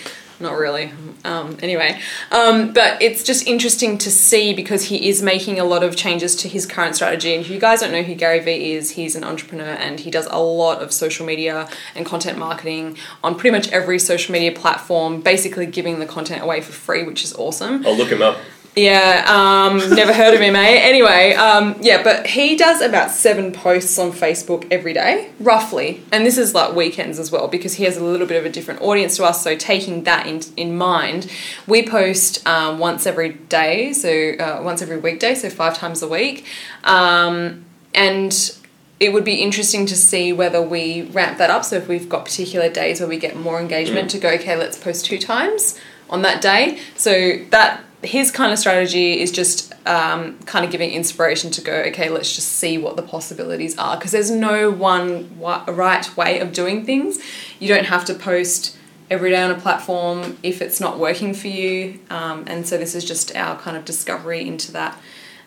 Not 0.43 0.57
really. 0.57 0.91
Um, 1.23 1.57
anyway, 1.61 2.01
um, 2.29 2.73
but 2.73 3.01
it's 3.01 3.23
just 3.23 3.47
interesting 3.47 3.97
to 3.99 4.11
see 4.11 4.53
because 4.53 4.83
he 4.83 5.07
is 5.07 5.21
making 5.21 5.57
a 5.57 5.63
lot 5.63 5.83
of 5.83 5.95
changes 5.95 6.35
to 6.35 6.49
his 6.49 6.65
current 6.65 6.97
strategy. 6.97 7.33
And 7.33 7.45
if 7.45 7.49
you 7.49 7.61
guys 7.61 7.79
don't 7.79 7.93
know 7.93 8.03
who 8.03 8.13
Gary 8.13 8.41
Vee 8.41 8.73
is, 8.73 8.91
he's 8.91 9.15
an 9.15 9.23
entrepreneur 9.23 9.63
and 9.63 10.01
he 10.01 10.11
does 10.11 10.27
a 10.29 10.39
lot 10.39 10.81
of 10.81 10.91
social 10.91 11.25
media 11.25 11.69
and 11.95 12.05
content 12.05 12.37
marketing 12.37 12.97
on 13.23 13.35
pretty 13.35 13.55
much 13.55 13.69
every 13.69 13.97
social 13.99 14.33
media 14.33 14.51
platform, 14.51 15.21
basically 15.21 15.65
giving 15.65 15.99
the 15.99 16.05
content 16.05 16.43
away 16.43 16.59
for 16.59 16.73
free, 16.73 17.03
which 17.03 17.23
is 17.23 17.33
awesome. 17.35 17.87
I'll 17.87 17.95
look 17.95 18.09
him 18.09 18.21
up. 18.21 18.37
Yeah, 18.75 19.23
um, 19.27 19.77
never 19.95 20.11
heard 20.11 20.33
of 20.33 20.41
him, 20.41 20.55
eh? 20.55 20.79
Anyway, 20.81 21.33
um, 21.33 21.75
yeah, 21.79 22.01
but 22.01 22.25
he 22.25 22.55
does 22.55 22.81
about 22.81 23.11
seven 23.11 23.51
posts 23.51 23.99
on 23.99 24.11
Facebook 24.11 24.65
every 24.71 24.93
day, 24.93 25.29
roughly. 25.39 26.01
And 26.11 26.25
this 26.25 26.39
is 26.39 26.55
like 26.55 26.73
weekends 26.75 27.19
as 27.19 27.31
well, 27.31 27.47
because 27.47 27.75
he 27.75 27.83
has 27.83 27.97
a 27.97 28.03
little 28.03 28.25
bit 28.25 28.37
of 28.37 28.45
a 28.45 28.49
different 28.49 28.81
audience 28.81 29.17
to 29.17 29.25
us. 29.25 29.43
So, 29.43 29.55
taking 29.55 30.05
that 30.05 30.25
in, 30.25 30.41
in 30.57 30.75
mind, 30.75 31.31
we 31.67 31.87
post 31.87 32.45
um, 32.47 32.79
once 32.79 33.05
every 33.05 33.33
day, 33.33 33.93
so 33.93 34.09
uh, 34.09 34.61
once 34.63 34.81
every 34.81 34.97
weekday, 34.97 35.35
so 35.35 35.51
five 35.51 35.77
times 35.77 36.01
a 36.01 36.07
week. 36.07 36.45
Um, 36.83 37.65
and 37.93 38.57
it 38.99 39.13
would 39.13 39.25
be 39.25 39.35
interesting 39.35 39.85
to 39.85 39.95
see 39.95 40.33
whether 40.33 40.61
we 40.63 41.03
ramp 41.03 41.37
that 41.37 41.51
up. 41.51 41.63
So, 41.63 41.75
if 41.75 41.87
we've 41.87 42.09
got 42.09 42.25
particular 42.25 42.69
days 42.69 43.01
where 43.01 43.09
we 43.09 43.19
get 43.19 43.35
more 43.35 43.61
engagement, 43.61 44.09
to 44.11 44.17
go, 44.17 44.29
okay, 44.29 44.55
let's 44.55 44.79
post 44.79 45.05
two 45.05 45.19
times 45.19 45.79
on 46.09 46.23
that 46.23 46.41
day. 46.41 46.79
So, 46.95 47.37
that 47.51 47.83
his 48.03 48.31
kind 48.31 48.51
of 48.51 48.59
strategy 48.59 49.19
is 49.21 49.31
just 49.31 49.73
um, 49.87 50.37
kind 50.39 50.65
of 50.65 50.71
giving 50.71 50.91
inspiration 50.91 51.51
to 51.51 51.61
go, 51.61 51.73
okay, 51.87 52.09
let's 52.09 52.35
just 52.35 52.49
see 52.49 52.77
what 52.77 52.95
the 52.95 53.01
possibilities 53.01 53.77
are. 53.77 53.95
Because 53.97 54.11
there's 54.11 54.31
no 54.31 54.69
one 54.71 55.37
right 55.39 56.17
way 56.17 56.39
of 56.39 56.53
doing 56.53 56.85
things. 56.85 57.19
You 57.59 57.67
don't 57.69 57.85
have 57.85 58.05
to 58.05 58.13
post 58.13 58.75
every 59.09 59.29
day 59.31 59.41
on 59.41 59.51
a 59.51 59.59
platform 59.59 60.37
if 60.43 60.61
it's 60.61 60.79
not 60.79 60.99
working 60.99 61.33
for 61.33 61.47
you. 61.47 61.99
Um, 62.09 62.43
and 62.47 62.67
so 62.67 62.77
this 62.77 62.95
is 62.95 63.05
just 63.05 63.35
our 63.35 63.57
kind 63.57 63.77
of 63.77 63.85
discovery 63.85 64.47
into 64.47 64.71
that. 64.73 64.97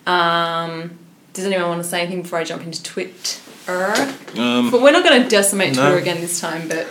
Um, 0.06 0.98
does 1.32 1.44
anyone 1.44 1.68
want 1.68 1.82
to 1.82 1.88
say 1.88 2.00
anything 2.00 2.22
before 2.22 2.38
I 2.38 2.44
jump 2.44 2.62
into 2.62 2.82
Twitter? 2.82 3.42
Um, 3.68 4.70
But 4.70 4.80
we're 4.80 4.92
not 4.92 5.04
going 5.04 5.22
to 5.22 5.28
decimate 5.28 5.74
No. 5.74 5.82
Twitter 5.82 5.98
again 5.98 6.20
this 6.20 6.40
time, 6.40 6.68
but 6.68 6.86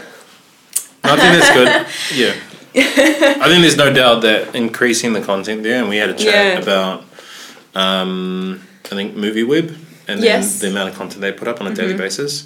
I 1.04 1.16
think 1.16 1.42
that's 1.42 1.54
good. 1.54 1.88
Yeah. 2.18 2.36
I 3.44 3.48
think 3.48 3.62
there's 3.62 3.78
no 3.78 3.94
doubt 3.94 4.22
that 4.24 4.56
increasing 4.56 5.14
the 5.14 5.22
content 5.22 5.64
there, 5.64 5.80
and 5.82 5.90
we 5.90 5.98
had 5.98 6.10
a 6.10 6.14
chat 6.14 6.26
Yeah. 6.56 6.60
about, 6.60 7.04
um, 7.74 8.62
I 8.86 8.90
think, 8.90 9.16
MovieWeb 9.16 9.70
and 10.08 10.20
then 10.20 10.24
Yes. 10.24 10.46
Mm-hmm. 10.58 10.60
the 10.62 10.68
amount 10.72 10.90
of 10.90 10.96
content 10.96 11.22
they 11.22 11.32
put 11.32 11.48
up 11.48 11.62
on 11.62 11.68
a 11.68 11.74
daily 11.74 11.94
basis. 11.96 12.46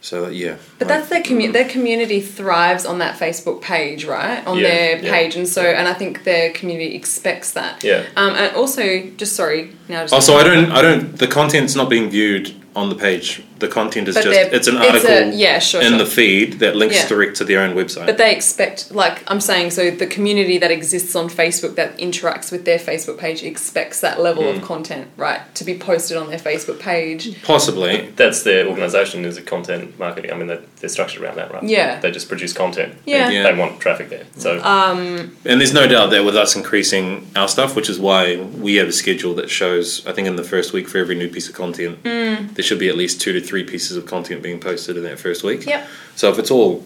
So, 0.00 0.28
yeah. 0.28 0.56
But 0.78 0.88
that's 0.88 1.08
their 1.08 1.22
commu- 1.22 1.50
their 1.54 1.66
community 1.66 2.20
thrives 2.20 2.84
on 2.84 2.98
that 2.98 3.18
Facebook 3.18 3.62
page, 3.62 4.04
right? 4.04 4.46
On 4.46 4.58
Yeah, 4.58 4.68
their 4.68 4.98
yeah, 5.02 5.10
page, 5.10 5.34
and 5.34 5.48
so 5.48 5.62
yeah. 5.62 5.78
and 5.78 5.88
I 5.88 5.94
think 5.94 6.24
their 6.24 6.50
community 6.52 6.94
expects 6.94 7.52
that. 7.52 7.82
Yeah. 7.82 8.02
Um, 8.14 8.34
and 8.34 8.54
also, 8.54 9.00
just 9.16 9.34
sorry, 9.34 9.72
now 9.88 10.02
just 10.02 10.12
Also, 10.14 10.34
I 10.36 10.44
don't, 10.44 10.70
I 10.70 10.82
don't, 10.82 11.16
the 11.18 11.26
content's 11.28 11.74
not 11.74 11.88
being 11.90 12.10
viewed 12.10 12.54
on 12.76 12.88
the 12.88 12.96
page. 12.96 13.42
The 13.60 13.68
content 13.68 14.08
is 14.08 14.16
But 14.16 14.24
just, 14.24 14.36
it's 14.52 14.66
an 14.66 14.76
it's 14.78 15.04
a- 15.04 15.12
article 15.14 15.38
yeah, 15.38 15.60
sure, 15.60 15.80
in 15.80 15.90
sure. 15.90 15.98
the 15.98 16.06
feed 16.06 16.54
that 16.54 16.74
links 16.74 16.96
Yeah. 16.96 17.06
direct 17.08 17.36
to 17.36 17.44
their 17.44 17.60
own 17.60 17.76
website. 17.76 18.04
But 18.06 18.18
they 18.18 18.34
expect, 18.34 18.90
like 18.90 19.22
I'm 19.30 19.40
saying, 19.40 19.70
so 19.70 19.92
the 19.92 20.08
community 20.08 20.58
that 20.58 20.72
exists 20.72 21.14
on 21.14 21.28
Facebook 21.30 21.76
that 21.76 21.96
interacts 21.98 22.50
with 22.50 22.64
their 22.64 22.80
Facebook 22.80 23.16
page 23.16 23.44
expects 23.44 24.00
that 24.00 24.20
level 24.20 24.42
Hmm. 24.42 24.56
of 24.58 24.62
content, 24.64 25.06
right, 25.16 25.40
to 25.54 25.62
be 25.64 25.78
posted 25.78 26.16
on 26.16 26.28
their 26.28 26.38
Facebook 26.38 26.80
page. 26.80 27.40
Possibly. 27.44 28.10
That's 28.16 28.42
their 28.42 28.66
organisation 28.66 29.24
is 29.24 29.36
a 29.36 29.42
content 29.42 29.96
marketing. 30.00 30.32
I 30.32 30.34
mean, 30.36 30.48
they're, 30.48 30.62
they're 30.80 30.90
structured 30.90 31.22
around 31.22 31.36
that, 31.36 31.54
right? 31.54 31.62
Yeah. 31.62 32.00
They 32.00 32.10
just 32.10 32.28
produce 32.28 32.52
content. 32.52 32.94
Yeah. 33.06 33.28
They, 33.28 33.36
Yeah. 33.36 33.42
they 33.52 33.54
want 33.58 33.78
traffic 33.80 34.10
there. 34.10 34.24
So 34.36 34.60
Um, 34.64 35.36
And 35.44 35.60
there's 35.60 35.72
no 35.72 35.86
doubt 35.86 36.10
that 36.10 36.24
with 36.24 36.36
us 36.36 36.56
increasing 36.56 37.28
our 37.36 37.48
stuff, 37.48 37.76
which 37.76 37.88
is 37.88 38.00
why 38.00 38.36
we 38.36 38.74
have 38.76 38.88
a 38.88 38.92
schedule 38.92 39.32
that 39.36 39.48
shows, 39.48 39.73
I 40.06 40.12
think 40.12 40.26
in 40.28 40.36
the 40.36 40.44
first 40.44 40.72
week 40.72 40.88
for 40.88 40.98
every 40.98 41.14
new 41.14 41.28
piece 41.28 41.48
of 41.48 41.54
content, 41.54 42.02
Mm. 42.02 42.54
there 42.54 42.62
should 42.64 42.78
be 42.78 42.88
at 42.88 42.96
least 42.96 43.20
two 43.20 43.32
to 43.32 43.40
three 43.40 43.64
pieces 43.64 43.96
of 43.96 44.06
content 44.06 44.42
being 44.42 44.60
posted 44.60 44.96
in 44.96 45.02
that 45.04 45.18
first 45.18 45.42
week. 45.42 45.66
Yep. 45.66 45.86
So 46.16 46.30
if 46.30 46.38
it's 46.38 46.50
all 46.50 46.84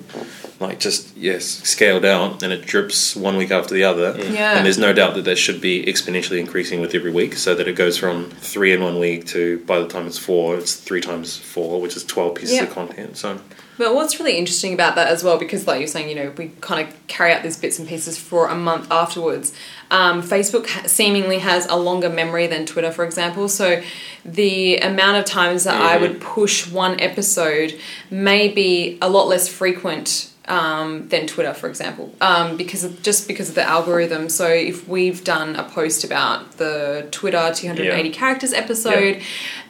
like 0.60 0.80
just, 0.80 1.16
yes, 1.16 1.44
scaled 1.64 2.04
out 2.04 2.42
and 2.42 2.52
it 2.52 2.66
drips 2.66 3.14
one 3.14 3.36
week 3.36 3.50
after 3.52 3.74
the 3.74 3.84
other, 3.84 4.16
Yeah. 4.18 4.56
and 4.56 4.64
there's 4.66 4.78
no 4.78 4.92
doubt 4.92 5.14
that 5.14 5.24
that 5.24 5.38
should 5.38 5.60
be 5.60 5.84
exponentially 5.84 6.38
increasing 6.40 6.80
with 6.80 6.94
every 6.94 7.12
week 7.12 7.34
so 7.36 7.54
that 7.54 7.68
it 7.68 7.76
goes 7.76 7.96
from 7.96 8.30
three 8.40 8.72
in 8.72 8.82
one 8.82 8.98
week 8.98 9.26
to 9.28 9.58
by 9.66 9.78
the 9.78 9.86
time 9.86 10.06
it's 10.06 10.18
four, 10.18 10.56
it's 10.56 10.74
three 10.74 11.00
times 11.00 11.36
four, 11.36 11.80
which 11.80 11.94
is 11.96 12.02
12 12.04 12.34
pieces 12.34 12.56
Yeah. 12.56 12.64
of 12.64 12.70
content. 12.74 13.16
So 13.16 13.38
But 13.78 13.94
what's 13.94 14.18
really 14.18 14.36
interesting 14.36 14.74
about 14.74 14.96
that 14.96 15.08
as 15.08 15.22
well, 15.22 15.38
because 15.38 15.66
like 15.66 15.78
you're 15.78 15.88
saying, 15.88 16.08
you 16.08 16.16
know, 16.16 16.32
we 16.36 16.50
kind 16.60 16.86
of 16.86 17.06
carry 17.06 17.32
out 17.32 17.44
these 17.44 17.56
bits 17.56 17.78
and 17.78 17.88
pieces 17.88 18.18
for 18.18 18.48
a 18.48 18.54
month 18.56 18.90
afterwards. 18.90 19.54
Um, 19.90 20.20
Facebook 20.20 20.66
ha- 20.66 20.86
seemingly 20.86 21.38
has 21.38 21.64
a 21.66 21.76
longer 21.76 22.10
memory 22.10 22.48
than 22.48 22.66
Twitter, 22.66 22.90
for 22.90 23.04
example. 23.04 23.48
So 23.48 23.80
the 24.24 24.78
amount 24.78 25.18
of 25.18 25.24
times 25.24 25.64
that 25.64 25.80
I 25.80 25.96
would 25.96 26.20
push 26.20 26.70
one 26.70 27.00
episode 27.00 27.78
may 28.10 28.48
be 28.48 28.98
a 29.00 29.08
lot 29.08 29.28
less 29.28 29.48
frequent 29.48 30.30
um, 30.48 31.08
than 31.08 31.26
Twitter, 31.26 31.52
for 31.54 31.68
example, 31.68 32.12
um, 32.20 32.56
because 32.56 32.82
of, 32.84 33.02
just 33.02 33.28
because 33.28 33.48
of 33.48 33.54
the 33.54 33.62
algorithm. 33.62 34.28
So 34.28 34.46
if 34.48 34.88
we've 34.88 35.22
done 35.22 35.56
a 35.56 35.64
post 35.64 36.04
about 36.04 36.52
the 36.58 37.06
Twitter 37.10 37.52
280 37.54 38.08
Yeah. 38.08 38.14
characters 38.14 38.52
episode, 38.52 39.20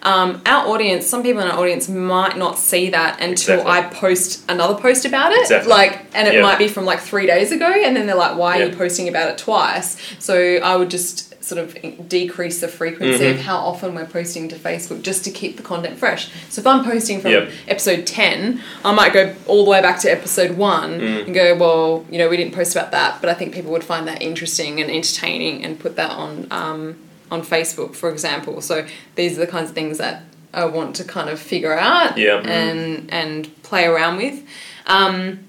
um, 0.03 0.41
our 0.47 0.67
audience, 0.69 1.07
some 1.07 1.23
people 1.23 1.43
in 1.43 1.49
our 1.49 1.59
audience 1.59 1.89
might 1.89 2.37
not 2.37 2.59
see 2.59 2.91
that 2.91 3.21
until 3.21 3.61
Exactly. 3.61 3.73
I 3.73 3.83
post 3.95 4.45
another 4.49 4.75
post 4.75 5.05
about 5.05 5.33
it. 5.33 5.41
Exactly. 5.43 5.69
Like, 5.71 6.01
and 6.15 6.29
it 6.29 6.35
Yeah. 6.35 6.43
might 6.43 6.59
be 6.59 6.69
from 6.69 6.85
like 6.85 7.01
three 7.01 7.27
days 7.27 7.53
ago, 7.53 7.67
and 7.67 7.97
then 7.97 8.07
they're 8.07 8.15
like, 8.15 8.37
"Why 8.37 8.61
are 8.61 8.65
you 8.67 8.77
posting 8.77 9.09
about 9.09 9.31
it 9.31 9.39
twice?" 9.39 9.97
So 10.19 10.35
I 10.63 10.77
would 10.77 10.91
just 10.91 11.28
sort 11.49 11.61
of 11.65 12.09
decrease 12.09 12.61
the 12.61 12.69
frequency 12.69 13.25
Mm-hmm. 13.25 13.39
of 13.39 13.45
how 13.45 13.57
often 13.57 13.95
we're 13.95 14.05
posting 14.07 14.49
to 14.51 14.57
Facebook 14.57 15.03
just 15.03 15.25
to 15.25 15.31
keep 15.31 15.57
the 15.57 15.63
content 15.63 15.99
fresh. 15.99 16.31
So 16.51 16.61
if 16.61 16.67
I'm 16.67 16.85
posting 16.85 17.21
from 17.21 17.31
Yep. 17.33 17.51
episode 17.69 18.07
10, 18.07 18.61
I 18.85 18.93
might 18.93 19.13
go 19.13 19.35
all 19.47 19.65
the 19.65 19.71
way 19.71 19.81
back 19.81 19.99
to 20.01 20.09
episode 20.13 20.53
1 20.53 21.01
Mm. 21.01 21.25
and 21.27 21.35
go, 21.35 21.55
well, 21.57 22.05
you 22.11 22.19
know, 22.19 22.29
we 22.29 22.37
didn't 22.37 22.55
post 22.55 22.77
about 22.77 22.91
that, 22.93 23.21
but 23.21 23.31
I 23.31 23.35
think 23.35 23.55
people 23.55 23.73
would 23.73 23.85
find 23.85 24.07
that 24.09 24.21
interesting 24.23 24.81
and 24.81 24.91
entertaining 24.91 25.65
and 25.65 25.79
put 25.79 25.97
that 25.97 26.11
on 26.11 26.47
um, 26.51 26.97
on 27.31 27.43
Facebook, 27.43 27.95
for 27.95 28.11
example. 28.11 28.61
So 28.63 28.87
these 29.15 29.37
are 29.37 29.41
the 29.41 29.47
kinds 29.47 29.69
of 29.71 29.75
things 29.75 29.99
that 29.99 30.23
I 30.55 30.65
want 30.65 30.97
to 30.97 31.05
kind 31.05 31.29
of 31.29 31.39
figure 31.39 31.77
out 31.79 32.17
Yeah. 32.17 32.39
and 32.39 33.09
and 33.13 33.63
play 33.63 33.85
around 33.87 34.17
with. 34.17 34.43
Um, 34.87 35.41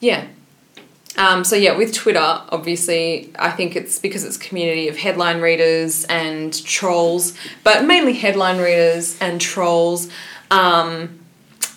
yeah. 0.00 0.24
Um, 1.16 1.44
so 1.44 1.56
yeah, 1.56 1.76
with 1.76 1.94
Twitter, 1.94 2.20
obviously, 2.20 3.32
I 3.38 3.50
think 3.50 3.76
it's 3.76 3.98
because 3.98 4.24
it's 4.24 4.36
a 4.36 4.40
community 4.40 4.88
of 4.88 4.96
headline 4.96 5.40
readers 5.40 6.04
and 6.04 6.52
trolls, 6.64 7.34
but 7.64 7.84
mainly 7.84 8.12
headline 8.12 8.58
readers 8.58 9.18
and 9.20 9.40
trolls. 9.40 10.08
Um, 10.50 11.20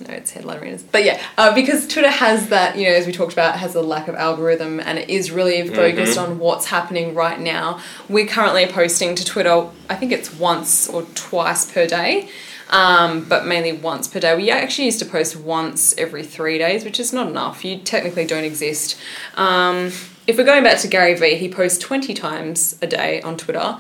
no, 0.08 0.14
it's 0.14 0.32
headline 0.32 0.62
readers, 0.62 0.84
but 0.84 1.04
yeah, 1.04 1.22
uh, 1.38 1.54
because 1.54 1.88
Twitter 1.88 2.10
has 2.10 2.50
that, 2.50 2.78
you 2.78 2.86
know, 2.86 2.94
as 2.94 3.06
we 3.06 3.12
talked 3.12 3.34
about, 3.34 3.60
has 3.60 3.76
a 3.76 3.82
lack 3.82 4.08
of 4.08 4.16
algorithm 4.16 4.80
and 4.80 4.98
it 4.98 5.10
is 5.10 5.30
really 5.30 5.68
focused 5.68 6.18
on 6.18 6.40
what's 6.40 6.68
happening 6.68 7.16
right 7.16 7.40
now. 7.40 7.82
We're 8.08 8.28
currently 8.28 8.66
posting 8.66 9.16
to 9.16 9.26
Twitter. 9.26 9.68
I 9.90 9.96
think 9.96 10.14
it's 10.14 10.34
once 10.34 10.88
or 10.88 11.04
twice 11.16 11.70
per 11.70 11.86
day 11.86 12.30
um, 12.70 13.24
but 13.26 13.46
mainly 13.46 13.72
once 13.72 14.08
per 14.08 14.20
day. 14.20 14.36
We 14.36 14.50
actually 14.50 14.86
used 14.86 15.00
to 15.00 15.06
post 15.06 15.36
once 15.36 15.98
every 15.98 16.24
three 16.24 16.58
days, 16.58 16.84
which 16.84 17.00
is 17.00 17.12
not 17.12 17.28
enough. 17.28 17.66
You 17.66 17.80
technically 17.80 18.26
don't 18.26 18.44
exist. 18.44 18.98
Um, 19.36 19.92
if 20.28 20.38
we're 20.38 20.44
going 20.44 20.64
back 20.64 20.80
to 20.80 20.88
Gary 20.88 21.16
Vee, 21.16 21.36
he 21.36 21.50
posts 21.50 21.80
20 21.80 22.14
times 22.14 22.78
a 22.82 22.88
day 22.88 23.22
on 23.22 23.38
Twitter. 23.38 23.78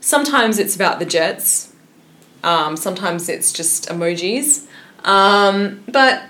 Sometimes 0.00 0.58
it's 0.58 0.74
about 0.74 0.98
the 0.98 1.04
Jets, 1.04 1.70
um, 2.42 2.76
sometimes 2.76 3.28
it's 3.28 3.52
just 3.52 3.88
emojis. 3.88 4.66
Um, 5.04 5.84
but 5.88 6.22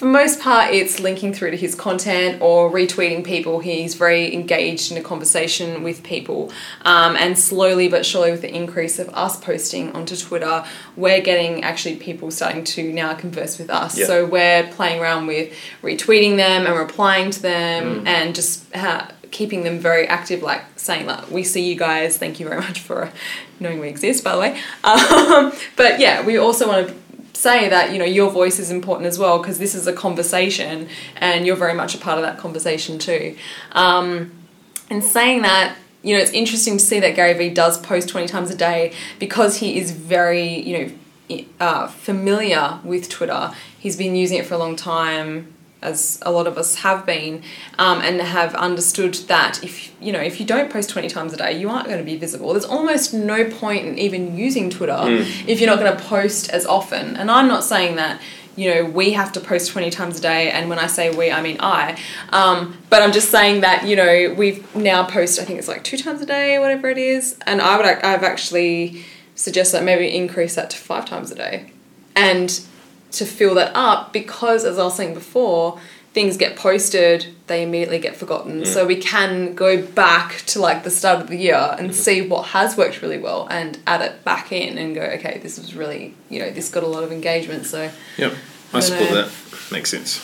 for 0.00 0.06
most 0.06 0.40
part, 0.40 0.72
it's 0.72 0.98
linking 0.98 1.34
through 1.34 1.50
to 1.50 1.58
his 1.58 1.74
content 1.74 2.40
or 2.40 2.70
retweeting 2.70 3.22
people. 3.22 3.58
He's 3.58 3.96
very 3.96 4.32
engaged 4.32 4.90
in 4.90 4.96
a 4.96 5.02
conversation 5.02 5.82
with 5.82 6.02
people. 6.02 6.50
Um, 6.86 7.16
and 7.16 7.38
slowly 7.38 7.86
but 7.86 8.06
surely, 8.06 8.30
with 8.30 8.40
the 8.40 8.50
increase 8.50 8.98
of 8.98 9.10
us 9.10 9.38
posting 9.38 9.92
onto 9.92 10.16
Twitter, 10.16 10.64
we're 10.96 11.20
getting 11.20 11.64
actually 11.64 11.96
people 11.96 12.30
starting 12.30 12.64
to 12.64 12.90
now 12.90 13.12
converse 13.12 13.58
with 13.58 13.68
us. 13.68 13.98
Yeah. 13.98 14.06
So 14.06 14.24
we're 14.24 14.66
playing 14.68 15.02
around 15.02 15.26
with 15.26 15.54
retweeting 15.82 16.38
them 16.38 16.64
and 16.64 16.74
replying 16.78 17.30
to 17.32 17.42
them 17.42 18.06
and 18.06 18.34
just 18.34 18.74
uh, 18.74 19.06
keeping 19.30 19.64
them 19.64 19.80
very 19.80 20.08
active, 20.08 20.42
like 20.42 20.62
saying, 20.76 21.04
like, 21.04 21.30
we 21.30 21.44
see 21.44 21.68
you 21.68 21.76
guys, 21.76 22.16
thank 22.16 22.40
you 22.40 22.48
very 22.48 22.62
much 22.62 22.80
for 22.80 23.12
knowing 23.60 23.78
we 23.78 23.88
exist, 23.88 24.24
by 24.24 24.32
the 24.32 24.40
way. 24.40 24.60
Um, 24.82 25.52
but 25.76 26.00
yeah, 26.00 26.24
we 26.24 26.38
also 26.38 26.66
want 26.66 26.88
to 26.88 26.94
say 27.40 27.68
that 27.68 27.92
you 27.92 27.98
know 27.98 28.04
your 28.04 28.30
voice 28.30 28.58
is 28.58 28.70
important 28.70 29.06
as 29.06 29.18
well 29.18 29.38
because 29.38 29.58
this 29.58 29.74
is 29.74 29.86
a 29.86 29.92
conversation 29.92 30.88
and 31.16 31.46
you're 31.46 31.56
very 31.56 31.74
much 31.74 31.94
a 31.94 31.98
part 31.98 32.18
of 32.18 32.24
that 32.24 32.38
conversation 32.38 32.98
too. 32.98 33.36
Um, 33.72 34.32
and 34.90 35.02
saying 35.02 35.42
that 35.42 35.76
you 36.02 36.14
know 36.14 36.22
it's 36.22 36.32
interesting 36.32 36.78
to 36.78 36.84
see 36.84 37.00
that 37.00 37.14
gary 37.14 37.34
vee 37.34 37.50
does 37.50 37.78
post 37.78 38.08
20 38.08 38.26
times 38.26 38.50
a 38.50 38.56
day 38.56 38.92
because 39.18 39.58
he 39.58 39.78
is 39.78 39.92
very 39.92 40.60
you 40.60 40.78
know 40.78 41.44
uh, 41.60 41.86
familiar 41.86 42.80
with 42.84 43.08
twitter. 43.08 43.52
He's 43.78 43.96
been 43.96 44.14
using 44.14 44.38
it 44.38 44.46
for 44.46 44.54
a 44.54 44.58
long 44.58 44.76
time 44.76 45.54
as 45.82 46.18
a 46.22 46.30
lot 46.30 46.46
of 46.46 46.58
us 46.58 46.76
have 46.76 47.06
been, 47.06 47.42
um, 47.78 48.00
and 48.00 48.20
have 48.20 48.54
understood 48.54 49.14
that 49.28 49.62
if 49.62 49.92
you 50.00 50.12
know 50.12 50.20
if 50.20 50.40
you 50.40 50.46
don't 50.46 50.70
post 50.70 50.90
twenty 50.90 51.08
times 51.08 51.32
a 51.32 51.36
day, 51.36 51.58
you 51.58 51.68
aren't 51.70 51.86
going 51.86 51.98
to 51.98 52.04
be 52.04 52.16
visible. 52.16 52.52
There's 52.52 52.64
almost 52.64 53.14
no 53.14 53.44
point 53.44 53.86
in 53.86 53.98
even 53.98 54.36
using 54.36 54.70
Twitter 54.70 54.98
if 55.46 55.60
you're 55.60 55.70
not 55.70 55.78
going 55.78 55.96
to 55.96 56.02
post 56.04 56.50
as 56.50 56.66
often. 56.66 57.16
And 57.16 57.30
I'm 57.30 57.48
not 57.48 57.64
saying 57.64 57.96
that 57.96 58.20
you 58.56 58.74
know 58.74 58.84
we 58.84 59.12
have 59.12 59.32
to 59.32 59.40
post 59.40 59.70
20 59.70 59.90
times 59.90 60.18
a 60.18 60.22
day 60.22 60.50
and 60.50 60.68
when 60.68 60.78
i 60.78 60.86
say 60.86 61.14
we 61.14 61.30
i 61.30 61.40
mean 61.40 61.56
i 61.60 61.98
um, 62.30 62.76
but 62.90 63.02
i'm 63.02 63.12
just 63.12 63.30
saying 63.30 63.60
that 63.60 63.86
you 63.86 63.96
know 63.96 64.34
we've 64.36 64.74
now 64.74 65.04
posted 65.04 65.42
i 65.42 65.46
think 65.46 65.58
it's 65.58 65.68
like 65.68 65.84
two 65.84 65.96
times 65.96 66.20
a 66.20 66.26
day 66.26 66.58
whatever 66.58 66.90
it 66.90 66.98
is 66.98 67.36
and 67.46 67.62
i 67.62 67.76
would 67.76 67.86
i've 67.86 68.24
actually 68.24 69.04
suggested 69.34 69.78
that 69.78 69.84
maybe 69.84 70.14
increase 70.14 70.56
that 70.56 70.68
to 70.68 70.76
five 70.76 71.06
times 71.06 71.30
a 71.30 71.34
day 71.34 71.72
and 72.16 72.60
to 73.12 73.24
fill 73.24 73.54
that 73.54 73.72
up 73.74 74.12
because 74.12 74.64
as 74.64 74.78
i 74.78 74.82
was 74.84 74.96
saying 74.96 75.14
before 75.14 75.78
things 76.12 76.36
get 76.36 76.56
posted 76.56 77.26
they 77.46 77.62
immediately 77.62 77.98
get 78.00 78.14
forgotten. 78.16 78.64
So 78.64 78.84
we 78.86 78.96
can 78.96 79.54
go 79.54 79.80
back 79.80 80.42
to 80.46 80.60
like 80.60 80.82
the 80.84 80.90
start 80.90 81.20
of 81.20 81.28
the 81.28 81.36
year 81.36 81.74
and 81.78 81.94
see 81.94 82.20
what 82.26 82.46
has 82.48 82.76
worked 82.76 83.00
really 83.02 83.18
well 83.18 83.46
and 83.50 83.78
add 83.86 84.00
it 84.02 84.24
back 84.24 84.50
in 84.52 84.76
and 84.78 84.94
go 84.94 85.02
okay 85.02 85.38
this 85.42 85.56
was 85.58 85.74
really 85.74 86.14
you 86.28 86.38
know 86.40 86.50
this 86.50 86.68
got 86.68 86.82
a 86.82 86.86
lot 86.88 87.02
of 87.04 87.10
engagement. 87.12 87.66
So 87.66 87.90
Yep, 88.18 88.32
I 88.72 88.76
I 88.76 88.80
support 88.80 89.10
know. 89.10 89.22
that. 89.22 89.32
Makes 89.72 89.90
sense. 89.90 90.20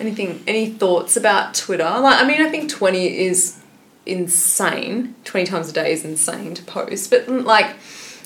anything 0.00 0.42
any 0.46 0.70
thoughts 0.70 1.16
about 1.16 1.52
twitter? 1.54 1.82
Like 1.84 2.22
i 2.22 2.26
mean 2.26 2.40
i 2.40 2.48
think 2.48 2.70
20 2.70 3.18
is 3.26 3.60
insane. 4.06 5.14
20 5.24 5.46
times 5.46 5.68
a 5.68 5.72
day 5.72 5.92
is 5.92 6.04
insane 6.04 6.54
to 6.54 6.62
post. 6.64 7.10
But 7.10 7.26
mm, 7.26 7.44
like 7.44 7.66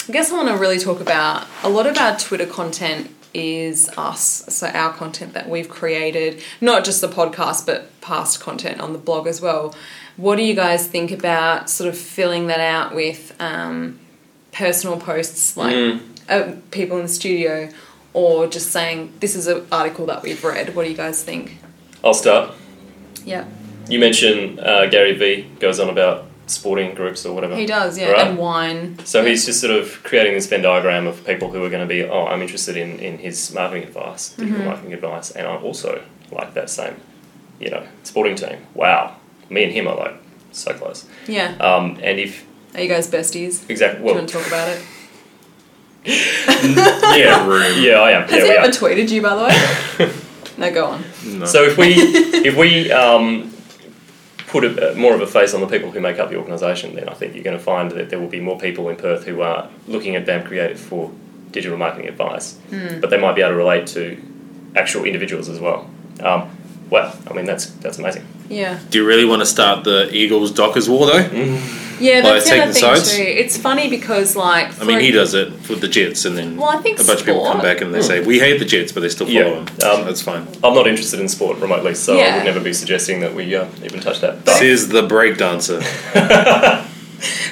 i 0.09 0.13
guess 0.13 0.31
i 0.33 0.37
want 0.37 0.49
to 0.49 0.57
really 0.57 0.79
talk 0.79 1.01
about 1.01 1.47
a 1.63 1.69
lot 1.69 1.87
of 1.87 1.97
our 1.99 2.19
twitter 2.19 2.47
content 2.47 3.11
is 3.35 3.89
us. 3.97 4.45
So 4.49 4.67
our 4.69 4.93
content 4.93 5.33
that 5.35 5.49
we've 5.49 5.69
created 5.69 6.43
not 6.61 6.85
just 6.85 7.01
the 7.01 7.09
podcast 7.09 7.67
but 7.67 7.99
past 8.01 8.41
content 8.41 8.81
on 8.81 8.93
the 8.93 8.99
blog 8.99 9.27
as 9.27 9.41
well. 9.41 9.75
What 10.17 10.37
do 10.37 10.43
you 10.43 10.55
guys 10.55 10.87
think 10.87 11.11
about 11.11 11.71
sort 11.71 11.89
of 11.89 11.97
filling 11.97 12.47
that 12.49 12.61
out 12.61 12.95
with 12.95 13.35
um, 13.41 13.99
personal 14.53 14.99
posts 14.99 15.57
like 15.57 16.01
uh, 16.29 16.53
people 16.71 16.97
in 16.99 17.05
the 17.05 17.09
studio 17.09 17.71
or 18.13 18.47
just 18.47 18.71
saying 18.71 19.13
this 19.21 19.35
is 19.35 19.47
an 19.47 19.67
article 19.73 20.07
that 20.07 20.23
we've 20.23 20.43
read. 20.45 20.75
What 20.75 20.85
do 20.85 20.91
you 20.91 20.97
guys 20.97 21.23
think? 21.23 21.59
I'll 22.05 22.15
start. 22.15 22.55
yeah. 23.25 23.47
You 23.89 23.99
mentioned 23.99 24.61
uh, 24.61 24.87
Gary 24.87 25.17
Vee 25.17 25.51
goes 25.59 25.81
on 25.81 25.89
about 25.89 26.27
sporting 26.53 26.95
groups 26.95 27.25
or 27.27 27.33
whatever. 27.35 27.57
he 27.57 27.67
does 27.67 27.99
yeah 27.99 28.11
Right. 28.11 28.27
and 28.29 28.39
wine 28.39 28.99
So 29.05 29.25
he's 29.25 29.45
just 29.47 29.61
sort 29.61 29.75
of 29.75 30.03
creating 30.05 30.35
this 30.35 30.47
Venn 30.47 30.63
diagram 30.63 31.07
of 31.07 31.25
people 31.27 31.51
who 31.51 31.65
are 31.65 31.71
going 31.71 31.87
to 31.89 31.93
be, 31.97 32.05
oh, 32.05 32.27
I'm 32.27 32.43
interested 32.43 32.77
in, 32.77 32.99
in 32.99 33.19
his 33.19 33.53
marketing 33.55 33.85
advice, 33.85 34.31
digital 34.31 34.59
Mm-hmm. 34.59 34.67
marketing 34.69 34.93
advice, 34.95 35.31
and 35.33 35.47
I 35.47 35.57
also 35.57 36.03
like 36.31 36.55
that 36.55 36.69
same, 36.71 36.95
you 37.61 37.71
know, 37.71 37.85
sporting 38.03 38.37
team. 38.37 38.59
Wow, 38.75 39.17
me 39.51 39.65
and 39.65 39.73
him 39.73 39.87
are 39.89 39.97
like 39.97 40.15
so 40.53 40.73
close. 40.75 41.07
yeah 41.27 41.55
Um, 41.61 41.99
and 42.03 42.19
if 42.21 42.45
are 42.75 42.81
you 42.83 42.89
guys 42.89 43.09
besties 43.11 43.69
exactly, 43.69 43.99
do 43.99 44.03
you 44.03 44.05
well, 44.07 44.15
want 44.17 44.29
to 44.29 44.35
talk 44.39 44.47
about 44.47 44.69
it 44.69 44.83
yeah, 47.17 47.47
Room. 47.47 47.83
yeah, 47.83 48.01
I 48.01 48.11
am. 48.13 48.23
has 48.23 48.33
yeah, 48.33 48.37
he 48.39 48.49
we 48.49 48.57
ever 48.57 48.69
are. 48.69 48.71
tweeted 48.73 49.11
you 49.11 49.23
by 49.23 49.37
the 49.37 49.43
way 49.45 50.13
no 50.59 50.73
go 50.75 50.87
on 50.87 51.05
No. 51.25 51.45
So 51.47 51.63
if 51.63 51.79
we 51.79 51.95
if 52.49 52.57
we 52.57 52.91
um, 52.91 53.52
put 54.53 54.65
a, 54.65 54.95
more 54.95 55.15
of 55.15 55.21
a 55.23 55.27
face 55.27 55.55
on 55.55 55.61
the 55.63 55.67
people 55.67 55.91
who 55.91 55.99
make 55.99 56.19
up 56.19 56.29
the 56.29 56.37
organisation, 56.37 56.95
then 56.95 57.09
I 57.09 57.15
think 57.15 57.35
you're 57.35 57.43
going 57.43 57.57
to 57.57 57.63
find 57.63 57.91
that 57.93 58.11
there 58.11 58.21
will 58.21 58.29
be 58.29 58.39
more 58.41 58.59
people 58.59 58.89
in 58.91 58.97
Perth 58.97 59.25
who 59.25 59.41
are 59.41 59.69
looking 59.89 60.15
at 60.15 60.27
BAM 60.27 60.45
Creative 60.45 60.79
for 60.79 61.11
digital 61.51 61.79
marketing 61.79 62.09
advice, 62.09 62.59
but 63.01 63.09
they 63.11 63.19
might 63.19 63.35
be 63.35 63.41
able 63.41 63.53
to 63.53 63.57
relate 63.57 63.87
to 63.89 64.21
actual 64.77 65.05
individuals 65.05 65.49
as 65.49 65.59
well. 65.59 65.89
Um, 66.21 66.51
well, 66.91 67.17
I 67.29 67.33
mean 67.33 67.47
that's 67.47 67.67
that's 67.83 67.99
amazing. 67.99 68.27
yeah 68.51 68.79
Do 68.91 68.99
you 68.99 69.07
really 69.07 69.25
want 69.25 69.41
to 69.41 69.47
start 69.47 69.85
the 69.85 70.15
Eagles 70.15 70.53
Dockers 70.53 70.89
war 70.89 71.07
though? 71.07 71.23
yeah 72.03 72.21
By 72.23 72.33
that's 72.33 72.45
the 72.51 72.53
other 72.63 72.73
taking 72.73 72.73
thing 72.75 72.83
sides? 72.97 73.17
too 73.17 73.23
it's 73.23 73.57
funny 73.57 73.89
because 73.89 74.35
like 74.37 74.69
I 74.81 74.85
mean, 74.85 75.01
he 75.01 75.11
does 75.11 75.35
it 75.35 75.49
with 75.69 75.81
the 75.81 75.89
Jets, 75.89 76.25
and 76.25 76.37
then 76.37 76.57
Well, 76.57 76.69
I 76.77 76.79
think 76.83 77.01
a 77.01 77.05
bunch 77.05 77.21
of 77.21 77.27
people 77.27 77.45
come 77.45 77.61
back 77.61 77.81
and 77.81 77.95
they 77.95 78.03
say 78.03 78.21
we 78.25 78.39
hate 78.39 78.59
the 78.59 78.65
Jets, 78.65 78.93
but 78.93 79.01
they 79.01 79.09
still 79.09 79.27
follow 79.27 79.39
Yeah, 79.39 79.55
him. 79.55 80.01
um, 80.01 80.05
That's 80.07 80.23
fine. 80.23 80.47
I'm 80.65 80.75
not 80.75 80.87
interested 80.87 81.21
in 81.21 81.29
sport 81.29 81.59
remotely, 81.59 81.95
so 81.95 82.19
I 82.19 82.37
would 82.37 82.45
never 82.45 82.61
be 82.61 82.73
suggesting 82.73 83.21
that 83.21 83.35
we 83.35 83.55
uh, 83.55 83.67
even 83.85 84.01
touch 84.01 84.21
that. 84.21 84.45
But 84.45 84.57
Says 84.57 84.89
the 84.89 85.03
breakdancer. 85.07 85.81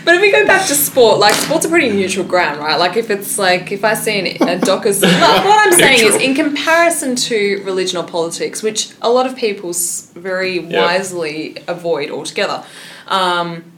But 0.04 0.16
if 0.16 0.20
we 0.20 0.32
go 0.32 0.44
back 0.46 0.66
to 0.66 0.74
sport, 0.74 1.20
like 1.20 1.34
sport's 1.34 1.64
a 1.64 1.68
pretty 1.68 1.90
neutral 1.90 2.24
ground, 2.26 2.58
right? 2.58 2.76
Like 2.76 2.96
if 2.96 3.08
it's 3.10 3.38
like 3.38 3.70
if 3.70 3.84
I 3.84 3.94
see 3.94 4.18
an, 4.40 4.48
a 4.48 4.58
Dockers, 4.58 5.00
like, 5.00 5.12
what 5.44 5.64
I'm 5.66 5.72
saying 5.78 6.00
is 6.08 6.16
in 6.16 6.34
comparison 6.34 7.14
to 7.16 7.62
religion 7.64 7.98
or 7.98 8.04
politics, 8.04 8.62
which 8.64 8.90
a 9.00 9.08
lot 9.10 9.26
of 9.26 9.36
people 9.36 9.72
very 10.14 10.58
Yeah. 10.58 10.84
wisely 10.86 11.56
avoid 11.68 12.10
altogether. 12.10 12.64
Um, 13.06 13.69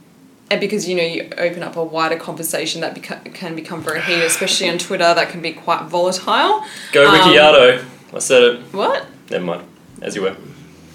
and 0.53 0.59
because 0.59 0.87
you 0.87 0.95
know 0.95 1.03
you 1.03 1.27
open 1.39 1.63
up 1.63 1.75
a 1.75 1.83
wider 1.83 2.15
conversation 2.15 2.81
that 2.81 2.95
beca- 2.95 3.33
can 3.33 3.55
become 3.55 3.81
very 3.81 4.01
heated, 4.01 4.23
especially 4.23 4.69
on 4.69 4.77
Twitter, 4.77 5.11
that 5.15 5.29
can 5.29 5.41
be 5.41 5.51
quite 5.51 5.85
volatile. 5.85 6.63
go 6.91 7.07
Um, 7.07 7.13
Ricciardo. 7.13 7.83
I 8.13 8.19
said 8.19 8.43
it. 8.43 8.59
What 8.71 9.07
Never 9.31 9.43
mind. 9.43 9.67
As 10.01 10.15
you 10.15 10.21
were. 10.21 10.35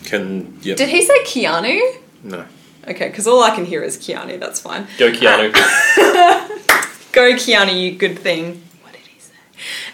Can 0.04 0.56
yep. 0.62 0.76
did 0.76 0.88
he 0.88 1.02
say? 1.02 1.18
Keanu? 1.24 1.80
no. 2.22 2.46
Okay, 2.86 3.09
because 3.09 3.26
all 3.26 3.42
I 3.42 3.54
can 3.54 3.64
hear 3.66 3.82
is 3.82 3.98
Keanu. 3.98 4.38
That's 4.38 4.61
fine. 4.61 4.86
Go 4.96 5.11
Keanu. 5.11 5.52
Go 7.12 7.32
Keanu, 7.32 7.78
you 7.78 7.98
good 7.98 8.18
thing. 8.18 8.62
What 8.82 8.92
did 8.92 9.02
he 9.02 9.18
say? 9.18 9.34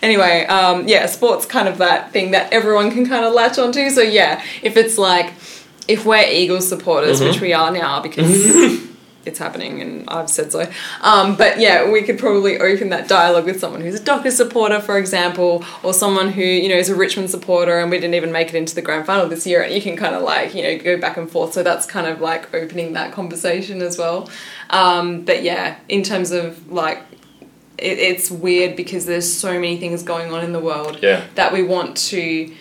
Anyway, 0.02 0.44
um, 0.44 0.86
yeah, 0.86 1.06
sports 1.06 1.46
kind 1.46 1.68
of 1.68 1.78
that 1.78 2.12
thing 2.12 2.32
that 2.32 2.52
everyone 2.52 2.90
can 2.90 3.08
kind 3.08 3.24
of 3.24 3.32
latch 3.32 3.58
onto. 3.58 3.88
So 3.88 4.02
yeah, 4.02 4.44
if 4.62 4.76
it's 4.76 4.98
like 4.98 5.32
if 5.88 6.04
we're 6.04 6.28
Eagles 6.28 6.68
supporters, 6.68 7.20
which 7.20 7.40
we 7.40 7.54
are 7.54 7.70
now 7.70 8.00
because 8.00 8.84
it's 9.26 9.38
happening 9.38 9.80
and 9.80 10.08
I've 10.08 10.28
said 10.30 10.52
so. 10.52 10.70
Um, 11.00 11.36
but 11.36 11.58
yeah, 11.58 11.90
we 11.90 12.02
could 12.02 12.18
probably 12.18 12.58
open 12.58 12.90
that 12.90 13.08
dialogue 13.08 13.44
with 13.46 13.58
someone 13.60 13.80
who's 13.80 13.98
a 14.00 14.02
Dockers 14.04 14.36
supporter, 14.36 14.80
for 14.80 14.98
example, 14.98 15.64
or 15.82 15.94
someone 15.94 16.30
who 16.30 16.42
you 16.42 16.68
know 16.68 16.76
is 16.76 16.88
a 16.90 16.94
Richmond 16.94 17.30
supporter 17.30 17.78
and 17.78 17.90
we 17.90 17.98
didn't 17.98 18.14
even 18.14 18.32
make 18.32 18.48
it 18.48 18.54
into 18.54 18.74
the 18.74 18.82
grand 18.82 19.06
final 19.06 19.28
this 19.28 19.46
year, 19.46 19.62
and 19.62 19.72
you 19.74 19.80
can 19.82 19.96
kind 19.96 20.14
of 20.14 20.22
like 20.22 20.54
you 20.54 20.62
know 20.62 20.78
go 20.78 20.98
back 20.98 21.16
and 21.16 21.30
forth. 21.30 21.52
So 21.52 21.62
that's 21.62 21.86
kind 21.86 22.06
of 22.06 22.20
like 22.20 22.52
opening 22.54 22.92
that 22.94 23.12
conversation 23.12 23.82
as 23.82 23.98
well. 23.98 24.28
Um, 24.70 25.24
but 25.24 25.42
yeah, 25.42 25.76
in 25.88 26.02
terms 26.02 26.30
of 26.30 26.70
like 26.70 27.02
it, 27.78 27.98
it's 27.98 28.30
weird 28.30 28.76
because 28.76 29.06
there's 29.06 29.30
so 29.32 29.52
many 29.54 29.76
things 29.78 30.02
going 30.02 30.32
on 30.32 30.44
in 30.44 30.52
the 30.52 30.60
world 30.60 30.98
Yeah. 31.02 31.24
that 31.34 31.52
we 31.52 31.62
want 31.62 31.96
to, 32.08 32.54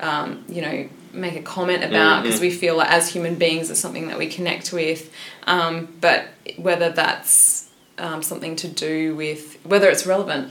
um, 0.00 0.44
you 0.48 0.60
know, 0.62 0.88
make 1.12 1.36
a 1.36 1.42
comment 1.42 1.82
about 1.82 2.22
because 2.22 2.38
we 2.40 2.50
feel 2.50 2.76
like 2.76 2.90
as 2.90 3.08
human 3.10 3.34
beings 3.34 3.70
it's 3.70 3.80
something 3.80 4.08
that 4.08 4.18
we 4.18 4.26
connect 4.28 4.72
with. 4.72 5.10
Um, 5.48 5.88
but 6.00 6.20
whether 6.56 6.90
that's 6.90 7.68
um, 7.98 8.22
something 8.22 8.54
to 8.56 8.68
do 8.68 9.16
with 9.16 9.56
whether 9.64 9.88
it's 9.90 10.06
relevant 10.06 10.44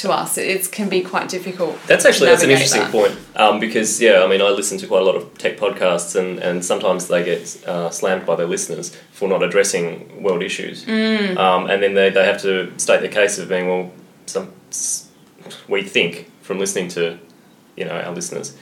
to 0.00 0.10
us, 0.10 0.38
it, 0.38 0.46
it 0.48 0.72
can 0.72 0.88
be 0.88 1.00
quite 1.02 1.28
difficult. 1.28 1.76
That's 1.86 2.04
actually 2.06 2.30
that's 2.30 2.42
an 2.44 2.50
interesting 2.50 2.82
that. 2.82 2.92
point 2.92 3.14
um, 3.36 3.60
because 3.60 4.00
yeah, 4.00 4.22
I 4.24 4.26
mean 4.28 4.40
I 4.40 4.48
listen 4.60 4.78
to 4.78 4.86
quite 4.86 5.02
a 5.02 5.04
lot 5.04 5.16
of 5.16 5.36
tech 5.38 5.58
podcasts 5.58 6.16
and, 6.20 6.38
and 6.38 6.64
sometimes 6.64 7.08
they 7.08 7.22
get 7.24 7.42
uh, 7.66 7.90
slammed 7.90 8.24
by 8.26 8.36
their 8.36 8.46
listeners 8.46 8.96
for 9.12 9.28
not 9.28 9.42
addressing 9.42 10.22
world 10.22 10.42
issues, 10.42 10.84
Mm. 10.86 11.36
um, 11.36 11.68
and 11.70 11.82
then 11.82 11.94
they, 11.94 12.08
they 12.10 12.24
have 12.24 12.40
to 12.42 12.72
state 12.78 13.02
the 13.02 13.08
case 13.20 13.38
of 13.38 13.48
being 13.48 13.66
well, 13.68 13.90
some 14.26 14.52
we 15.68 15.82
think 15.82 16.30
from 16.42 16.58
listening 16.58 16.88
to 16.88 17.18
you 17.76 17.84
know 17.84 17.96
our 18.06 18.14
listeners, 18.14 18.56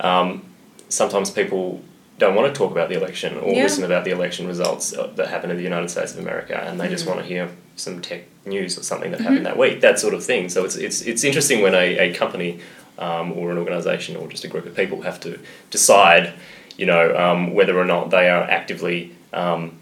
um, 0.00 0.42
sometimes 0.88 1.30
people 1.30 1.80
don't 2.18 2.34
want 2.34 2.52
to 2.52 2.56
talk 2.58 2.70
about 2.72 2.88
the 2.88 2.96
election 2.96 3.36
or 3.38 3.52
Yeah. 3.52 3.62
listen 3.64 3.84
about 3.84 4.04
the 4.04 4.10
election 4.10 4.46
results 4.46 4.92
uh, 4.96 5.08
that 5.16 5.28
happen 5.28 5.50
in 5.50 5.56
the 5.56 5.62
United 5.62 5.90
States 5.90 6.12
of 6.14 6.18
America, 6.18 6.56
and 6.66 6.80
they 6.80 6.86
Mm. 6.86 6.90
just 6.90 7.06
want 7.06 7.20
to 7.20 7.26
hear 7.26 7.48
some 7.76 8.00
tech 8.00 8.22
news 8.46 8.78
or 8.78 8.82
something 8.82 9.10
that 9.10 9.20
happened 9.20 9.44
that 9.44 9.58
week, 9.58 9.80
that 9.82 9.98
sort 10.00 10.14
of 10.14 10.24
thing. 10.24 10.48
So 10.48 10.64
it's 10.64 10.76
it's 10.76 11.02
it's 11.02 11.24
interesting 11.24 11.60
when 11.62 11.74
a, 11.74 11.98
a 11.98 12.14
company 12.14 12.58
um, 12.98 13.32
or 13.32 13.50
an 13.50 13.58
organisation 13.58 14.16
or 14.16 14.26
just 14.28 14.44
a 14.44 14.48
group 14.48 14.64
of 14.66 14.74
people 14.74 15.02
have 15.02 15.20
to 15.20 15.38
decide, 15.70 16.32
you 16.78 16.86
know, 16.86 17.14
um, 17.16 17.52
whether 17.54 17.78
or 17.78 17.84
not 17.84 18.08
they 18.10 18.30
are 18.30 18.44
actively, 18.44 19.12
um, 19.34 19.78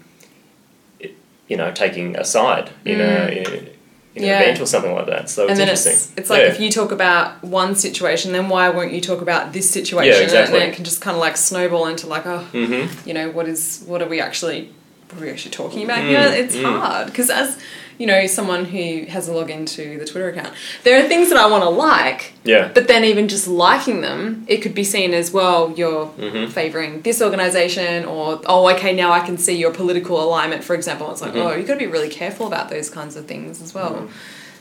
you 1.47 1.55
know, 1.57 1.71
taking 1.71 2.15
a 2.17 2.25
side 2.25 2.69
in 2.83 2.99
a 2.99 3.27
in, 3.29 3.69
a- 4.15 4.19
in 4.19 4.23
Yeah. 4.25 4.39
event 4.41 4.61
or 4.61 4.65
something 4.65 4.93
like 4.93 5.07
that. 5.07 5.29
So 5.29 5.47
it's 5.47 5.59
interesting. 5.59 5.93
it's 5.93 6.11
it's 6.17 6.29
like 6.29 6.41
Yeah. 6.41 6.47
if 6.53 6.59
you 6.59 6.71
talk 6.71 6.91
about 6.91 7.43
one 7.43 7.75
situation, 7.75 8.31
then 8.31 8.49
why 8.49 8.69
won't 8.69 8.93
you 8.93 9.01
talk 9.01 9.21
about 9.21 9.53
this 9.53 9.69
situation? 9.69 10.13
Yeah, 10.13 10.23
exactly. 10.23 10.55
And 10.55 10.61
then 10.63 10.69
it 10.71 10.75
can 10.75 10.85
just 10.85 11.01
kind 11.01 11.15
of 11.15 11.21
like 11.21 11.37
snowball 11.37 11.87
into 11.87 12.07
like, 12.07 12.25
oh, 12.25 12.43
Mhm. 12.53 12.87
you 13.05 13.13
know, 13.13 13.29
what 13.29 13.47
is 13.47 13.81
what 13.85 14.01
are 14.01 14.07
we 14.07 14.19
actually 14.21 14.69
what 15.11 15.21
are 15.21 15.25
we 15.25 15.31
actually 15.31 15.51
talking 15.51 15.83
about 15.83 15.99
Mm, 15.99 16.07
here? 16.07 16.33
It's 16.43 16.55
mm. 16.55 16.63
hard 16.63 17.05
because 17.07 17.29
as 17.29 17.57
you 17.97 18.05
know, 18.05 18.27
someone 18.27 18.65
who 18.65 19.05
has 19.05 19.29
a 19.29 19.31
login 19.31 19.65
to 19.75 19.97
the 19.97 20.05
Twitter 20.05 20.29
account, 20.29 20.53
there 20.83 20.99
are 21.03 21.07
things 21.07 21.29
that 21.29 21.37
I 21.37 21.45
want 21.47 21.63
to 21.63 21.69
like, 21.69 22.33
Yeah. 22.43 22.69
but 22.73 22.87
then 22.87 23.03
even 23.05 23.27
just 23.27 23.47
liking 23.47 24.01
them, 24.01 24.43
it 24.47 24.57
could 24.57 24.75
be 24.75 24.83
seen 24.83 25.13
as 25.13 25.31
well 25.31 25.73
you're 25.77 26.07
Mhm. 26.19 26.49
favoring 26.51 27.01
this 27.03 27.21
organization 27.21 28.05
or 28.05 28.41
oh 28.47 28.69
okay 28.71 28.93
now 28.93 29.11
I 29.11 29.21
can 29.21 29.37
see 29.37 29.55
your 29.55 29.71
political 29.71 30.21
alignment 30.23 30.63
for 30.63 30.75
example. 30.75 31.09
It's 31.11 31.21
like 31.21 31.33
Mhm. 31.33 31.45
oh 31.45 31.55
you've 31.55 31.67
got 31.67 31.73
to 31.75 31.79
be 31.79 31.87
really 31.87 32.09
careful 32.09 32.47
about 32.47 32.69
those 32.69 32.89
kinds 32.89 33.15
of 33.15 33.25
things 33.27 33.61
as 33.61 33.73
well. 33.73 33.91
Mm-hmm. 33.91 34.07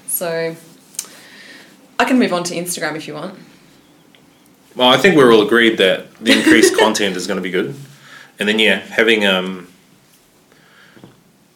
So 0.08 0.54
I 1.98 2.04
can 2.04 2.18
move 2.18 2.32
on 2.32 2.44
to 2.44 2.54
Instagram 2.54 2.96
if 2.96 3.06
you 3.08 3.14
want. 3.14 3.34
Well, 4.76 4.88
I 4.88 4.96
think 4.96 5.16
we're 5.16 5.32
all 5.32 5.42
agreed 5.42 5.78
that 5.78 6.06
the 6.20 6.32
increased 6.32 6.76
content 6.84 7.16
is 7.16 7.26
going 7.26 7.36
to 7.36 7.42
be 7.42 7.50
good, 7.50 7.74
and 8.38 8.48
then 8.48 8.58
yeah, 8.58 8.80
having 8.80 9.24
um, 9.24 9.68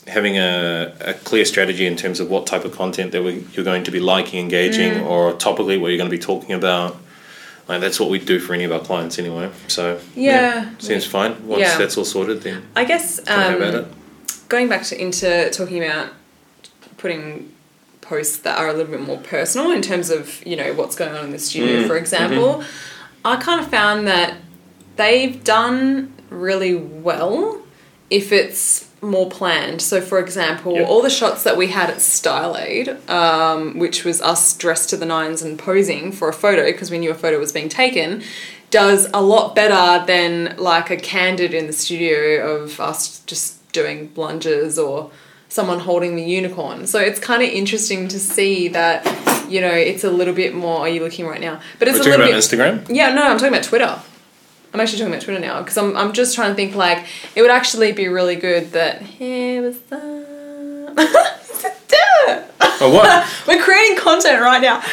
having 0.09 0.36
a, 0.38 0.92
a 1.00 1.14
clear 1.14 1.44
strategy 1.44 1.86
in 1.86 1.96
terms 1.96 2.18
of 2.20 2.28
what 2.30 2.46
type 2.46 2.64
of 2.64 2.72
content 2.72 3.12
that 3.12 3.22
we, 3.22 3.46
you're 3.52 3.64
going 3.64 3.84
to 3.84 3.90
be 3.90 4.00
liking, 4.00 4.40
engaging, 4.40 4.92
Mm. 4.94 5.06
or 5.06 5.32
topically 5.34 5.78
what 5.80 5.88
you're 5.88 5.98
going 5.98 6.11
to 6.11 6.16
be 6.16 6.22
talking 6.22 6.52
about. 6.52 6.96
Like 7.68 7.80
that's 7.82 8.00
what 8.00 8.09
we 8.09 8.18
do 8.18 8.38
for 8.40 8.54
any 8.54 8.64
of 8.64 8.72
our 8.72 8.80
clients 8.80 9.18
anyway. 9.18 9.50
So 9.68 10.00
Yeah. 10.14 10.70
seems 10.78 11.04
fine. 11.04 11.46
Once 11.46 11.61
Yeah. 11.61 11.76
that's 11.78 11.96
all 11.98 12.04
sorted, 12.06 12.40
then 12.42 12.62
I 12.74 12.84
guess 12.84 13.20
um, 13.28 13.86
going 14.48 14.68
back 14.68 14.84
to 14.84 15.00
into 15.00 15.50
talking 15.50 15.84
about 15.84 16.09
putting 16.96 17.52
posts 18.00 18.38
that 18.38 18.59
are 18.59 18.68
a 18.68 18.72
little 18.72 18.90
bit 18.90 19.02
more 19.02 19.18
personal 19.18 19.70
in 19.70 19.82
terms 19.82 20.09
of 20.09 20.44
you 20.46 20.56
know 20.56 20.72
what's 20.72 20.96
going 20.96 21.14
on 21.14 21.26
in 21.26 21.30
the 21.32 21.38
studio 21.38 21.82
Mm, 21.82 21.86
for 21.86 21.96
example 21.98 22.64
i 23.22 23.36
kind 23.36 23.61
of 23.61 23.68
found 23.68 24.06
that 24.09 24.34
they've 24.96 25.44
done 25.44 26.14
really 26.30 26.74
well 26.74 27.61
if 28.09 28.32
it's 28.32 28.88
more 29.01 29.30
planned 29.30 29.80
so 29.80 30.01
for 30.01 30.18
example 30.18 30.74
Yep. 30.74 30.88
all 30.88 31.03
the 31.03 31.11
shots 31.11 31.44
that 31.44 31.57
we 31.57 31.68
had 31.68 31.88
at 31.90 32.01
style 32.01 32.57
aid 32.57 32.88
um, 33.09 33.78
which 33.78 34.05
was 34.05 34.20
us 34.20 34.57
dressed 34.57 34.90
to 34.90 34.96
the 34.96 35.07
nines 35.07 35.40
and 35.42 35.59
posing 35.59 36.11
for 36.12 36.28
a 36.28 36.32
photo 36.32 36.64
because 36.64 36.90
we 36.90 36.99
knew 36.99 37.11
a 37.11 37.14
photo 37.14 37.38
was 37.38 37.53
being 37.53 37.68
taken 37.68 38.22
does 38.70 39.09
a 39.14 39.22
lot 39.22 39.55
better 39.55 40.05
than 40.07 40.55
like 40.59 40.90
a 40.90 40.96
candid 40.96 41.55
in 41.55 41.66
the 41.68 41.72
studio 41.72 42.57
of 42.57 42.80
us 42.80 43.20
just 43.20 43.70
doing 43.72 44.11
lunges 44.16 44.78
or 44.78 45.11
someone 45.49 45.78
holding 45.80 46.14
the 46.16 46.22
unicorn. 46.22 46.86
So 46.86 46.99
it's 46.99 47.18
kind 47.18 47.42
of 47.42 47.49
interesting 47.49 48.09
to 48.09 48.18
see 48.20 48.68
that, 48.68 49.07
you 49.49 49.62
know, 49.62 49.70
it's 49.72 50.05
a 50.05 50.11
little 50.11 50.34
bit 50.34 50.55
more. 50.55 50.80
Are 50.80 50.88
you 50.90 51.03
looking 51.03 51.26
right 51.26 51.40
now? 51.40 51.59
But 51.78 51.88
it's 51.88 51.96
We're 51.96 52.03
a 52.03 52.16
talking 52.18 52.34
little 52.34 52.61
about 52.61 52.76
bit. 52.82 52.86
Instagram. 52.88 52.94
Yeah, 52.94 53.14
no, 53.14 53.22
I'm 53.22 53.38
talking 53.38 53.55
about 53.55 53.62
Twitter. 53.64 53.99
I'm 54.78 54.82
actually 54.82 54.98
talking 54.98 55.12
about 55.12 55.24
Twitter 55.24 55.40
now 55.40 55.60
because 55.60 55.76
I'm, 55.76 55.96
I'm 55.96 56.12
just 56.12 56.36
trying 56.36 56.50
to 56.50 56.54
think 56.54 56.76
like 56.76 57.04
it 57.34 57.42
would 57.42 57.50
actually 57.50 57.90
be 57.90 58.06
really 58.06 58.36
good 58.36 58.70
that 58.72 59.02
here 59.02 59.60
was 59.60 59.80
the. 59.80 60.28
Oh 62.80 62.92
what? 62.92 63.28
We're 63.48 63.60
creating 63.60 63.96
content 63.96 64.40
right 64.40 64.62
now. 64.62 64.84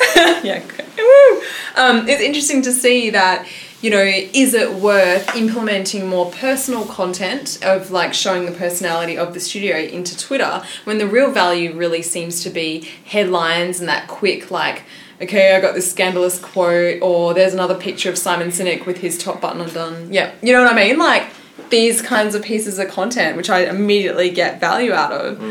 yeah. 0.42 0.64
Woo. 0.98 1.42
Um, 1.76 2.08
it's 2.08 2.20
interesting 2.20 2.60
to 2.62 2.72
see 2.72 3.10
that, 3.10 3.46
you 3.82 3.90
know, 3.90 4.02
is 4.02 4.52
it 4.52 4.72
worth 4.72 5.36
implementing 5.36 6.08
more 6.08 6.32
personal 6.32 6.84
content 6.84 7.60
of 7.62 7.92
like 7.92 8.12
showing 8.12 8.46
the 8.46 8.52
personality 8.52 9.16
of 9.16 9.32
the 9.32 9.38
studio 9.38 9.76
into 9.76 10.18
Twitter 10.18 10.60
when 10.82 10.98
the 10.98 11.06
real 11.06 11.30
value 11.30 11.72
really 11.72 12.02
seems 12.02 12.42
to 12.42 12.50
be 12.50 12.88
headlines 13.04 13.78
and 13.78 13.88
that 13.88 14.08
quick, 14.08 14.50
like, 14.50 14.82
okay, 15.22 15.54
I 15.56 15.60
got 15.60 15.74
this 15.74 15.90
scandalous 15.90 16.38
quote, 16.38 17.00
or 17.02 17.34
there's 17.34 17.54
another 17.54 17.74
picture 17.74 18.10
of 18.10 18.18
Simon 18.18 18.48
Sinek 18.48 18.86
with 18.86 18.98
his 18.98 19.16
top 19.18 19.40
button 19.40 19.60
undone. 19.60 20.12
Yeah. 20.12 20.32
You 20.42 20.52
know 20.52 20.62
what 20.64 20.72
I 20.72 20.76
mean? 20.76 20.98
Like, 20.98 21.26
these 21.70 22.02
kinds 22.02 22.34
of 22.34 22.42
pieces 22.42 22.78
of 22.78 22.88
content, 22.88 23.36
which 23.36 23.48
I 23.50 23.60
immediately 23.66 24.30
get 24.30 24.60
value 24.60 24.92
out 24.92 25.12
of 25.12 25.42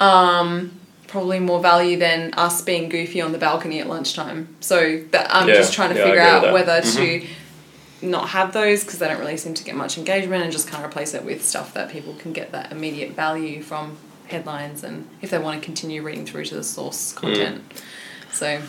um, 0.00 0.72
probably 1.06 1.38
more 1.40 1.60
value 1.60 1.98
than 1.98 2.32
us 2.34 2.60
being 2.62 2.88
goofy 2.88 3.20
on 3.20 3.32
the 3.32 3.38
balcony 3.38 3.80
at 3.80 3.86
lunchtime. 3.86 4.54
So 4.60 5.02
that 5.12 5.34
I'm 5.34 5.48
Yeah, 5.48 5.54
just 5.54 5.72
trying 5.72 5.90
to 5.94 5.98
yeah, 5.98 6.04
figure 6.04 6.20
out 6.20 6.42
that. 6.42 6.52
Mm-hmm. 6.54 6.54
whether 6.54 6.80
to 6.82 7.26
not 8.06 8.30
have 8.30 8.52
those 8.52 8.82
because 8.82 8.98
they 8.98 9.06
don't 9.06 9.20
really 9.20 9.36
seem 9.36 9.54
to 9.54 9.62
get 9.64 9.76
much 9.76 9.96
engagement 9.96 10.42
and 10.42 10.50
just 10.52 10.66
kind 10.68 10.84
of 10.84 10.90
replace 10.90 11.14
it 11.14 11.24
with 11.24 11.44
stuff 11.44 11.72
that 11.74 11.88
people 11.90 12.14
can 12.14 12.32
get 12.32 12.50
that 12.52 12.72
immediate 12.72 13.12
value 13.12 13.62
from 13.62 13.96
headlines 14.26 14.82
and 14.82 15.08
if 15.20 15.30
they 15.30 15.38
want 15.38 15.60
to 15.60 15.64
continue 15.64 16.02
reading 16.02 16.26
through 16.26 16.44
to 16.46 16.54
the 16.54 16.60
Mm. 16.62 16.64
source 16.64 17.12
content. 17.12 17.62
So 18.32 18.60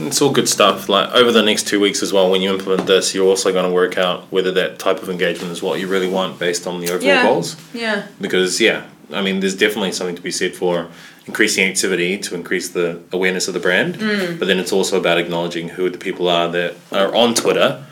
It's 0.00 0.20
all 0.22 0.32
good 0.32 0.48
stuff. 0.48 0.88
Like 0.88 1.10
over 1.12 1.32
the 1.32 1.42
next 1.42 1.66
two 1.66 1.80
weeks 1.80 2.02
as 2.02 2.12
well, 2.12 2.30
when 2.30 2.40
you 2.42 2.50
implement 2.52 2.86
this, 2.86 3.14
you're 3.14 3.26
also 3.26 3.52
going 3.52 3.64
to 3.66 3.72
work 3.72 3.98
out 3.98 4.30
whether 4.32 4.52
that 4.52 4.78
type 4.78 5.02
of 5.02 5.08
engagement 5.10 5.52
is 5.52 5.62
what 5.62 5.80
you 5.80 5.86
really 5.86 6.08
want 6.08 6.38
based 6.38 6.66
on 6.66 6.80
the 6.80 6.88
overall 6.90 7.02
Yeah. 7.06 7.22
goals. 7.22 7.56
yeah, 7.74 8.06
Because 8.20 8.60
yeah, 8.60 8.84
I 9.12 9.22
mean, 9.22 9.40
there's 9.40 9.54
definitely 9.56 9.92
something 9.92 10.16
to 10.16 10.22
be 10.22 10.30
said 10.30 10.54
for 10.54 10.88
increasing 11.26 11.68
activity 11.68 12.16
to 12.18 12.34
increase 12.34 12.68
the 12.70 13.00
awareness 13.12 13.48
of 13.48 13.54
the 13.54 13.60
brand. 13.60 13.96
Mm. 13.96 14.38
But 14.38 14.48
then 14.48 14.58
it's 14.58 14.72
also 14.72 14.98
about 14.98 15.18
acknowledging 15.18 15.70
who 15.70 15.90
the 15.90 15.98
people 15.98 16.28
are 16.28 16.48
that 16.52 16.74
are 16.92 17.14
on 17.14 17.34
Twitter 17.34 17.84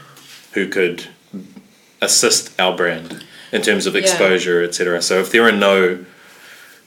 who 0.53 0.69
could 0.69 1.07
assist 2.01 2.59
our 2.61 2.75
brand 2.77 3.25
in 3.53 3.63
terms 3.63 3.87
of 3.87 3.95
Yeah. 3.95 4.01
exposure, 4.03 4.63
etc. 4.63 5.03
So 5.03 5.19
if 5.21 5.31
there 5.33 5.43
are 5.43 5.53
no 5.53 5.99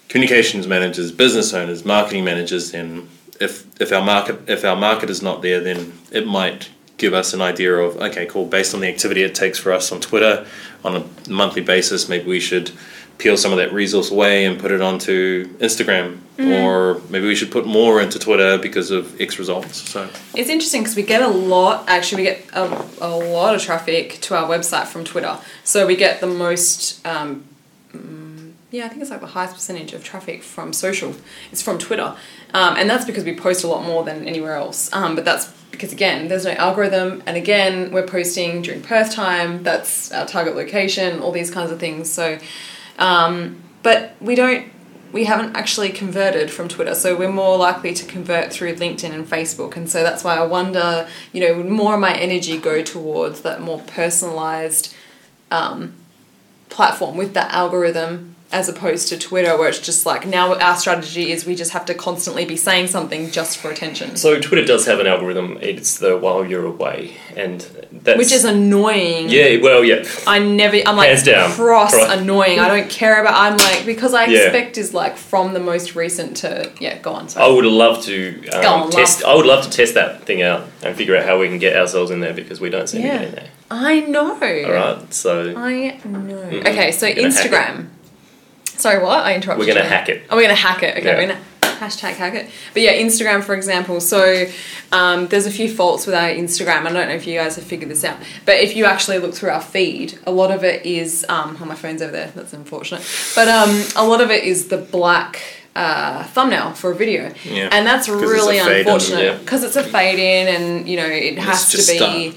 communications 0.08 0.66
managers, 0.68 1.12
business 1.12 1.54
owners, 1.54 1.86
marketing 1.86 2.24
managers, 2.24 2.72
then 2.72 3.08
if 3.40 3.66
if 3.82 3.92
our 3.92 4.04
market 4.04 4.50
if 4.50 4.64
our 4.64 4.76
market 4.76 5.10
is 5.10 5.22
not 5.22 5.42
there, 5.42 5.60
then 5.60 5.94
it 6.12 6.28
might 6.28 6.70
give 6.98 7.14
us 7.14 7.34
an 7.34 7.42
idea 7.42 7.74
of 7.74 7.98
okay, 7.98 8.26
cool. 8.26 8.46
Based 8.46 8.74
on 8.74 8.82
the 8.82 8.88
activity 8.88 9.24
it 9.24 9.36
takes 9.36 9.58
for 9.58 9.72
us 9.72 9.92
on 9.92 10.02
Twitter 10.02 10.46
on 10.84 10.96
a 10.96 11.30
monthly 11.30 11.62
basis, 11.62 12.10
maybe 12.10 12.26
we 12.26 12.40
should 12.40 12.72
peel 13.18 13.36
some 13.36 13.52
of 13.52 13.58
that 13.58 13.72
resource 13.74 14.10
away 14.12 14.46
and 14.46 14.58
put 14.58 14.72
it 14.72 14.82
onto 14.82 15.46
Instagram, 15.58 16.20
or 16.40 17.02
maybe 17.10 17.28
we 17.28 17.36
should 17.36 17.52
put 17.52 17.68
more 17.68 18.02
into 18.02 18.18
Twitter 18.18 18.58
because 18.58 18.92
of 18.92 19.20
X 19.20 19.38
results. 19.38 19.90
So 19.90 20.10
It's 20.34 20.50
interesting 20.50 20.82
because 20.84 20.96
we 20.96 21.04
get 21.04 21.22
a 21.22 21.28
lot, 21.28 21.84
actually, 21.90 22.24
we 22.24 22.30
get 22.30 22.46
a, 22.54 22.86
a 23.02 23.10
lot 23.10 23.56
of 23.56 23.62
traffic 23.62 24.20
to 24.22 24.38
our 24.38 24.50
website 24.50 24.88
from 24.88 25.04
Twitter. 25.04 25.38
So 25.66 25.86
we 25.86 25.98
get 25.98 26.22
the 26.22 26.28
most, 26.28 27.06
um, 27.06 27.44
yeah, 28.72 28.86
I 28.86 28.90
think 28.90 29.02
it's 29.02 29.10
like 29.10 29.22
the 29.22 29.28
highest 29.28 29.56
percentage 29.56 29.94
of 29.94 30.04
traffic 30.04 30.44
from 30.44 30.74
social. 30.74 31.16
It's 31.52 31.62
from 31.62 31.80
Twitter. 31.80 32.16
Um, 32.54 32.76
and 32.78 32.90
that's 32.90 33.06
because 33.06 33.24
we 33.24 33.36
post 33.36 33.64
a 33.64 33.68
lot 33.68 33.84
more 33.84 34.04
than 34.04 34.28
anywhere 34.28 34.56
else. 34.56 34.94
Um, 34.94 35.16
but 35.16 35.26
that's 35.26 35.52
because, 35.72 35.92
again, 35.92 36.28
there's 36.28 36.46
no 36.46 36.52
algorithm. 36.52 37.24
And 37.26 37.36
again, 37.36 37.92
we're 37.92 38.06
posting 38.06 38.62
during 38.62 38.82
Perth 38.82 39.12
time. 39.12 39.64
That's 39.64 40.12
our 40.12 40.28
target 40.28 40.56
location, 40.56 41.20
all 41.20 41.32
these 41.32 41.50
kinds 41.50 41.72
of 41.72 41.80
things. 41.80 42.12
So, 42.12 42.38
um, 43.00 43.62
but 43.82 44.16
we 44.22 44.36
don't 44.36 44.72
we 45.12 45.26
haven't 45.26 45.56
actually 45.56 45.90
converted 45.90 46.52
from 46.52 46.68
Twitter, 46.68 46.94
so 46.94 47.18
we're 47.18 47.32
more 47.32 47.58
likely 47.58 47.96
to 47.96 48.06
convert 48.06 48.54
through 48.54 48.76
LinkedIn 48.76 49.12
and 49.12 49.26
Facebook, 49.28 49.76
and 49.76 49.90
so 49.90 50.04
that's 50.04 50.24
why 50.24 50.36
I 50.36 50.46
wonder, 50.46 51.08
you 51.34 51.42
know, 51.42 51.58
would 51.58 51.66
more 51.66 51.96
of 51.96 52.00
my 52.00 52.14
energy 52.14 52.60
go 52.60 52.84
towards 52.84 53.42
that 53.42 53.60
more 53.60 53.80
personalized 53.88 54.94
um, 55.50 55.96
platform 56.70 57.18
with 57.18 57.34
that 57.34 57.52
algorithm 57.52 58.36
as 58.52 58.68
opposed 58.68 59.08
to 59.10 59.18
Twitter, 59.18 59.56
where 59.58 59.70
it's 59.70 59.80
just 59.80 60.06
like 60.06 60.26
now 60.26 60.56
our 60.56 60.76
strategy 60.76 61.32
is 61.32 61.46
we 61.46 61.54
just 61.56 61.72
have 61.72 61.86
to 61.86 61.94
constantly 61.94 62.46
be 62.46 62.56
saying 62.58 62.88
something 62.88 63.30
just 63.30 63.58
for 63.60 63.70
attention, 63.70 64.16
So 64.16 64.40
Twitter 64.40 64.66
does 64.66 64.86
have 64.88 65.00
an 65.00 65.06
algorithm. 65.08 65.60
It's 65.62 66.00
the 66.00 66.18
while 66.18 66.44
you're 66.46 66.66
away, 66.66 67.14
and 67.36 67.62
that's 67.92 68.18
which 68.18 68.32
is 68.32 68.46
annoying. 68.46 69.30
yeah. 69.30 69.58
Well, 69.62 69.84
yeah. 69.84 70.04
I 70.26 70.40
never. 70.40 70.78
I'm 70.86 70.98
like 70.98 71.10
Hands 71.10 71.24
down. 71.24 71.52
cross 71.52 71.94
Right. 71.94 72.18
annoying. 72.20 72.60
I 72.60 72.68
don't 72.68 72.90
care 72.90 73.22
about. 73.22 73.36
I'm 73.36 73.58
like 73.58 73.86
because 73.86 74.14
I 74.16 74.26
Yeah. 74.26 74.40
expect 74.40 74.78
is 74.80 74.94
like 74.96 75.16
from 75.18 75.54
the 75.54 75.60
most 75.60 75.96
recent 75.96 76.38
to 76.38 76.72
yeah. 76.80 76.98
Go 77.00 77.12
on. 77.14 77.30
Sorry. 77.30 77.46
I 77.46 77.50
would 77.50 77.66
love 77.66 78.04
to 78.06 78.48
um, 78.54 78.66
on, 78.84 78.90
test. 78.92 79.22
love. 79.24 79.32
I 79.32 79.36
would 79.36 79.46
love 79.46 79.64
to 79.66 79.70
test 79.70 79.94
that 79.94 80.24
thing 80.26 80.42
out 80.42 80.64
and 80.82 80.96
figure 80.96 81.16
out 81.16 81.24
how 81.26 81.38
we 81.40 81.48
can 81.48 81.60
get 81.60 81.76
ourselves 81.76 82.10
in 82.10 82.20
there 82.20 82.34
because 82.34 82.60
we 82.60 82.70
don't 82.72 82.90
seem 82.90 83.02
Yeah. 83.06 83.14
to 83.14 83.20
get 83.20 83.28
in 83.30 83.36
there. 83.36 83.48
I 83.72 84.00
know. 84.00 84.32
All 84.32 84.72
right, 84.72 85.14
so 85.14 85.54
I 85.56 86.00
know. 86.04 86.36
Mhm. 86.50 86.68
Okay, 86.68 86.92
so 86.92 87.06
Instagram. 87.08 87.86
Sorry, 88.80 89.04
what? 89.04 89.20
I 89.26 89.36
interrupted. 89.36 89.68
we're 89.68 89.74
gonna 89.74 89.86
hack 89.88 90.10
it. 90.10 90.24
Oh, 90.30 90.36
we're 90.36 90.44
gonna 90.44 90.56
hack 90.56 90.84
it. 90.84 90.98
Okay, 90.98 91.06
Yeah. 91.06 91.16
we're 91.18 91.28
gonna 91.28 91.40
hashtag 91.80 92.14
hack 92.14 92.34
it. 92.34 92.50
But 92.74 92.82
yeah, 92.82 92.94
Instagram, 92.94 93.44
for 93.44 93.54
example. 93.56 94.02
So 94.02 94.46
um, 94.92 95.28
there's 95.28 95.46
a 95.46 95.52
few 95.52 95.70
faults 95.74 96.06
with 96.06 96.16
our 96.16 96.30
Instagram. 96.30 96.86
I 96.88 96.92
don't 96.92 97.08
know 97.08 97.14
if 97.16 97.28
you 97.28 97.38
guys 97.38 97.56
have 97.58 97.66
figured 97.66 97.90
this 97.90 98.04
out, 98.04 98.18
but 98.46 98.56
if 98.56 98.76
you 98.76 98.86
actually 98.86 99.20
look 99.20 99.34
through 99.34 99.50
our 99.52 99.62
feed, 99.62 100.18
a 100.26 100.32
lot 100.32 100.52
of 100.52 100.64
it 100.64 100.86
is. 100.86 101.26
Um, 101.30 101.58
oh, 101.62 101.66
my 101.66 101.76
phone's 101.76 102.02
over 102.02 102.12
there. 102.12 102.32
That's 102.36 102.54
unfortunate. 102.54 103.04
But 103.36 103.48
um, 103.48 103.84
a 103.96 104.06
lot 104.08 104.22
of 104.22 104.32
it 104.32 104.44
is 104.46 104.68
the 104.70 104.78
black. 104.78 105.40
Uh, 105.76 106.24
thumbnail 106.24 106.72
for 106.74 106.92
a 106.92 106.96
video, 106.96 107.32
Yeah. 107.46 107.70
and 107.72 107.86
that's 107.86 108.08
'Cause 108.08 108.22
it's 108.22 108.30
a 108.32 108.34
really 108.34 108.56
yeah. 108.58 108.68
unfortunate 108.68 109.40
because 109.42 109.64
it's 109.64 109.76
a 109.78 109.84
fade 109.84 110.20
in, 110.20 110.48
and 110.54 110.90
you 110.90 110.98
know 110.98 111.06
it 111.06 111.38
has 111.38 111.70
to 111.72 111.78
be. 111.78 112.36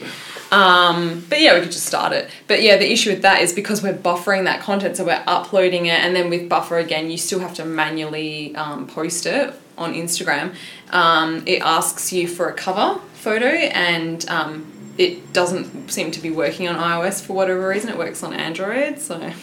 Um, 0.53 1.25
but 1.31 1.41
yeah, 1.41 1.55
we 1.55 1.63
could 1.63 1.73
just 1.73 1.87
start 1.87 2.13
it. 2.13 2.29
But 2.47 2.63
yeah, 2.63 2.77
the 2.77 2.93
issue 2.93 3.11
with 3.11 3.23
that 3.23 3.41
is 3.41 3.55
because 3.55 3.83
we're 3.83 3.97
buffering 3.97 4.45
that 4.45 4.61
content, 4.61 4.99
so 4.99 5.05
we're 5.05 5.25
uploading 5.27 5.87
it, 5.87 5.99
and 5.99 6.15
then 6.15 6.29
with 6.29 6.49
buffer 6.49 6.79
again, 6.79 7.11
you 7.11 7.17
still 7.17 7.41
have 7.41 7.55
to 7.55 7.65
manually 7.65 8.55
um, 8.55 8.87
post 8.87 9.25
it 9.25 9.55
on 9.79 9.95
Instagram. 9.95 10.55
Um, 10.91 11.43
it 11.47 11.63
asks 11.63 12.13
you 12.13 12.29
for 12.29 12.51
a 12.51 12.53
cover 12.53 13.01
photo, 13.15 13.47
and 13.47 14.29
um, 14.29 14.71
it 14.99 15.33
doesn't 15.33 15.91
seem 15.91 16.11
to 16.11 16.21
be 16.21 16.31
working 16.31 16.69
on 16.69 16.77
iOS 16.77 17.25
for 17.25 17.33
whatever 17.33 17.67
reason. 17.67 17.89
It 17.89 17.97
works 17.97 18.23
on 18.23 18.35
Android, 18.35 19.01
so. 19.01 19.33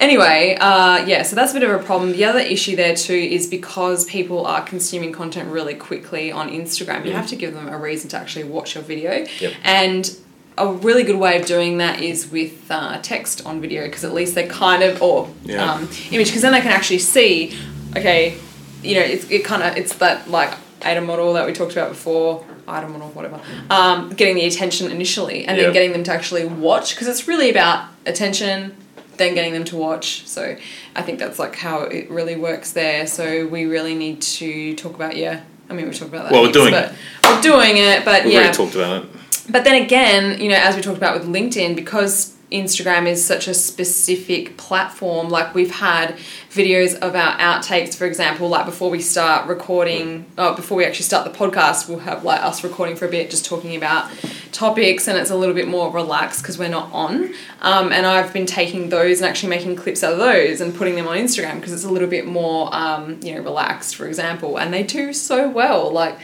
Anyway, 0.00 0.56
uh, 0.60 1.04
yeah, 1.06 1.22
so 1.24 1.34
that's 1.34 1.50
a 1.52 1.54
bit 1.58 1.68
of 1.68 1.80
a 1.80 1.82
problem. 1.82 2.12
The 2.12 2.24
other 2.24 2.38
issue 2.38 2.76
there 2.76 2.94
too 2.94 3.14
is 3.14 3.48
because 3.48 4.04
people 4.04 4.46
are 4.46 4.62
consuming 4.62 5.10
content 5.12 5.50
really 5.50 5.74
quickly 5.74 6.30
on 6.30 6.50
Instagram, 6.50 7.04
you 7.04 7.12
have 7.12 7.26
to 7.28 7.36
give 7.36 7.52
them 7.52 7.68
a 7.68 7.76
reason 7.76 8.08
to 8.10 8.16
actually 8.16 8.44
watch 8.44 8.76
your 8.76 8.84
video. 8.84 9.26
Yep. 9.40 9.52
And 9.64 10.16
a 10.56 10.72
really 10.72 11.02
good 11.02 11.18
way 11.18 11.38
of 11.40 11.46
doing 11.46 11.78
that 11.78 12.00
is 12.00 12.30
with 12.30 12.70
uh, 12.70 12.98
text 13.02 13.44
on 13.44 13.60
video 13.60 13.84
because 13.86 14.04
at 14.04 14.12
least 14.14 14.34
they're 14.36 14.48
kind 14.48 14.82
of, 14.84 15.02
or 15.02 15.28
Yeah. 15.44 15.72
um, 15.72 15.88
image, 16.12 16.28
because 16.28 16.42
then 16.42 16.52
they 16.52 16.60
can 16.60 16.72
actually 16.72 16.98
see, 17.00 17.56
okay, 17.96 18.38
you 18.82 18.94
know, 18.94 19.00
it's 19.00 19.28
it 19.30 19.44
kind 19.44 19.62
of 19.64 19.76
it's 19.76 19.96
that 19.96 20.30
like 20.30 20.54
AIDA 20.84 21.00
model 21.00 21.32
that 21.32 21.44
we 21.44 21.52
talked 21.52 21.72
about 21.72 21.88
before, 21.90 22.44
AIDA 22.68 22.88
model, 22.88 23.08
whatever. 23.08 23.40
Um, 23.70 24.10
getting 24.10 24.36
the 24.36 24.44
attention 24.46 24.90
initially, 24.92 25.44
and 25.44 25.56
Yeah. 25.56 25.64
then 25.64 25.72
getting 25.72 25.92
them 25.92 26.04
to 26.04 26.12
actually 26.12 26.44
watch 26.44 26.94
because 26.94 27.08
it's 27.08 27.26
really 27.26 27.50
about 27.50 27.86
attention, 28.06 28.76
then 29.18 29.34
getting 29.34 29.52
them 29.52 29.64
to 29.64 29.76
watch. 29.76 30.26
So 30.26 30.56
I 30.96 31.02
think 31.02 31.18
that's 31.18 31.38
like 31.38 31.56
how 31.56 31.82
it 31.82 32.10
really 32.10 32.36
works 32.36 32.72
there. 32.72 33.06
So 33.06 33.46
we 33.46 33.66
really 33.66 33.94
need 33.94 34.22
to 34.22 34.74
talk 34.76 34.94
about 34.94 35.16
yeah. 35.16 35.42
I 35.68 35.74
mean, 35.74 35.86
we 35.86 35.92
talked 35.92 36.10
about 36.12 36.24
that. 36.24 36.32
Well, 36.32 36.44
we're 36.44 36.52
doing 36.52 36.70
but 36.70 36.94
We're 37.24 37.42
doing 37.42 37.76
it, 37.76 38.04
but 38.04 38.24
We've 38.24 38.32
yeah. 38.32 38.38
already 38.40 38.56
talked 38.56 38.74
about 38.74 39.04
it. 39.04 39.10
But 39.50 39.64
then 39.64 39.82
again, 39.82 40.40
you 40.40 40.48
know, 40.48 40.56
as 40.56 40.76
we 40.76 40.82
talked 40.82 40.96
about 40.96 41.18
with 41.18 41.28
LinkedIn, 41.28 41.76
because 41.76 42.37
Instagram 42.50 43.06
is 43.06 43.24
such 43.24 43.46
a 43.46 43.52
specific 43.52 44.56
platform, 44.56 45.28
like 45.28 45.54
we've 45.54 45.70
had 45.70 46.16
videos 46.50 46.98
of 46.98 47.14
our 47.14 47.36
outtakes, 47.36 47.94
for 47.94 48.06
example, 48.06 48.48
like 48.48 48.64
before 48.64 48.88
we 48.88 49.00
start 49.00 49.46
recording, 49.46 50.24
oh, 50.38 50.54
before 50.54 50.78
we 50.78 50.86
actually 50.86 51.04
start 51.04 51.30
the 51.30 51.38
podcast, 51.38 51.88
we'll 51.88 51.98
have 51.98 52.24
like 52.24 52.42
us 52.42 52.64
recording 52.64 52.96
for 52.96 53.06
a 53.06 53.10
bit, 53.10 53.30
just 53.30 53.44
talking 53.44 53.76
about 53.76 54.10
topics, 54.50 55.08
and 55.08 55.18
it's 55.18 55.30
a 55.30 55.36
little 55.36 55.54
bit 55.54 55.68
more 55.68 55.92
relaxed 55.92 56.40
because 56.40 56.58
we're 56.58 56.70
not 56.70 56.90
on. 56.92 57.34
Um, 57.60 57.92
and 57.92 58.06
I've 58.06 58.32
been 58.32 58.46
taking 58.46 58.88
those 58.88 59.20
and 59.20 59.28
actually 59.28 59.50
making 59.50 59.76
clips 59.76 60.02
out 60.02 60.14
of 60.14 60.18
those 60.18 60.62
and 60.62 60.74
putting 60.74 60.94
them 60.94 61.06
on 61.06 61.18
Instagram 61.18 61.56
because 61.56 61.74
it's 61.74 61.84
a 61.84 61.90
little 61.90 62.08
bit 62.08 62.26
more, 62.26 62.74
um, 62.74 63.20
you 63.22 63.34
know, 63.34 63.42
relaxed, 63.42 63.94
for 63.94 64.06
example, 64.06 64.58
and 64.58 64.72
they 64.72 64.82
do 64.82 65.12
so 65.12 65.50
well. 65.50 65.90
Like, 65.90 66.18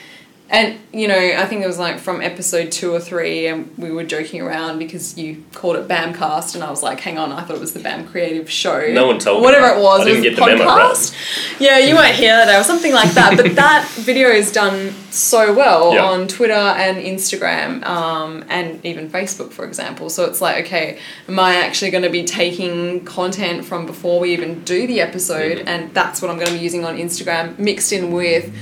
and 0.51 0.79
you 0.93 1.09
know, 1.09 1.17
I 1.19 1.47
think 1.47 1.65
it 1.65 1.67
was 1.67 1.79
like 1.79 1.99
from 1.99 2.21
episode 2.21 2.71
two 2.71 2.93
or 2.93 3.01
three, 3.01 3.47
and 3.47 3.77
we 3.79 3.91
were 3.91 4.05
joking 4.05 4.41
around 4.43 4.79
because 4.79 5.17
you 5.19 5.43
called 5.55 5.77
it 5.77 5.89
Bamcast, 5.89 6.55
and 6.55 6.63
I 6.63 6.71
was 6.71 6.83
like, 6.83 7.01
"Hang 7.01 7.19
on, 7.19 7.33
I 7.33 7.43
thought 7.43 7.57
it 7.57 7.61
was 7.61 7.73
the 7.73 7.81
Bam 7.81 8.07
Creative 8.07 8.49
Show." 8.49 8.93
No 8.93 9.07
one 9.07 9.19
told 9.19 9.41
me 9.41 9.45
whatever 9.45 9.69
it 9.69 9.83
was. 9.83 10.03
I 10.03 10.05
didn't 10.05 10.25
it 10.25 10.31
was 10.31 10.39
get 10.39 10.47
the 10.47 10.53
a 10.55 10.59
memo 10.59 10.71
podcast. 10.71 11.61
Yeah, 11.61 11.79
you 11.79 11.95
weren't 11.97 12.15
here 12.15 12.37
that 12.37 12.47
day 12.47 12.59
or 12.59 12.63
something 12.63 12.93
like 12.93 13.11
that. 13.13 13.37
But 13.37 13.55
that 13.57 13.89
video 13.97 14.29
is 14.29 14.53
done 14.53 14.93
so 15.11 15.55
well 15.55 15.95
Yeah. 15.95 16.05
on 16.05 16.29
Twitter 16.29 16.53
and 16.53 16.99
Instagram, 16.99 17.83
um, 17.85 18.45
and 18.49 18.85
even 18.85 19.09
Facebook, 19.11 19.51
for 19.51 19.65
example. 19.65 20.11
So 20.11 20.25
it's 20.27 20.41
like, 20.41 20.67
okay, 20.67 20.99
am 21.27 21.39
I 21.41 21.57
actually 21.57 21.91
going 21.91 22.05
to 22.05 22.11
be 22.11 22.23
taking 22.25 23.05
content 23.07 23.65
from 23.65 23.87
before 23.87 24.21
we 24.21 24.33
even 24.35 24.63
do 24.65 24.87
the 24.87 25.01
episode, 25.01 25.59
Mm-hmm. 25.59 25.69
and 25.69 25.95
that's 25.95 26.21
what 26.23 26.31
I'm 26.31 26.37
going 26.37 26.49
to 26.49 26.55
be 26.55 26.61
using 26.61 26.85
on 26.85 26.97
Instagram, 26.99 27.59
mixed 27.59 27.93
in 27.93 28.13
with 28.13 28.55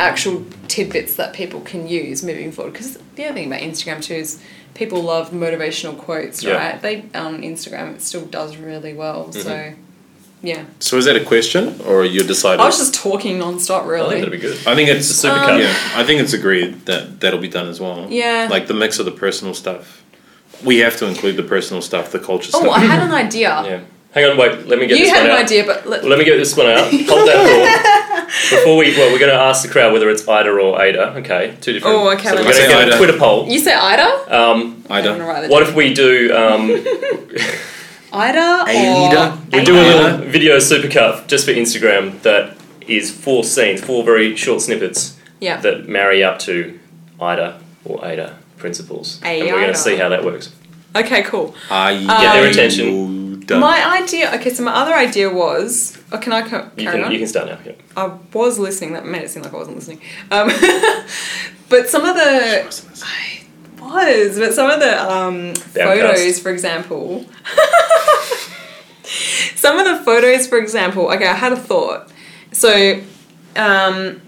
actual 0.00 0.44
tidbits 0.68 1.16
that 1.16 1.32
people 1.34 1.60
can 1.60 1.86
use 1.88 2.22
moving 2.22 2.52
forward. 2.52 2.72
Because 2.72 2.98
the 3.16 3.24
other 3.26 3.34
thing 3.34 3.46
about 3.48 3.60
Instagram 3.60 4.02
too 4.02 4.14
is 4.14 4.40
people 4.74 5.02
love 5.02 5.30
motivational 5.30 5.96
quotes, 5.96 6.42
Yeah. 6.42 6.54
right? 6.56 6.82
They 6.82 7.04
on 7.14 7.42
Instagram 7.42 7.94
it 7.94 8.02
still 8.02 8.24
does 8.26 8.56
really 8.56 8.92
well. 8.94 9.30
So 9.32 9.40
Mm-hmm. 9.50 10.46
yeah, 10.46 10.64
So 10.80 10.96
is 10.98 11.04
that 11.06 11.16
a 11.16 11.24
question, 11.24 11.80
or 11.86 12.04
you 12.04 12.22
decided? 12.22 12.60
I 12.60 12.66
was 12.66 12.78
just 12.78 12.94
talking 12.94 13.38
non-stop 13.38 13.86
really. 13.86 14.20
think 14.20 14.24
that'd 14.24 14.40
be 14.40 14.46
good. 14.46 14.58
I 14.66 14.74
think 14.74 14.88
it's 14.90 15.06
super 15.06 15.34
cut. 15.36 15.60
Yeah, 15.60 15.74
I 15.96 16.04
think 16.04 16.20
it's 16.20 16.32
agreed 16.32 16.84
that 16.86 17.20
that'll 17.20 17.40
be 17.40 17.48
done 17.48 17.68
as 17.68 17.80
well. 17.80 18.06
Yeah. 18.10 18.48
like 18.50 18.66
the 18.66 18.74
mix 18.74 18.98
of 18.98 19.04
the 19.06 19.12
personal 19.12 19.54
stuff. 19.54 20.02
We 20.64 20.78
have 20.78 20.96
to 20.98 21.06
include 21.06 21.36
the 21.36 21.42
personal 21.42 21.82
stuff, 21.82 22.10
the 22.12 22.18
culture 22.18 22.50
Oh, 22.54 22.60
stuff. 22.60 22.68
Oh, 22.68 22.70
I 22.70 22.80
had 22.80 23.02
an 23.02 23.12
idea. 23.12 23.62
Yeah. 23.66 23.80
Hang 24.12 24.30
on, 24.30 24.36
wait. 24.38 24.68
Let 24.68 24.78
me 24.78 24.86
get 24.86 24.96
You 25.00 25.08
had 25.10 25.24
an 25.26 25.32
out. 25.32 25.40
idea, 25.40 25.64
but 25.64 25.86
let, 25.88 26.04
Let 26.04 26.16
me 26.20 26.24
get 26.24 26.36
this 26.36 26.56
one 26.56 26.68
out. 26.68 26.84
Hold 26.88 27.26
that 27.28 27.36
thought. 27.48 27.90
Before 28.50 28.76
we, 28.76 28.96
well, 28.96 29.12
we're 29.12 29.18
going 29.18 29.32
to 29.32 29.38
ask 29.38 29.62
the 29.64 29.68
crowd 29.70 29.92
whether 29.92 30.08
it's 30.10 30.26
Ida 30.26 30.50
or 30.50 30.80
Ada. 30.80 31.16
Okay, 31.18 31.56
two 31.60 31.72
different. 31.74 31.96
Oh, 31.96 32.10
okay, 32.12 32.28
So 32.30 32.34
let 32.34 32.44
we're 32.46 32.52
going 32.52 32.54
to 32.54 32.60
see. 32.62 32.84
get 32.86 32.94
a 32.94 32.96
Twitter 32.96 33.18
poll. 33.18 33.48
you 33.48 33.58
said 33.58 33.76
Ida. 33.76 34.36
Um, 34.40 34.84
I 34.90 34.98
I'm 34.98 35.04
gonna 35.04 35.18
don't. 35.18 35.26
write 35.28 35.44
it 35.44 35.50
what 35.50 35.62
if 35.62 35.74
we 35.74 35.92
do? 35.94 36.34
Um, 36.34 36.70
Ida 38.12 38.64
Ada? 38.68 39.38
or 39.52 39.58
we 39.58 39.64
do 39.64 39.74
a 39.74 39.82
little 39.82 40.18
video 40.30 40.56
supercut 40.58 41.26
just 41.26 41.44
for 41.46 41.52
Instagram 41.52 42.20
that 42.22 42.56
is 42.86 43.10
four 43.10 43.44
scenes, 43.44 43.80
four 43.82 44.04
very 44.04 44.36
short 44.36 44.60
snippets 44.60 45.16
Yeah. 45.40 45.56
that 45.62 45.88
marry 45.88 46.22
up 46.22 46.38
to 46.40 46.78
Ida 47.20 47.60
or 47.84 48.04
Ada 48.04 48.36
principles, 48.58 49.20
and 49.22 49.40
we're 49.42 49.50
going 49.60 49.68
to 49.72 49.74
see 49.78 49.96
how 49.96 50.08
that 50.10 50.24
works. 50.24 50.52
Okay, 50.96 51.22
cool. 51.22 51.54
I 51.70 51.94
Get 51.98 52.32
their 52.34 52.46
attention. 52.48 53.23
My 53.48 54.00
idea. 54.02 54.32
Okay, 54.36 54.50
so 54.50 54.62
my 54.62 54.72
other 54.74 54.94
idea 54.94 55.30
was. 55.32 55.98
Oh, 56.12 56.18
can 56.18 56.32
I 56.32 56.42
co- 56.48 56.70
You 56.76 56.84
carry 56.84 56.96
can 56.98 57.04
on? 57.04 57.12
you 57.12 57.18
can 57.18 57.26
start 57.28 57.46
now. 57.48 57.58
Yeah. 57.64 57.72
I 57.96 58.16
was 58.32 58.58
listening. 58.58 58.92
That 58.94 59.06
made 59.06 59.22
it 59.22 59.30
seem 59.30 59.42
like 59.42 59.52
I 59.52 59.56
wasn't 59.56 59.76
listening. 59.76 60.00
Um, 60.30 60.48
but 61.68 61.88
some 61.88 62.04
of 62.04 62.14
the 62.16 62.84
I 63.82 64.24
was, 64.26 64.38
but 64.38 64.54
some 64.54 64.70
of 64.70 64.80
the 64.80 65.10
um, 65.12 65.54
photos, 65.54 66.38
for 66.40 66.50
example, 66.50 67.24
some 69.56 69.78
of 69.78 69.86
the 69.86 70.04
photos, 70.04 70.46
for 70.46 70.58
example. 70.58 71.10
Okay, 71.12 71.26
I 71.26 71.34
had 71.34 71.52
a 71.52 71.56
thought. 71.56 72.10
So, 72.52 73.00
um, 73.56 74.20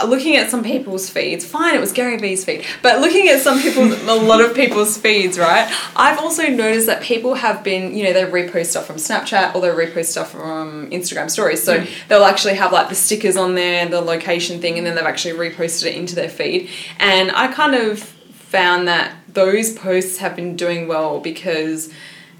Uh, 0.00 0.06
looking 0.06 0.36
at 0.36 0.50
some 0.50 0.62
people's 0.62 1.08
feeds, 1.08 1.44
fine, 1.44 1.74
it 1.74 1.80
was 1.80 1.92
Gary 1.92 2.16
Vee's 2.16 2.44
feed, 2.44 2.64
but 2.82 3.00
looking 3.00 3.28
at 3.28 3.40
some 3.40 3.60
people's, 3.60 4.00
a 4.02 4.14
lot 4.14 4.40
of 4.40 4.54
people's 4.54 4.96
feeds, 4.96 5.38
right? 5.38 5.70
I've 5.96 6.18
also 6.18 6.48
noticed 6.48 6.86
that 6.86 7.02
people 7.02 7.34
have 7.34 7.62
been, 7.62 7.94
you 7.94 8.04
know, 8.04 8.12
they 8.12 8.24
repost 8.24 8.66
stuff 8.66 8.86
from 8.86 8.96
Snapchat 8.96 9.54
or 9.54 9.60
they 9.60 9.68
repost 9.68 10.06
stuff 10.06 10.30
from 10.32 10.90
Instagram 10.90 11.30
stories. 11.30 11.62
So 11.62 11.80
mm. 11.80 11.90
they'll 12.08 12.24
actually 12.24 12.54
have 12.54 12.72
like 12.72 12.88
the 12.88 12.94
stickers 12.94 13.36
on 13.36 13.54
there, 13.54 13.88
the 13.88 14.00
location 14.00 14.60
thing, 14.60 14.78
and 14.78 14.86
then 14.86 14.94
they've 14.94 15.04
actually 15.04 15.34
reposted 15.34 15.86
it 15.86 15.94
into 15.94 16.14
their 16.14 16.28
feed. 16.28 16.70
And 16.98 17.30
I 17.32 17.52
kind 17.52 17.74
of 17.74 18.00
found 18.00 18.88
that 18.88 19.14
those 19.28 19.72
posts 19.72 20.18
have 20.18 20.34
been 20.36 20.56
doing 20.56 20.88
well 20.88 21.20
because 21.20 21.92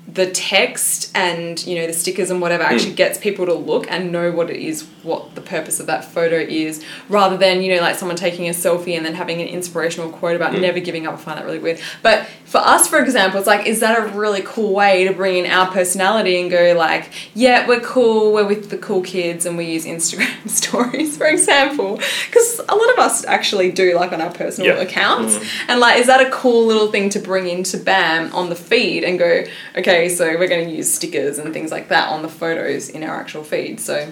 the 0.09 0.31
text 0.31 1.11
and 1.15 1.65
you 1.67 1.77
know 1.77 1.87
the 1.87 1.93
stickers 1.93 2.31
and 2.31 2.41
whatever 2.41 2.65
hmm. 2.65 2.75
actually 2.75 2.95
gets 2.95 3.19
people 3.19 3.47
to 3.47 3.55
look 3.55 3.87
and 3.91 4.11
know 4.11 4.33
what 4.33 4.51
it 4.51 4.57
is 4.57 4.83
what 5.03 5.35
the 5.35 5.41
purpose 5.41 5.79
of 5.79 5.87
that 5.87 6.05
photo 6.05 6.37
is 6.37 6.85
rather 7.09 7.37
than 7.37 7.63
you 7.63 7.75
know 7.75 7.81
like 7.81 7.95
someone 7.95 8.17
taking 8.17 8.49
a 8.49 8.53
selfie 8.53 8.97
and 8.97 9.07
then 9.07 9.15
having 9.15 9.41
an 9.41 9.47
inspirational 9.47 10.11
quote 10.11 10.37
about 10.37 10.55
hmm. 10.55 10.61
never 10.61 10.81
giving 10.81 11.07
up. 11.07 11.15
I 11.15 11.17
find 11.17 11.39
that 11.39 11.45
really 11.45 11.59
weird. 11.59 11.81
But 12.03 12.27
for 12.45 12.59
us 12.59 12.89
for 12.89 12.99
example 12.99 13.39
it's 13.39 13.47
like 13.47 13.67
is 13.67 13.81
that 13.81 13.99
a 13.99 14.19
really 14.19 14.43
cool 14.45 14.75
way 14.75 15.05
to 15.05 15.13
bring 15.13 15.45
in 15.45 15.51
our 15.51 15.71
personality 15.71 16.41
and 16.41 16.51
go 16.51 16.75
like 16.77 17.13
yeah 17.35 17.69
we're 17.69 17.81
cool 17.81 18.33
we're 18.33 18.47
with 18.47 18.71
the 18.71 18.79
cool 18.79 19.03
kids 19.03 19.47
and 19.47 19.57
we 19.57 19.67
use 19.67 19.87
instagram 19.87 20.49
stories 20.49 21.17
for 21.17 21.27
example? 21.27 21.97
Because 22.27 22.61
a 22.69 22.75
lot 22.75 22.93
of 22.93 22.99
us 22.99 23.25
actually 23.27 23.71
do 23.71 23.95
like 23.95 24.13
on 24.13 24.21
our 24.21 24.33
personal 24.33 24.75
Yeah. 24.75 24.83
accounts. 24.83 25.37
Hmm. 25.37 25.71
And 25.71 25.81
like 25.81 26.01
is 26.01 26.07
that 26.07 26.27
a 26.27 26.31
cool 26.31 26.67
little 26.67 26.91
thing 26.91 27.11
to 27.11 27.21
bring 27.21 27.49
into 27.49 27.79
bam 27.79 28.35
on 28.35 28.49
the 28.49 28.57
feed 28.57 29.05
and 29.05 29.19
go 29.19 29.45
okay 29.77 30.00
so 30.09 30.25
we're 30.39 30.49
going 30.49 30.69
to 30.69 30.75
use 30.75 30.93
stickers 30.93 31.39
and 31.39 31.53
things 31.53 31.71
like 31.71 31.89
that 31.89 32.09
on 32.11 32.23
the 32.23 32.29
photos 32.29 32.89
in 32.89 33.03
our 33.03 33.17
actual 33.17 33.43
feed 33.45 33.79
so 33.81 34.11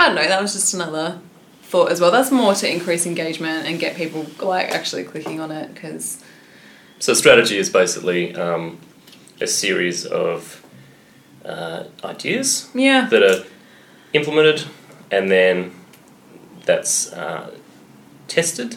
i 0.00 0.06
don't 0.06 0.14
know 0.14 0.26
that 0.26 0.40
was 0.40 0.52
just 0.52 0.74
another 0.74 1.20
thought 1.62 1.90
as 1.90 2.00
well 2.00 2.10
that's 2.10 2.30
more 2.30 2.54
to 2.54 2.70
increase 2.70 3.06
engagement 3.06 3.66
and 3.66 3.78
get 3.80 3.96
people 3.96 4.26
like 4.40 4.68
actually 4.70 5.04
clicking 5.04 5.40
on 5.40 5.50
it 5.50 5.72
because 5.74 6.22
So 6.98 7.14
strategy 7.14 7.58
is 7.58 7.68
basically 7.70 8.34
um, 8.34 8.78
a 9.40 9.46
series 9.46 10.06
of 10.06 10.64
uh, 11.44 11.84
ideas 12.04 12.70
yeah 12.74 13.06
that 13.08 13.22
are 13.22 13.44
implemented 14.12 14.64
and 15.10 15.30
then 15.30 15.72
that's 16.64 17.12
uh, 17.12 17.50
tested 18.28 18.76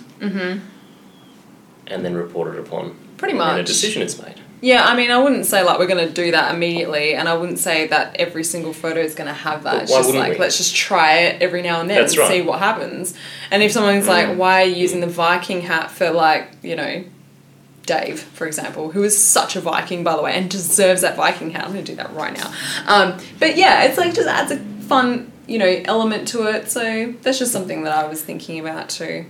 and 1.87 2.03
then 2.03 2.15
reported 2.15 2.59
upon. 2.59 2.95
Pretty 3.17 3.37
And 3.37 3.59
a 3.61 3.63
decision 3.63 4.01
is 4.01 4.21
made. 4.21 4.36
Yeah 4.61 4.85
i 4.85 4.95
mean 4.95 5.11
i 5.11 5.21
wouldn't 5.21 5.45
say 5.45 5.63
like 5.63 5.77
we're 5.79 5.87
going 5.87 6.07
to 6.07 6.13
do 6.13 6.31
that 6.31 6.53
immediately 6.53 7.13
and 7.13 7.29
i 7.29 7.35
wouldn't 7.35 7.59
say 7.59 7.87
that 7.87 8.15
every 8.17 8.43
single 8.43 8.73
photo 8.73 8.99
is 8.99 9.13
going 9.15 9.27
to 9.27 9.33
have 9.33 9.63
that 9.63 9.73
But 9.73 9.83
it's 9.83 9.91
just 9.91 10.13
like 10.13 10.33
we? 10.33 10.39
let's 10.39 10.57
just 10.57 10.75
try 10.75 11.19
it 11.19 11.41
every 11.41 11.61
now 11.61 11.79
and 11.81 11.89
then 11.89 12.01
That's 12.01 12.13
and 12.13 12.21
right. 12.21 12.31
Mm. 12.31 12.33
see 12.33 12.41
what 12.41 12.59
happens 12.59 13.13
and 13.51 13.61
if 13.61 13.71
someone's 13.71 14.07
like 14.07 14.37
why 14.37 14.63
are 14.63 14.65
you 14.65 14.75
using 14.75 14.99
the 14.99 15.07
viking 15.07 15.61
hat 15.61 15.91
for 15.91 16.09
like 16.11 16.49
you 16.63 16.75
know 16.75 17.03
Dave, 17.85 18.19
for 18.19 18.45
example, 18.45 18.91
who 18.91 19.01
is 19.03 19.17
such 19.17 19.55
a 19.55 19.61
Viking, 19.61 20.03
by 20.03 20.13
the 20.17 20.21
way, 20.21 20.33
and 20.33 20.49
deserves 20.49 21.01
that 21.03 21.15
Viking 21.15 21.51
hat. 21.51 21.63
I'm 21.63 21.71
going 21.71 21.85
to 21.85 21.89
do 21.89 21.95
that 21.95 22.13
right 22.13 22.37
now. 22.37 22.53
Um, 22.85 23.17
but 23.39 23.55
yeah, 23.55 23.83
it's 23.83 23.97
like 23.97 24.13
just 24.13 24.27
adds 24.27 24.51
a 24.51 24.57
fun, 24.57 25.31
you 25.47 25.57
know, 25.57 25.81
element 25.85 26.27
to 26.29 26.47
it. 26.53 26.69
So 26.69 27.13
that's 27.21 27.39
just 27.39 27.53
something 27.53 27.83
that 27.83 27.93
I 27.97 28.05
was 28.05 28.21
thinking 28.21 28.59
about 28.59 28.89
too. 28.89 29.25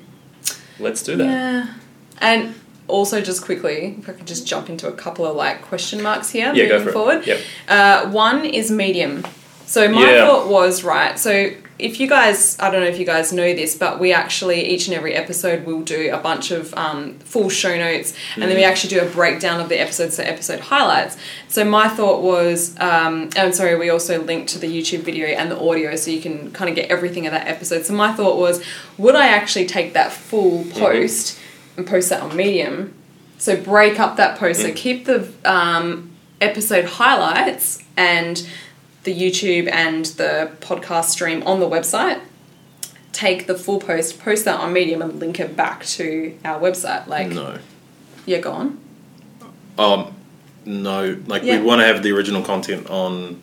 Let's 0.80 1.04
do 1.04 1.16
that. 1.18 1.26
Yeah. 1.26 1.74
And 2.20 2.56
also, 2.88 3.22
just 3.22 3.42
quickly, 3.44 3.96
if 4.00 4.08
I 4.10 4.14
could 4.14 4.28
just 4.28 4.48
jump 4.48 4.70
into 4.70 4.88
a 4.88 4.92
couple 4.94 5.26
of 5.26 5.36
like 5.36 5.62
question 5.64 6.02
marks 6.02 6.30
here 6.30 6.54
Yeah, 6.54 6.66
go 6.66 6.78
moving 6.80 6.84
for 6.84 6.90
it. 6.90 6.94
forward. 6.94 7.28
Yep. 7.28 7.40
Uh, 7.68 8.10
one 8.10 8.46
is 8.46 8.72
medium. 8.72 9.26
So 9.66 9.88
my 9.90 10.02
Yeah. 10.10 10.26
thought 10.26 10.48
was 10.48 10.84
right. 10.84 11.20
So 11.20 11.52
if 11.80 12.00
you 12.00 12.08
guys, 12.08 12.58
I 12.60 12.72
don't 12.72 12.80
know 12.82 12.88
if 12.88 12.98
you 12.98 13.06
guys 13.06 13.32
know 13.32 13.54
this, 13.54 13.76
but 13.76 14.00
we 14.00 14.12
actually 14.14 14.66
each 14.68 14.88
and 14.88 14.96
every 14.96 15.14
episode 15.14 15.66
will 15.66 15.82
do 15.82 16.10
a 16.12 16.18
bunch 16.18 16.50
of 16.50 16.74
um, 16.76 17.20
full 17.20 17.50
show 17.50 17.78
notes, 17.78 18.14
and 18.36 18.44
then 18.50 18.56
we 18.56 18.64
Mm. 18.64 18.68
actually 18.70 18.90
do 18.92 19.02
a 19.02 19.06
breakdown 19.06 19.60
of 19.60 19.70
the 19.70 19.80
episodes, 19.80 20.16
so 20.16 20.24
episode 20.24 20.60
highlights. 20.60 21.18
So 21.50 21.64
my 21.66 21.88
thought 21.90 22.22
was, 22.24 22.74
um, 22.80 23.30
I'm 23.36 23.54
sorry, 23.54 23.76
we 23.76 23.90
also 23.92 24.24
linked 24.24 24.50
to 24.54 24.58
the 24.60 24.68
YouTube 24.68 25.02
video 25.02 25.28
and 25.28 25.52
the 25.52 25.60
audio, 25.60 25.96
so 25.98 26.10
you 26.10 26.22
can 26.22 26.50
kind 26.52 26.68
of 26.70 26.76
get 26.76 26.90
everything 26.90 27.28
of 27.28 27.34
that 27.34 27.48
episode. 27.48 27.86
So 27.86 27.94
my 27.94 28.12
thought 28.14 28.38
was, 28.38 28.64
would 28.98 29.16
I 29.16 29.28
actually 29.28 29.68
take 29.68 29.94
that 29.94 30.12
full 30.14 30.64
Mm-hmm. 30.64 30.80
Post 31.78 31.86
and 31.86 31.88
post 31.88 32.10
that 32.10 32.22
on 32.22 32.36
Medium? 32.36 32.94
So 33.38 33.56
break 33.62 34.00
up 34.00 34.18
that 34.18 34.38
post. 34.40 34.62
So 34.62 34.72
keep 34.74 35.06
the 35.06 35.32
um, 35.46 36.12
episode 36.42 36.86
highlights 36.86 37.84
and 37.96 38.48
the 39.04 39.14
YouTube 39.14 39.70
and 39.72 40.06
the 40.06 40.52
podcast 40.60 41.06
stream 41.06 41.44
on 41.44 41.60
the 41.60 41.70
website. 41.70 42.22
take 43.14 43.48
the 43.48 43.56
full 43.56 43.80
post, 43.80 44.20
post 44.20 44.46
that 44.46 44.60
on 44.60 44.72
Medium, 44.72 45.02
and 45.02 45.20
link 45.20 45.40
it 45.40 45.56
back 45.56 45.84
to 45.84 46.38
our 46.46 46.60
website? 46.60 47.08
Like, 47.08 47.30
No. 47.30 47.58
yeah, 48.28 48.38
go 48.38 48.52
on. 48.52 48.78
Um, 49.80 50.14
no. 50.66 51.18
Like 51.26 51.42
Yeah. 51.42 51.58
we'd 51.58 51.66
want 51.66 51.82
to 51.82 51.88
have 51.88 52.04
the 52.04 52.12
original 52.12 52.44
content 52.44 52.88
on 52.92 53.42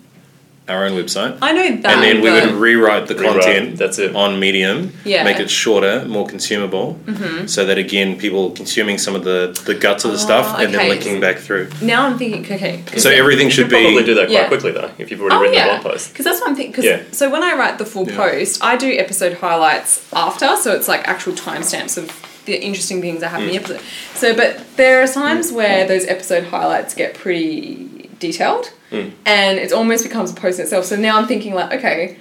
our 0.67 0.87
own 0.87 0.93
website. 0.93 1.37
I 1.43 1.53
know 1.53 1.77
that. 1.83 1.93
and 1.93 2.03
then 2.03 2.23
we 2.23 2.31
would 2.31 2.53
rewrite 2.53 3.07
the 3.07 3.15
Rewrite, 3.15 3.43
content 3.43 3.77
that's 3.77 3.99
it. 3.99 4.17
on 4.17 4.41
Medium, 4.41 4.95
Yeah. 5.05 5.23
make 5.23 5.39
it 5.39 5.51
shorter, 5.51 6.05
more 6.07 6.27
consumable, 6.27 6.99
Mm-hmm. 7.05 7.47
so 7.49 7.67
that 7.67 7.77
again, 7.77 8.17
people 8.19 8.51
consuming 8.53 8.97
some 8.97 9.15
of 9.15 9.25
the, 9.25 9.59
the 9.67 9.75
guts 9.75 10.07
of 10.07 10.13
the 10.13 10.19
stuff 10.19 10.47
and 10.59 10.63
Oh, 10.63 10.69
okay. 10.69 10.77
then 10.77 10.89
linking 10.89 11.21
back 11.21 11.37
through. 11.39 11.69
now 11.83 12.07
I'm 12.07 12.17
thinking, 12.17 12.45
okay. 12.45 12.83
'cause 12.87 13.03
So 13.03 13.11
then- 13.11 13.19
everything 13.19 13.47
You 13.49 13.53
should 13.53 13.65
could 13.69 13.73
probably 13.83 13.99
be. 14.01 14.05
do 14.07 14.15
that 14.15 14.27
quite 14.29 14.31
Yeah. 14.33 14.49
quickly 14.49 14.73
though, 14.73 14.91
if 14.97 15.11
you've 15.11 15.21
already 15.21 15.37
Oh 15.37 15.41
written 15.41 15.55
yeah, 15.55 15.77
the 15.77 15.83
blog 15.83 15.93
post. 15.95 16.13
because 16.13 16.25
that's 16.25 16.41
one 16.41 16.57
thing. 16.57 16.73
Cause, 16.73 16.85
Yeah. 16.85 17.01
So 17.13 17.29
when 17.29 17.43
I 17.43 17.55
write 17.57 17.77
the 17.79 17.85
full 17.87 18.09
Yeah. 18.09 18.17
post, 18.17 18.65
I 18.65 18.77
do 18.77 18.91
episode 18.97 19.35
highlights 19.35 20.01
after, 20.15 20.57
so 20.57 20.73
it's 20.73 20.89
like 20.89 21.07
actual 21.07 21.35
timestamps 21.35 21.99
of 21.99 22.11
the 22.47 22.55
interesting 22.63 23.01
things 23.03 23.21
that 23.21 23.29
happen 23.29 23.49
in 23.49 23.53
the 23.53 23.57
episode. 23.59 23.81
So, 24.15 24.35
but 24.35 24.61
there 24.77 25.03
are 25.03 25.07
times 25.07 25.51
where 25.53 25.87
those 25.87 26.07
episode 26.07 26.45
highlights 26.45 26.95
get 26.95 27.15
pretty 27.15 28.09
detailed, 28.21 28.71
Mm. 28.95 29.13
and 29.27 29.59
it 29.59 29.73
almost 29.73 30.05
becomes 30.05 30.31
a 30.31 30.35
post 30.35 30.59
in 30.59 30.65
itself. 30.65 30.85
So 30.85 30.97
now 30.97 31.19
I'm 31.19 31.27
thinking 31.27 31.55
like, 31.55 31.73
okay, 31.73 32.19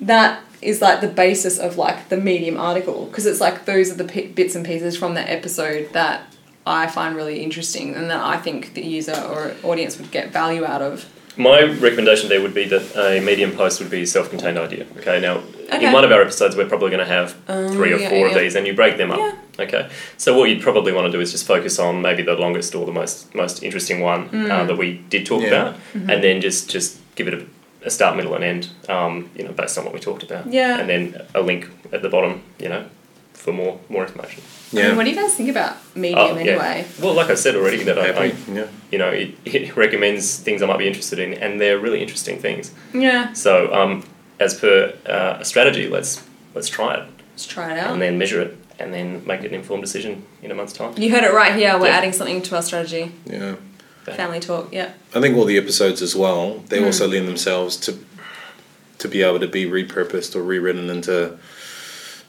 that 0.00 0.42
is 0.62 0.80
like 0.80 1.00
the 1.00 1.08
basis 1.08 1.58
of 1.58 1.76
like 1.76 2.08
the 2.08 2.16
medium 2.16 2.56
article 2.58 3.06
because 3.06 3.26
it's 3.26 3.40
like 3.40 3.64
those 3.66 3.90
are 3.90 3.96
the 3.96 4.04
p- 4.04 4.28
bits 4.28 4.54
and 4.54 4.64
pieces 4.64 4.96
from 4.96 5.14
that 5.14 5.28
episode 5.28 5.92
that 5.92 6.26
I 6.66 6.86
find 6.86 7.14
really 7.14 7.42
interesting 7.42 7.94
and 7.94 8.08
that 8.10 8.20
I 8.20 8.38
think 8.38 8.74
the 8.74 8.82
user 8.82 9.12
or 9.12 9.54
audience 9.62 9.98
would 9.98 10.10
get 10.10 10.30
value 10.30 10.64
out 10.64 10.80
of. 10.80 11.06
My 11.36 11.62
recommendation 11.62 12.28
there 12.28 12.40
would 12.40 12.54
be 12.54 12.64
that 12.66 12.94
a 12.96 13.20
medium 13.20 13.52
post 13.52 13.80
would 13.80 13.90
be 13.90 14.02
a 14.02 14.06
self-contained 14.06 14.58
idea. 14.58 14.86
Okay, 14.98 15.20
now 15.20 15.40
Okay. 15.72 15.86
in 15.86 15.92
one 15.92 16.04
of 16.04 16.12
our 16.12 16.20
episodes, 16.22 16.54
we're 16.56 16.68
probably 16.68 16.90
going 16.90 17.04
to 17.04 17.12
have 17.12 17.34
Um, 17.48 17.68
three 17.72 17.92
or 17.92 17.98
yeah, 17.98 18.08
four 18.10 18.18
yeah. 18.28 18.34
of 18.34 18.34
these, 18.40 18.54
and 18.54 18.66
you 18.66 18.74
break 18.74 18.96
them 18.98 19.10
up. 19.10 19.18
Yeah. 19.18 19.64
Okay, 19.64 19.86
so 20.16 20.36
what 20.38 20.48
you'd 20.48 20.62
probably 20.62 20.92
want 20.92 21.06
to 21.06 21.12
do 21.12 21.20
is 21.20 21.32
just 21.32 21.46
focus 21.46 21.78
on 21.78 22.02
maybe 22.02 22.22
the 22.22 22.34
longest 22.34 22.74
or 22.74 22.84
the 22.86 22.92
most 22.92 23.34
most 23.34 23.62
interesting 23.62 24.00
one 24.00 24.28
Mm. 24.28 24.50
uh, 24.50 24.64
that 24.66 24.76
we 24.76 25.00
did 25.10 25.26
talk 25.26 25.42
Yeah. 25.42 25.48
about, 25.48 25.74
Mm-hmm. 25.74 26.10
and 26.10 26.22
then 26.22 26.40
just 26.40 26.70
just 26.70 26.98
give 27.16 27.26
it 27.28 27.34
a, 27.34 27.40
a 27.86 27.90
start, 27.90 28.16
middle, 28.16 28.34
and 28.34 28.44
end. 28.44 28.68
Um, 28.88 29.30
you 29.36 29.44
know, 29.44 29.52
based 29.52 29.76
on 29.78 29.84
what 29.84 29.94
we 29.94 30.00
talked 30.00 30.22
about. 30.30 30.52
Yeah. 30.52 30.78
and 30.80 30.88
then 30.88 31.20
a 31.34 31.40
link 31.40 31.66
at 31.92 32.02
the 32.02 32.08
bottom. 32.08 32.42
You 32.60 32.68
know, 32.68 32.82
for 33.44 33.52
more 33.52 33.78
more 33.90 34.02
information. 34.04 34.42
I 34.72 34.76
mean, 34.76 34.84
Yeah. 34.84 34.96
what 34.96 35.04
do 35.04 35.10
you 35.10 35.16
guys 35.16 35.34
think 35.34 35.50
about 35.50 35.76
medium 35.94 36.18
Oh, 36.18 36.34
yeah. 36.34 36.40
anyway? 36.40 36.84
Well, 37.02 37.12
like 37.20 37.28
I 37.30 37.34
said 37.34 37.54
already, 37.56 37.84
that 37.84 37.98
I, 37.98 38.08
I 38.24 38.24
Yeah. 38.52 38.66
you 38.90 38.98
know 38.98 39.10
it, 39.10 39.30
it 39.44 39.76
recommends 39.76 40.38
things 40.46 40.62
I 40.62 40.66
might 40.66 40.78
be 40.78 40.88
interested 40.88 41.18
in, 41.18 41.34
and 41.34 41.60
they're 41.60 41.78
really 41.78 42.00
interesting 42.00 42.38
things. 42.40 42.72
Yeah, 42.94 43.32
So, 43.34 43.52
um, 43.78 44.02
as 44.40 44.54
per 44.54 44.94
uh, 45.06 45.36
a 45.40 45.44
strategy, 45.44 45.86
let's 45.88 46.22
let's 46.54 46.68
try 46.70 46.94
it 46.94 47.04
let's 47.32 47.46
try 47.46 47.66
it 47.72 47.78
out. 47.78 47.92
and 47.92 48.00
then 48.00 48.16
measure 48.18 48.40
it, 48.40 48.56
and 48.80 48.88
then 48.94 49.22
make 49.26 49.40
an 49.44 49.52
informed 49.54 49.82
decision 49.84 50.12
in 50.42 50.50
a 50.50 50.54
month's 50.54 50.72
time. 50.72 50.90
You 50.96 51.10
heard 51.14 51.24
it 51.24 51.32
right 51.34 51.54
here. 51.54 51.72
We're 51.78 51.88
Yeah. 51.88 51.98
adding 51.98 52.12
something 52.14 52.40
to 52.48 52.56
our 52.56 52.62
strategy. 52.62 53.12
Yeah. 53.26 53.56
Family 54.16 54.40
talk. 54.40 54.64
Yeah. 54.72 54.88
I 55.14 55.20
think 55.20 55.36
all 55.36 55.44
the 55.46 55.56
episodes 55.58 56.02
as 56.02 56.14
well, 56.16 56.62
they 56.70 56.78
Mm. 56.80 56.86
also 56.86 57.06
lend 57.08 57.26
themselves 57.28 57.76
to 57.86 57.92
to 59.02 59.08
be 59.08 59.22
able 59.22 59.40
to 59.40 59.48
be 59.58 59.64
repurposed 59.66 60.34
or 60.36 60.42
rewritten 60.42 60.88
into 60.88 61.36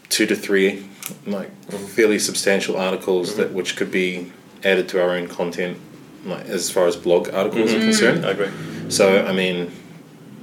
two 0.09 0.25
to 0.25 0.35
three 0.35 0.85
like 1.25 1.49
fairly 1.89 2.19
substantial 2.19 2.77
articles 2.77 3.35
that 3.35 3.47
mm-hmm. 3.47 3.55
which 3.57 3.75
could 3.75 3.91
be 3.91 4.31
added 4.63 4.89
to 4.89 5.01
our 5.01 5.11
own 5.11 5.27
content 5.27 5.77
like 6.25 6.45
as 6.45 6.69
far 6.69 6.87
as 6.87 6.95
blog 6.95 7.29
articles 7.33 7.69
Mm. 7.71 7.73
are 7.73 7.77
mm-hmm. 7.77 7.85
concerned. 7.85 8.17
Mm-hmm. 8.23 8.27
I 8.27 8.31
agree. 8.31 8.89
So 8.91 9.25
I 9.25 9.31
mean 9.31 9.71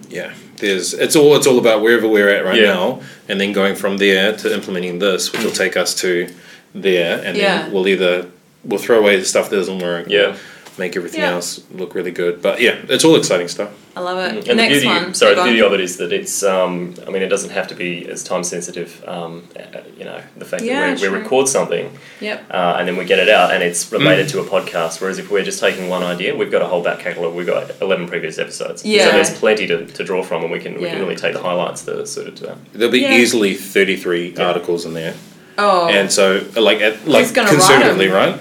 yeah, 0.08 0.34
there's 0.56 0.94
it's 0.94 1.16
all 1.16 1.34
it's 1.36 1.46
all 1.46 1.58
about 1.58 1.82
wherever 1.82 2.06
we're 2.06 2.28
at 2.28 2.44
right 2.44 2.60
Yeah. 2.60 2.74
now 2.74 3.00
and 3.28 3.40
then 3.40 3.52
going 3.52 3.74
from 3.74 3.96
there 3.98 4.36
to 4.36 4.54
implementing 4.54 4.98
this, 4.98 5.32
which 5.32 5.42
will 5.42 5.50
mm. 5.50 5.56
take 5.56 5.76
us 5.76 5.94
to 6.02 6.32
there 6.74 7.22
and 7.24 7.36
Yeah. 7.36 7.62
then 7.62 7.72
we'll 7.72 7.88
either 7.88 8.30
we'll 8.64 8.78
throw 8.78 8.98
away 8.98 9.16
the 9.16 9.24
stuff 9.24 9.50
that 9.50 9.56
doesn't 9.56 9.80
work. 9.80 10.08
Yeah. 10.08 10.36
Make 10.78 10.96
everything 10.96 11.20
Yeah. 11.20 11.32
else 11.32 11.60
look 11.74 11.94
really 11.94 12.10
good. 12.12 12.40
But 12.40 12.60
yeah, 12.60 12.76
it's 12.88 13.04
all 13.04 13.14
exciting 13.16 13.48
stuff. 13.48 13.70
I 13.94 14.00
love 14.00 14.16
it. 14.18 14.48
And 14.48 14.58
the 14.58 14.66
beauty, 14.68 14.86
one. 14.86 15.12
sorry, 15.12 15.32
Yeah, 15.32 15.40
the 15.40 15.44
beauty 15.44 15.60
on. 15.60 15.66
of 15.66 15.72
it 15.74 15.80
is 15.82 15.98
that 15.98 16.14
it's, 16.14 16.42
um, 16.42 16.94
I 17.06 17.10
mean, 17.10 17.20
it 17.20 17.28
doesn't 17.28 17.50
have 17.50 17.68
to 17.68 17.74
be 17.74 18.08
as 18.08 18.24
time 18.24 18.42
sensitive. 18.42 19.04
Um, 19.06 19.42
uh, 19.54 19.80
you 19.98 20.04
know, 20.06 20.18
the 20.38 20.46
fact 20.46 20.62
Yeah, 20.62 20.94
that 20.94 21.00
we, 21.02 21.08
we 21.10 21.14
record 21.18 21.46
something 21.46 21.90
Yep. 22.20 22.44
uh, 22.50 22.76
and 22.78 22.88
then 22.88 22.96
we 22.96 23.04
get 23.04 23.18
it 23.18 23.28
out 23.28 23.52
and 23.52 23.62
it's 23.62 23.92
related 23.92 24.28
Mm. 24.28 24.30
to 24.30 24.40
a 24.40 24.44
podcast. 24.44 25.02
Whereas 25.02 25.18
if 25.18 25.30
we're 25.30 25.44
just 25.44 25.60
taking 25.60 25.90
one 25.90 26.02
idea, 26.02 26.34
we've 26.34 26.50
got 26.50 26.62
a 26.62 26.66
whole 26.66 26.82
back 26.82 27.00
catalogue. 27.00 27.34
We've 27.34 27.46
got 27.46 27.70
eleven 27.82 28.08
previous 28.08 28.38
episodes. 28.38 28.82
Yeah. 28.82 29.04
So 29.06 29.12
there's 29.12 29.30
plenty 29.38 29.66
to, 29.66 29.84
to 29.84 30.04
draw 30.04 30.22
from, 30.22 30.42
and 30.42 30.50
we 30.50 30.58
can 30.58 30.76
we 30.76 30.84
Yeah. 30.84 30.92
can 30.92 31.00
really 31.00 31.16
take 31.16 31.34
the 31.34 31.42
highlights 31.42 31.82
that 31.82 31.98
are 31.98 32.06
suited 32.06 32.36
to 32.36 32.44
that. 32.46 32.56
There'll 32.72 32.90
be 32.90 33.00
Yeah. 33.00 33.12
easily 33.18 33.52
33 33.54 34.32
Yeah. 34.34 34.44
articles 34.46 34.86
in 34.86 34.94
there. 34.94 35.12
Oh. 35.58 35.88
And 35.88 36.10
so, 36.10 36.44
like, 36.56 36.80
at, 36.80 37.06
like 37.06 37.32
gonna 37.34 37.48
write 37.50 37.58
conservatively, 37.58 38.06
'em? 38.06 38.12
right? 38.12 38.40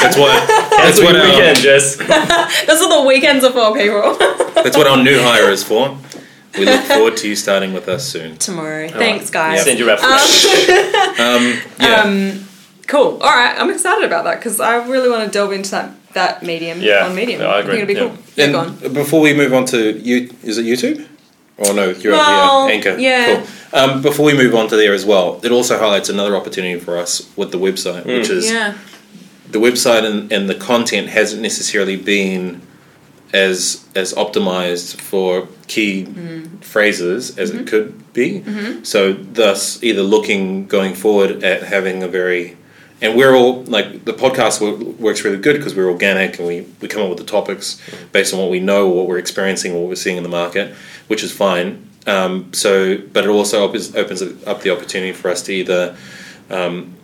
that's 0.00 0.16
what 0.16 0.46
that's 0.48 0.98
Cancel 0.98 1.04
what 1.04 1.14
your 1.14 1.22
our, 1.24 1.28
weekend, 1.30 1.58
Jess. 1.58 1.96
That's 2.66 2.80
what 2.80 3.00
the 3.02 3.06
weekends 3.08 3.44
are 3.44 3.52
for, 3.52 3.76
people. 3.76 4.16
that's 4.62 4.76
what 4.76 4.86
our 4.86 5.02
new 5.02 5.18
hire 5.20 5.50
is 5.50 5.62
for. 5.62 5.96
We 6.58 6.64
look 6.64 6.80
forward 6.82 7.16
to 7.18 7.28
you 7.28 7.36
starting 7.36 7.72
with 7.72 7.88
us 7.88 8.04
soon. 8.06 8.36
Tomorrow. 8.38 8.88
Thanks, 8.88 9.26
right. 9.26 9.32
guys. 9.56 9.64
Send 9.64 9.78
your 9.78 9.90
application. 9.90 10.74
Um, 11.20 11.60
yeah, 11.78 12.02
Um, 12.02 12.44
cool. 12.88 13.18
All 13.22 13.30
right. 13.30 13.54
I'm 13.58 13.70
excited 13.70 14.04
about 14.04 14.24
that 14.24 14.38
because 14.40 14.58
I 14.60 14.76
really 14.88 15.08
want 15.08 15.24
to 15.24 15.30
delve 15.30 15.52
into 15.52 15.70
that 15.70 15.90
that 16.14 16.42
medium 16.42 16.80
Yeah. 16.80 17.04
on 17.06 17.14
medium. 17.14 17.40
No, 17.42 17.50
I 17.50 17.60
agree. 17.60 17.76
think 17.78 17.90
it'll 17.90 17.94
be 17.94 18.00
Yeah. 18.00 18.08
cool. 18.08 18.24
Yeah, 18.36 18.44
and 18.44 18.52
go 18.82 18.86
on. 18.88 18.94
before 18.94 19.20
we 19.20 19.34
move 19.34 19.52
on 19.54 19.66
to 19.66 19.92
you, 19.98 20.30
is 20.42 20.58
it 20.58 20.64
YouTube? 20.64 21.06
Or 21.58 21.74
no, 21.74 21.90
you're 21.90 22.14
uh, 22.14 22.18
Well, 22.18 22.62
up 22.62 22.70
here, 22.70 22.76
Anchor. 22.76 23.00
yeah. 23.00 23.44
Cool. 23.72 23.80
Um, 23.80 24.02
before 24.02 24.24
we 24.26 24.34
move 24.34 24.54
on 24.54 24.68
to 24.68 24.76
there 24.76 24.94
as 24.94 25.04
well, 25.04 25.40
it 25.42 25.52
also 25.52 25.78
highlights 25.78 26.08
another 26.08 26.36
opportunity 26.36 26.78
for 26.78 26.96
us 26.96 27.28
with 27.36 27.50
the 27.50 27.58
website, 27.58 28.04
mm. 28.04 28.18
which 28.18 28.30
is 28.30 28.50
Yeah. 28.50 28.74
the 29.50 29.58
website 29.58 30.04
and, 30.04 30.32
and 30.32 30.48
the 30.48 30.54
content 30.54 31.08
hasn't 31.08 31.42
necessarily 31.42 31.96
been 31.96 32.62
as 33.32 33.84
as 33.94 34.14
optimized 34.14 34.98
for 35.00 35.48
key 35.66 36.04
mm. 36.04 36.64
phrases 36.64 37.36
as 37.36 37.50
it 37.50 37.56
mm-hmm. 37.56 37.64
could 37.66 38.12
be. 38.14 38.40
Mm-hmm. 38.40 38.84
So 38.84 39.12
thus 39.12 39.82
either 39.82 40.02
looking 40.02 40.66
going 40.66 40.94
forward 40.94 41.44
at 41.44 41.62
having 41.62 42.02
a 42.02 42.08
very 42.08 42.56
and 43.00 43.16
we're 43.16 43.34
all 43.34 43.62
like 43.64 44.04
the 44.04 44.12
podcast 44.12 44.60
works 44.98 45.22
really 45.24 45.38
good 45.38 45.56
because 45.56 45.74
we're 45.74 45.88
organic 45.90 46.38
and 46.38 46.48
we, 46.48 46.66
we 46.80 46.88
come 46.88 47.02
up 47.02 47.08
with 47.08 47.18
the 47.18 47.24
topics 47.24 47.80
based 48.12 48.34
on 48.34 48.40
what 48.40 48.50
we 48.50 48.60
know, 48.60 48.88
what 48.88 49.06
we're 49.06 49.18
experiencing, 49.18 49.74
what 49.74 49.88
we're 49.88 49.94
seeing 49.94 50.16
in 50.16 50.22
the 50.22 50.28
market, 50.28 50.74
which 51.06 51.22
is 51.22 51.30
fine. 51.32 51.86
Um, 52.06 52.52
so, 52.52 52.98
but 53.12 53.24
it 53.24 53.28
also 53.30 53.62
opens, 53.62 53.94
opens 53.94 54.22
up 54.22 54.62
the 54.62 54.70
opportunity 54.70 55.12
for 55.12 55.30
us 55.30 55.42
to 55.42 55.52
either 55.52 55.96
um, 56.50 56.94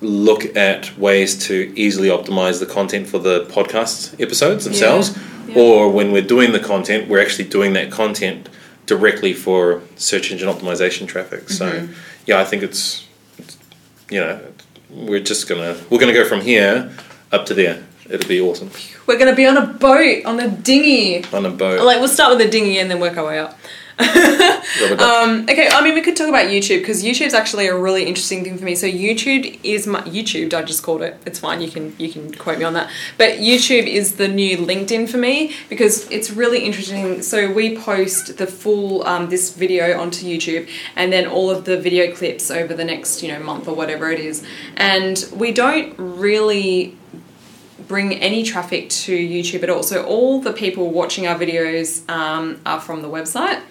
look 0.00 0.56
at 0.56 0.96
ways 0.98 1.46
to 1.46 1.72
easily 1.76 2.08
optimize 2.08 2.58
the 2.60 2.66
content 2.66 3.06
for 3.06 3.18
the 3.18 3.44
podcast 3.46 4.20
episodes 4.20 4.64
themselves, 4.64 5.16
Yeah. 5.48 5.54
or 5.62 5.90
when 5.90 6.10
we're 6.12 6.22
doing 6.22 6.52
the 6.52 6.60
content, 6.60 7.08
we're 7.08 7.20
actually 7.22 7.48
doing 7.48 7.72
that 7.74 7.90
content 7.90 8.48
directly 8.86 9.32
for 9.32 9.82
search 9.96 10.30
engine 10.32 10.48
optimization 10.48 11.06
traffic. 11.06 11.50
So, 11.50 11.70
Mm-hmm. 11.70 11.92
yeah, 12.26 12.40
I 12.40 12.44
think 12.44 12.62
it's, 12.62 13.06
it's 13.38 13.56
you 14.10 14.20
know, 14.20 14.40
we're 14.90 15.20
just 15.20 15.48
gonna 15.48 15.76
we're 15.90 15.98
gonna 15.98 16.12
go 16.12 16.24
from 16.24 16.40
here 16.40 16.90
up 17.32 17.46
to 17.46 17.54
there. 17.54 17.84
It'll 18.08 18.28
be 18.28 18.40
awesome 18.40 18.70
We're 19.06 19.18
gonna 19.18 19.34
be 19.34 19.46
on 19.46 19.56
a 19.56 19.66
boat 19.66 20.24
on 20.24 20.38
a 20.38 20.48
dinghy. 20.48 21.24
on 21.32 21.44
a 21.44 21.50
boat. 21.50 21.84
Like 21.84 21.98
we'll 21.98 22.08
start 22.08 22.36
with 22.36 22.46
a 22.46 22.50
dinghy 22.50 22.78
and 22.78 22.90
then 22.90 23.00
work 23.00 23.16
our 23.16 23.26
way 23.26 23.38
up. 23.38 23.58
Um, 24.76 25.42
okay, 25.48 25.68
I 25.70 25.82
mean 25.82 25.94
we 25.94 26.02
could 26.02 26.16
talk 26.16 26.28
about 26.28 26.46
YouTube 26.46 26.80
because 26.80 27.02
YouTube's 27.02 27.34
actually 27.34 27.66
a 27.66 27.76
really 27.76 28.04
interesting 28.04 28.44
thing 28.44 28.58
for 28.58 28.64
me. 28.64 28.74
So 28.74 28.86
YouTube 28.86 29.58
is 29.62 29.86
my 29.86 30.02
YouTube. 30.02 30.52
I 30.52 30.62
just 30.62 30.82
called 30.82 31.02
it. 31.02 31.18
It's 31.24 31.38
fine. 31.38 31.60
You 31.62 31.70
can 31.70 31.94
you 31.98 32.10
can 32.10 32.32
quote 32.34 32.58
me 32.58 32.64
on 32.64 32.74
that. 32.74 32.90
But 33.16 33.38
YouTube 33.38 33.86
is 33.86 34.16
the 34.16 34.28
new 34.28 34.58
LinkedIn 34.58 35.08
for 35.08 35.16
me 35.16 35.54
because 35.68 36.10
it's 36.10 36.30
really 36.30 36.64
interesting. 36.64 37.22
So 37.22 37.50
we 37.50 37.76
post 37.78 38.36
the 38.36 38.46
full 38.46 39.06
um, 39.06 39.30
this 39.30 39.54
video 39.54 39.98
onto 39.98 40.26
YouTube 40.26 40.68
and 40.94 41.12
then 41.12 41.26
all 41.26 41.50
of 41.50 41.64
the 41.64 41.78
video 41.80 42.14
clips 42.14 42.50
over 42.50 42.74
the 42.74 42.84
next 42.84 43.22
you 43.22 43.32
know 43.32 43.38
month 43.38 43.68
or 43.68 43.74
whatever 43.74 44.10
it 44.10 44.20
is, 44.20 44.44
and 44.76 45.26
we 45.34 45.52
don't 45.52 45.94
really 45.98 46.96
bring 47.88 48.14
any 48.14 48.42
traffic 48.42 48.90
to 48.90 49.16
YouTube 49.16 49.62
at 49.62 49.70
all. 49.70 49.82
So 49.82 50.04
all 50.04 50.40
the 50.40 50.52
people 50.52 50.90
watching 50.90 51.26
our 51.26 51.38
videos 51.38 52.08
um, 52.10 52.60
are 52.66 52.80
from 52.80 53.00
the 53.00 53.08
website 53.08 53.62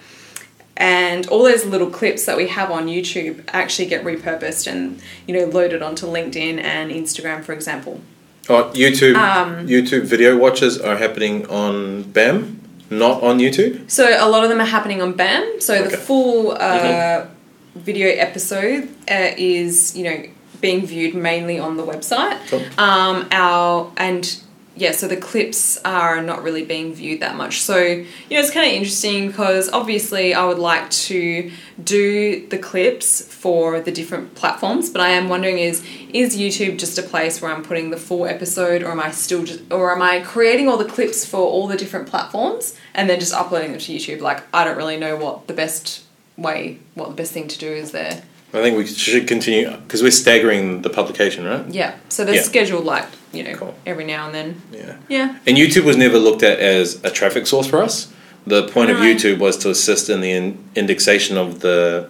and 0.76 1.26
all 1.28 1.42
those 1.42 1.64
little 1.64 1.88
clips 1.90 2.26
that 2.26 2.36
we 2.36 2.48
have 2.48 2.70
on 2.70 2.86
YouTube 2.86 3.42
actually 3.52 3.86
get 3.86 4.04
repurposed 4.04 4.66
and 4.70 5.00
you 5.26 5.34
know 5.34 5.46
loaded 5.46 5.82
onto 5.82 6.06
LinkedIn 6.06 6.58
and 6.62 6.90
Instagram, 6.90 7.42
for 7.44 7.52
example. 7.52 8.00
oh, 8.48 8.70
YouTube 8.74 9.16
um, 9.16 9.66
YouTube 9.66 10.02
video 10.04 10.36
watches 10.36 10.78
are 10.78 10.96
happening 10.96 11.46
on 11.48 12.02
BAM, 12.12 12.60
not 12.90 13.22
on 13.22 13.38
YouTube. 13.38 13.90
So 13.90 14.04
a 14.18 14.28
lot 14.28 14.44
of 14.44 14.50
them 14.50 14.60
are 14.60 14.64
happening 14.66 15.00
on 15.02 15.12
BAM. 15.14 15.60
So 15.60 15.74
Okay. 15.74 15.88
the 15.88 15.96
full 15.96 16.52
uh, 16.52 17.26
video 17.74 18.08
episode 18.08 18.88
uh, 19.10 19.30
is 19.36 19.96
you 19.96 20.04
know 20.04 20.18
being 20.60 20.86
viewed 20.86 21.14
mainly 21.14 21.58
on 21.58 21.76
the 21.76 21.82
website. 21.84 22.38
Cool. 22.48 22.62
Um, 22.78 23.26
our 23.30 23.92
and 23.96 24.40
yeah, 24.78 24.92
so 24.92 25.08
the 25.08 25.16
clips 25.16 25.78
are 25.84 26.20
not 26.22 26.42
really 26.42 26.64
being 26.64 26.92
viewed 26.94 27.20
that 27.20 27.34
much. 27.34 27.62
So, 27.62 27.78
you 27.78 28.04
know, 28.30 28.40
it's 28.40 28.50
kind 28.50 28.66
of 28.66 28.72
interesting 28.72 29.28
because 29.28 29.70
obviously 29.72 30.34
I 30.34 30.44
would 30.44 30.58
like 30.58 30.90
to 30.90 31.50
do 31.82 32.46
the 32.48 32.58
clips 32.58 33.22
for 33.22 33.80
the 33.80 33.90
different 33.90 34.34
platforms, 34.34 34.90
but 34.90 35.00
I 35.00 35.08
am 35.10 35.28
wondering 35.28 35.58
is 35.58 35.82
is 36.12 36.36
YouTube 36.36 36.78
just 36.78 36.98
a 36.98 37.02
place 37.02 37.40
where 37.40 37.50
I'm 37.52 37.62
putting 37.62 37.90
the 37.90 37.96
full 37.96 38.26
episode 38.26 38.82
or 38.82 38.90
am 38.90 39.00
I 39.00 39.10
still 39.10 39.44
just 39.44 39.60
or 39.72 39.94
am 39.94 40.02
I 40.02 40.20
creating 40.20 40.68
all 40.68 40.76
the 40.76 40.84
clips 40.84 41.24
for 41.24 41.38
all 41.40 41.66
the 41.66 41.76
different 41.76 42.06
platforms 42.08 42.76
and 42.94 43.08
then 43.08 43.18
just 43.18 43.32
uploading 43.34 43.70
them 43.72 43.80
to 43.80 43.92
YouTube? 43.92 44.20
Like 44.20 44.42
I 44.54 44.64
don't 44.64 44.76
really 44.76 44.96
know 44.98 45.16
what 45.16 45.46
the 45.46 45.54
best 45.54 46.04
way, 46.36 46.78
what 46.94 47.08
the 47.08 47.14
best 47.14 47.32
thing 47.32 47.48
to 47.48 47.58
do 47.58 47.68
is 47.72 47.92
there. 47.92 48.22
I 48.52 48.62
think 48.62 48.78
we 48.78 48.86
should 48.86 49.26
continue 49.28 49.70
because 49.70 50.02
we're 50.02 50.10
staggering 50.10 50.82
the 50.82 50.90
publication, 50.90 51.44
right? 51.44 51.66
Yeah. 51.68 51.94
So 52.08 52.24
they're 52.24 52.36
Yeah. 52.36 52.42
scheduled 52.42 52.84
like, 52.84 53.04
you 53.36 53.44
know, 53.44 53.54
Cool. 53.54 53.74
every 53.86 54.04
now 54.04 54.26
and 54.26 54.34
then. 54.34 54.62
Yeah. 54.72 54.96
Yeah. 55.08 55.38
And 55.46 55.56
YouTube 55.56 55.84
was 55.84 55.96
never 55.96 56.18
looked 56.18 56.42
at 56.42 56.58
as 56.58 57.00
a 57.04 57.10
traffic 57.10 57.46
source 57.46 57.66
for 57.66 57.82
us. 57.82 58.08
The 58.46 58.68
point 58.68 58.90
of 58.90 58.98
YouTube 58.98 59.38
was 59.38 59.56
to 59.58 59.70
assist 59.70 60.08
in 60.08 60.20
the 60.20 60.30
in- 60.30 60.58
indexation 60.76 61.36
of 61.36 61.60
the 61.60 62.08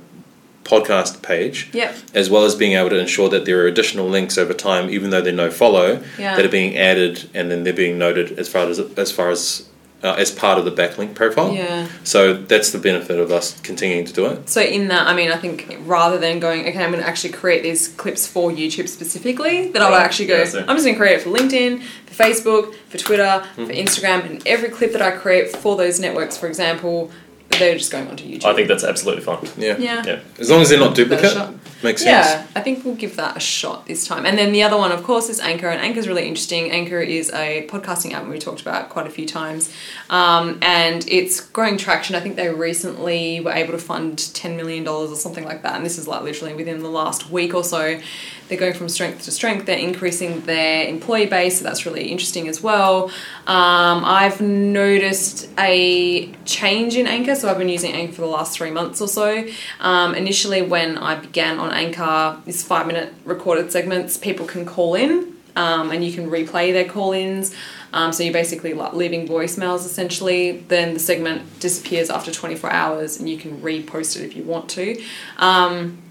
podcast 0.64 1.22
page, 1.22 1.68
Yep. 1.72 1.94
as 2.14 2.28
well 2.28 2.44
as 2.44 2.54
being 2.56 2.72
able 2.72 2.90
to 2.90 2.98
ensure 2.98 3.28
that 3.28 3.44
there 3.44 3.60
are 3.62 3.66
additional 3.66 4.08
links 4.08 4.36
over 4.36 4.52
time, 4.52 4.90
even 4.90 5.10
though 5.10 5.20
they're 5.20 5.32
no 5.32 5.50
follow, 5.50 6.00
Yeah. 6.18 6.36
that 6.36 6.44
are 6.44 6.48
being 6.50 6.76
added 6.76 7.30
and 7.34 7.50
then 7.50 7.62
they're 7.64 7.72
being 7.72 7.98
noted 7.98 8.38
as 8.38 8.48
far 8.48 8.66
as 8.68 8.80
as 8.96 9.12
far 9.12 9.30
as 9.30 9.62
uh, 10.02 10.12
as 10.14 10.30
part 10.30 10.58
of 10.58 10.64
the 10.64 10.70
backlink 10.70 11.14
profile. 11.14 11.52
Yeah. 11.52 11.88
So 12.04 12.34
that's 12.34 12.70
the 12.70 12.78
benefit 12.78 13.18
of 13.18 13.30
us 13.32 13.58
continuing 13.60 14.04
to 14.04 14.12
do 14.12 14.26
it. 14.26 14.48
So 14.48 14.60
in 14.60 14.88
that, 14.88 15.06
I 15.06 15.14
mean, 15.14 15.30
I 15.32 15.36
think 15.36 15.76
rather 15.84 16.18
than 16.18 16.38
going, 16.38 16.60
okay, 16.68 16.84
I'm 16.84 16.90
going 16.90 17.02
to 17.02 17.08
actually 17.08 17.32
create 17.32 17.62
these 17.62 17.88
clips 17.88 18.26
for 18.26 18.50
YouTube 18.50 18.88
specifically, 18.88 19.70
that 19.72 19.82
I 19.82 19.88
will 19.88 19.96
actually 19.96 20.26
go, 20.26 20.38
yeah, 20.38 20.44
so- 20.44 20.60
I'm 20.60 20.76
just 20.76 20.84
going 20.84 20.94
to 20.94 20.98
create 20.98 21.16
it 21.18 21.22
for 21.22 21.30
LinkedIn, 21.30 21.82
for 21.82 22.14
Facebook, 22.24 22.74
for 22.90 22.98
Twitter, 22.98 23.44
for 23.54 23.62
Mm-hmm. 23.62 23.70
Instagram, 23.72 24.24
and 24.30 24.46
every 24.46 24.68
clip 24.68 24.92
that 24.92 25.02
I 25.02 25.10
create 25.12 25.56
for 25.56 25.76
those 25.76 25.98
networks, 25.98 26.36
for 26.36 26.46
example, 26.46 27.10
they're 27.58 27.78
just 27.78 27.92
going 27.92 28.08
onto 28.08 28.24
YouTube. 28.24 28.44
I 28.44 28.54
think 28.54 28.68
that's 28.68 28.84
absolutely 28.84 29.22
fine. 29.22 29.44
Yeah. 29.56 29.76
yeah. 29.78 30.04
Yeah. 30.04 30.20
As 30.38 30.50
long 30.50 30.60
as 30.60 30.70
they're 30.70 30.78
not 30.78 30.94
Give 30.94 31.08
duplicate, 31.08 31.54
makes 31.82 32.02
sense. 32.02 32.28
Yeah, 32.28 32.46
I 32.54 32.62
think 32.62 32.84
we'll 32.84 32.94
give 32.94 33.16
that 33.16 33.36
a 33.36 33.40
shot 33.40 33.86
this 33.86 34.06
time. 34.06 34.26
And 34.26 34.38
then 34.38 34.52
the 34.52 34.62
other 34.62 34.76
one, 34.76 34.92
of 34.92 35.02
course, 35.02 35.28
is 35.28 35.40
Anchor, 35.40 35.68
and 35.68 35.80
Anchor 35.80 36.00
is 36.00 36.08
really 36.08 36.26
interesting. 36.26 36.70
Anchor 36.70 37.00
is 37.00 37.30
a 37.32 37.66
podcasting 37.68 38.12
app 38.12 38.26
we 38.26 38.38
talked 38.38 38.60
about 38.60 38.88
quite 38.88 39.06
a 39.06 39.10
few 39.10 39.26
times, 39.26 39.72
um, 40.10 40.58
and 40.62 41.06
it's 41.08 41.40
growing 41.40 41.76
traction. 41.76 42.14
I 42.16 42.20
think 42.20 42.36
they 42.36 42.48
recently 42.48 43.40
were 43.40 43.52
able 43.52 43.72
to 43.72 43.78
fund 43.78 44.34
ten 44.34 44.56
million 44.56 44.84
dollars 44.84 45.10
or 45.10 45.16
something 45.16 45.44
like 45.44 45.62
that, 45.62 45.74
and 45.74 45.84
this 45.84 45.98
is 45.98 46.08
like 46.08 46.22
literally 46.22 46.54
within 46.54 46.82
the 46.82 46.88
last 46.90 47.30
week 47.30 47.54
or 47.54 47.64
so. 47.64 48.00
They're 48.48 48.58
going 48.58 48.74
from 48.74 48.88
strength 48.88 49.24
to 49.24 49.32
strength. 49.32 49.66
They're 49.66 49.78
increasing 49.78 50.42
their 50.42 50.86
employee 50.86 51.26
base, 51.26 51.58
so 51.58 51.64
that's 51.64 51.84
really 51.84 52.12
interesting 52.12 52.46
as 52.46 52.62
well. 52.62 53.10
Um, 53.46 54.04
I've 54.04 54.40
noticed 54.40 55.48
a 55.56 56.32
change 56.44 56.96
in 56.96 57.06
Anchor, 57.06 57.36
so 57.36 57.48
I've 57.48 57.58
been 57.58 57.68
using 57.68 57.92
Anchor 57.92 58.14
for 58.14 58.20
the 58.22 58.26
last 58.26 58.56
three 58.56 58.72
months 58.72 59.00
or 59.00 59.06
so. 59.06 59.46
Um, 59.78 60.14
initially, 60.16 60.62
when 60.62 60.98
I 60.98 61.14
began 61.14 61.60
on 61.60 61.72
Anchor, 61.72 62.40
these 62.44 62.64
five 62.64 62.88
minute 62.88 63.14
recorded 63.24 63.70
segments, 63.70 64.16
people 64.16 64.46
can 64.46 64.66
call 64.66 64.96
in 64.96 65.36
um, 65.54 65.90
and 65.90 66.04
you 66.04 66.12
can 66.12 66.28
replay 66.28 66.72
their 66.72 66.84
call 66.86 67.12
ins. 67.12 67.54
Um, 67.92 68.12
so 68.12 68.22
you're 68.22 68.32
basically 68.32 68.74
leaving 68.74 69.26
voicemails 69.26 69.86
essentially. 69.86 70.58
Then 70.68 70.94
the 70.94 71.00
segment 71.00 71.60
disappears 71.60 72.10
after 72.10 72.32
24 72.32 72.70
hours 72.70 73.18
and 73.18 73.28
you 73.28 73.38
can 73.38 73.60
repost 73.62 74.16
it 74.16 74.24
if 74.24 74.36
you 74.36 74.42
want 74.42 74.68
to. 74.70 75.02
Um, 75.38 76.02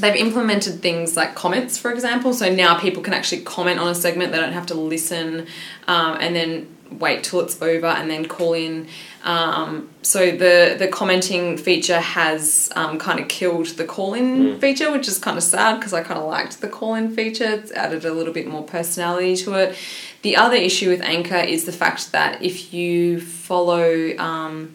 they've 0.00 0.16
implemented 0.16 0.82
things 0.82 1.16
like 1.16 1.34
comments, 1.34 1.76
for 1.78 1.92
example. 1.92 2.32
So 2.32 2.54
now 2.54 2.78
people 2.78 3.02
can 3.02 3.12
actually 3.12 3.42
comment 3.42 3.78
on 3.78 3.88
a 3.88 3.94
segment. 3.94 4.32
They 4.32 4.38
don't 4.38 4.52
have 4.52 4.66
to 4.66 4.74
listen 4.74 5.46
um, 5.88 6.16
and 6.20 6.34
then 6.34 6.75
wait 6.90 7.24
till 7.24 7.40
it's 7.40 7.60
over 7.60 7.86
and 7.86 8.10
then 8.10 8.26
call 8.26 8.54
in. 8.54 8.88
Um, 9.24 9.90
so 10.02 10.30
the 10.30 10.76
the 10.78 10.88
commenting 10.88 11.56
feature 11.56 12.00
has 12.00 12.70
um, 12.76 12.98
kind 12.98 13.18
of 13.18 13.28
killed 13.28 13.66
the 13.66 13.84
call 13.84 14.14
in 14.14 14.58
feature, 14.60 14.90
which 14.92 15.08
is 15.08 15.18
kind 15.18 15.36
of 15.36 15.42
sad 15.42 15.78
because 15.78 15.92
I 15.92 16.02
kind 16.02 16.18
of 16.20 16.26
liked 16.26 16.60
the 16.60 16.68
call 16.68 16.94
in 16.94 17.14
feature. 17.14 17.44
It's 17.44 17.72
added 17.72 18.04
a 18.04 18.12
little 18.12 18.32
bit 18.32 18.46
more 18.46 18.62
personality 18.62 19.36
to 19.36 19.54
it. 19.54 19.76
The 20.22 20.36
other 20.36 20.56
issue 20.56 20.88
with 20.90 21.02
Anchor 21.02 21.36
is 21.36 21.64
the 21.64 21.72
fact 21.72 22.12
that 22.12 22.42
if 22.42 22.72
you 22.72 23.20
follow 23.20 24.16
um, 24.18 24.74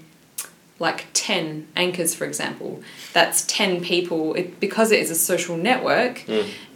like 0.79 1.05
10 1.13 1.67
anchors 1.75 2.15
for 2.15 2.25
example 2.25 2.81
that's 3.13 3.45
10 3.45 3.81
people 3.81 4.33
it, 4.33 4.59
because 4.59 4.91
it 4.91 4.99
is 4.99 5.11
a 5.11 5.15
social 5.15 5.55
network 5.55 6.27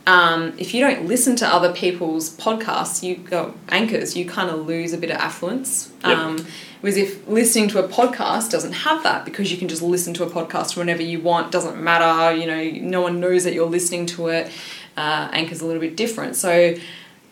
um, 0.08 0.54
if 0.58 0.74
you 0.74 0.82
don't 0.82 1.06
listen 1.08 1.36
to 1.38 1.48
other 1.48 1.74
people's 1.74 2.30
podcasts 2.38 3.02
you 3.04 3.16
go 3.16 3.54
anchors 3.70 4.16
you 4.16 4.26
kind 4.26 4.50
of 4.50 4.66
lose 4.68 4.94
a 4.94 4.98
bit 4.98 5.10
of 5.10 5.18
affluence 5.18 5.92
Yep. 6.04 6.18
um, 6.18 6.46
whereas 6.82 6.98
if 6.98 7.28
listening 7.28 7.68
to 7.70 7.84
a 7.84 7.88
podcast 7.88 8.52
doesn't 8.52 8.74
have 8.74 9.02
that 9.04 9.26
because 9.26 9.52
you 9.52 9.58
can 9.58 9.68
just 9.68 9.82
listen 9.82 10.14
to 10.14 10.24
a 10.24 10.30
podcast 10.30 10.78
whenever 10.78 11.02
you 11.02 11.20
want 11.20 11.52
doesn't 11.52 11.82
matter 11.82 12.36
you 12.36 12.46
know 12.46 12.64
no 12.88 13.02
one 13.02 13.20
knows 13.20 13.44
that 13.46 13.54
you're 13.54 13.66
listening 13.70 14.06
to 14.06 14.28
it 14.28 14.52
uh, 14.98 15.28
anchor's 15.34 15.62
a 15.62 15.66
little 15.66 15.82
bit 15.82 15.96
different 15.98 16.36
so 16.36 16.76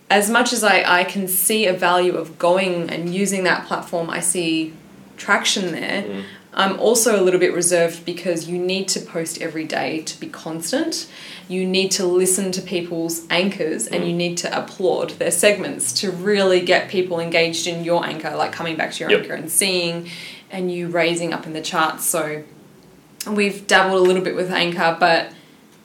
as 0.09 0.30
much 0.30 0.53
as 0.53 0.63
I, 0.63 0.84
I 1.01 1.03
can 1.05 1.28
see 1.28 1.65
a 1.65 1.74
value 1.74 2.15
of 2.15 2.38
going 2.38 2.89
and 2.91 3.11
using 3.15 3.45
that 3.45 3.65
platform, 3.65 4.11
I 4.11 4.19
see 4.19 4.74
traction 5.17 5.71
there. 5.71 6.03
I'm 6.53 6.79
also 6.79 7.19
a 7.19 7.23
little 7.23 7.39
bit 7.39 7.53
reserved 7.53 8.05
because 8.05 8.47
you 8.47 8.59
need 8.59 8.87
to 8.89 8.99
post 8.99 9.41
every 9.41 9.65
day 9.65 10.01
to 10.03 10.19
be 10.19 10.27
constant. 10.27 11.09
You 11.47 11.65
need 11.65 11.91
to 11.91 12.05
listen 12.05 12.51
to 12.51 12.61
people's 12.61 13.25
anchors 13.29 13.87
and 13.87 14.05
you 14.05 14.13
mm. 14.13 14.17
need 14.17 14.37
to 14.39 14.57
applaud 14.57 15.11
their 15.11 15.31
segments 15.31 15.93
to 16.01 16.11
really 16.11 16.61
get 16.61 16.89
people 16.89 17.19
engaged 17.19 17.65
in 17.65 17.83
your 17.83 18.05
anchor, 18.05 18.35
like 18.35 18.51
coming 18.51 18.75
back 18.75 18.93
to 18.93 19.03
your 19.03 19.11
Yep. 19.11 19.21
anchor 19.21 19.33
and 19.33 19.51
seeing 19.51 20.09
and 20.51 20.71
you 20.71 20.87
raising 20.87 21.33
up 21.33 21.47
in 21.47 21.53
the 21.53 21.61
charts. 21.61 22.05
So 22.05 22.43
we've 23.27 23.65
dabbled 23.65 23.99
a 23.99 24.03
little 24.03 24.23
bit 24.23 24.35
with 24.35 24.51
anchor, 24.51 24.95
but 24.99 25.31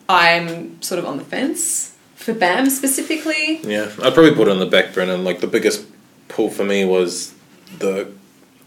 I'm 0.09 0.81
sort 0.83 0.99
of 0.99 1.07
on 1.07 1.17
the 1.17 1.25
fence 1.25 1.95
for 2.15 2.35
BAM 2.35 2.69
specifically. 2.69 3.61
Yeah, 3.63 3.91
I'd 4.03 4.15
probably 4.15 4.35
put 4.35 4.49
it 4.49 4.51
on 4.51 4.59
the 4.59 4.67
back 4.67 4.93
burner. 4.93 5.15
And 5.15 5.25
like 5.25 5.41
the 5.41 5.47
biggest 5.47 5.87
pull 6.29 6.51
for 6.51 6.65
me 6.65 6.85
was 6.85 7.35
the 7.79 8.13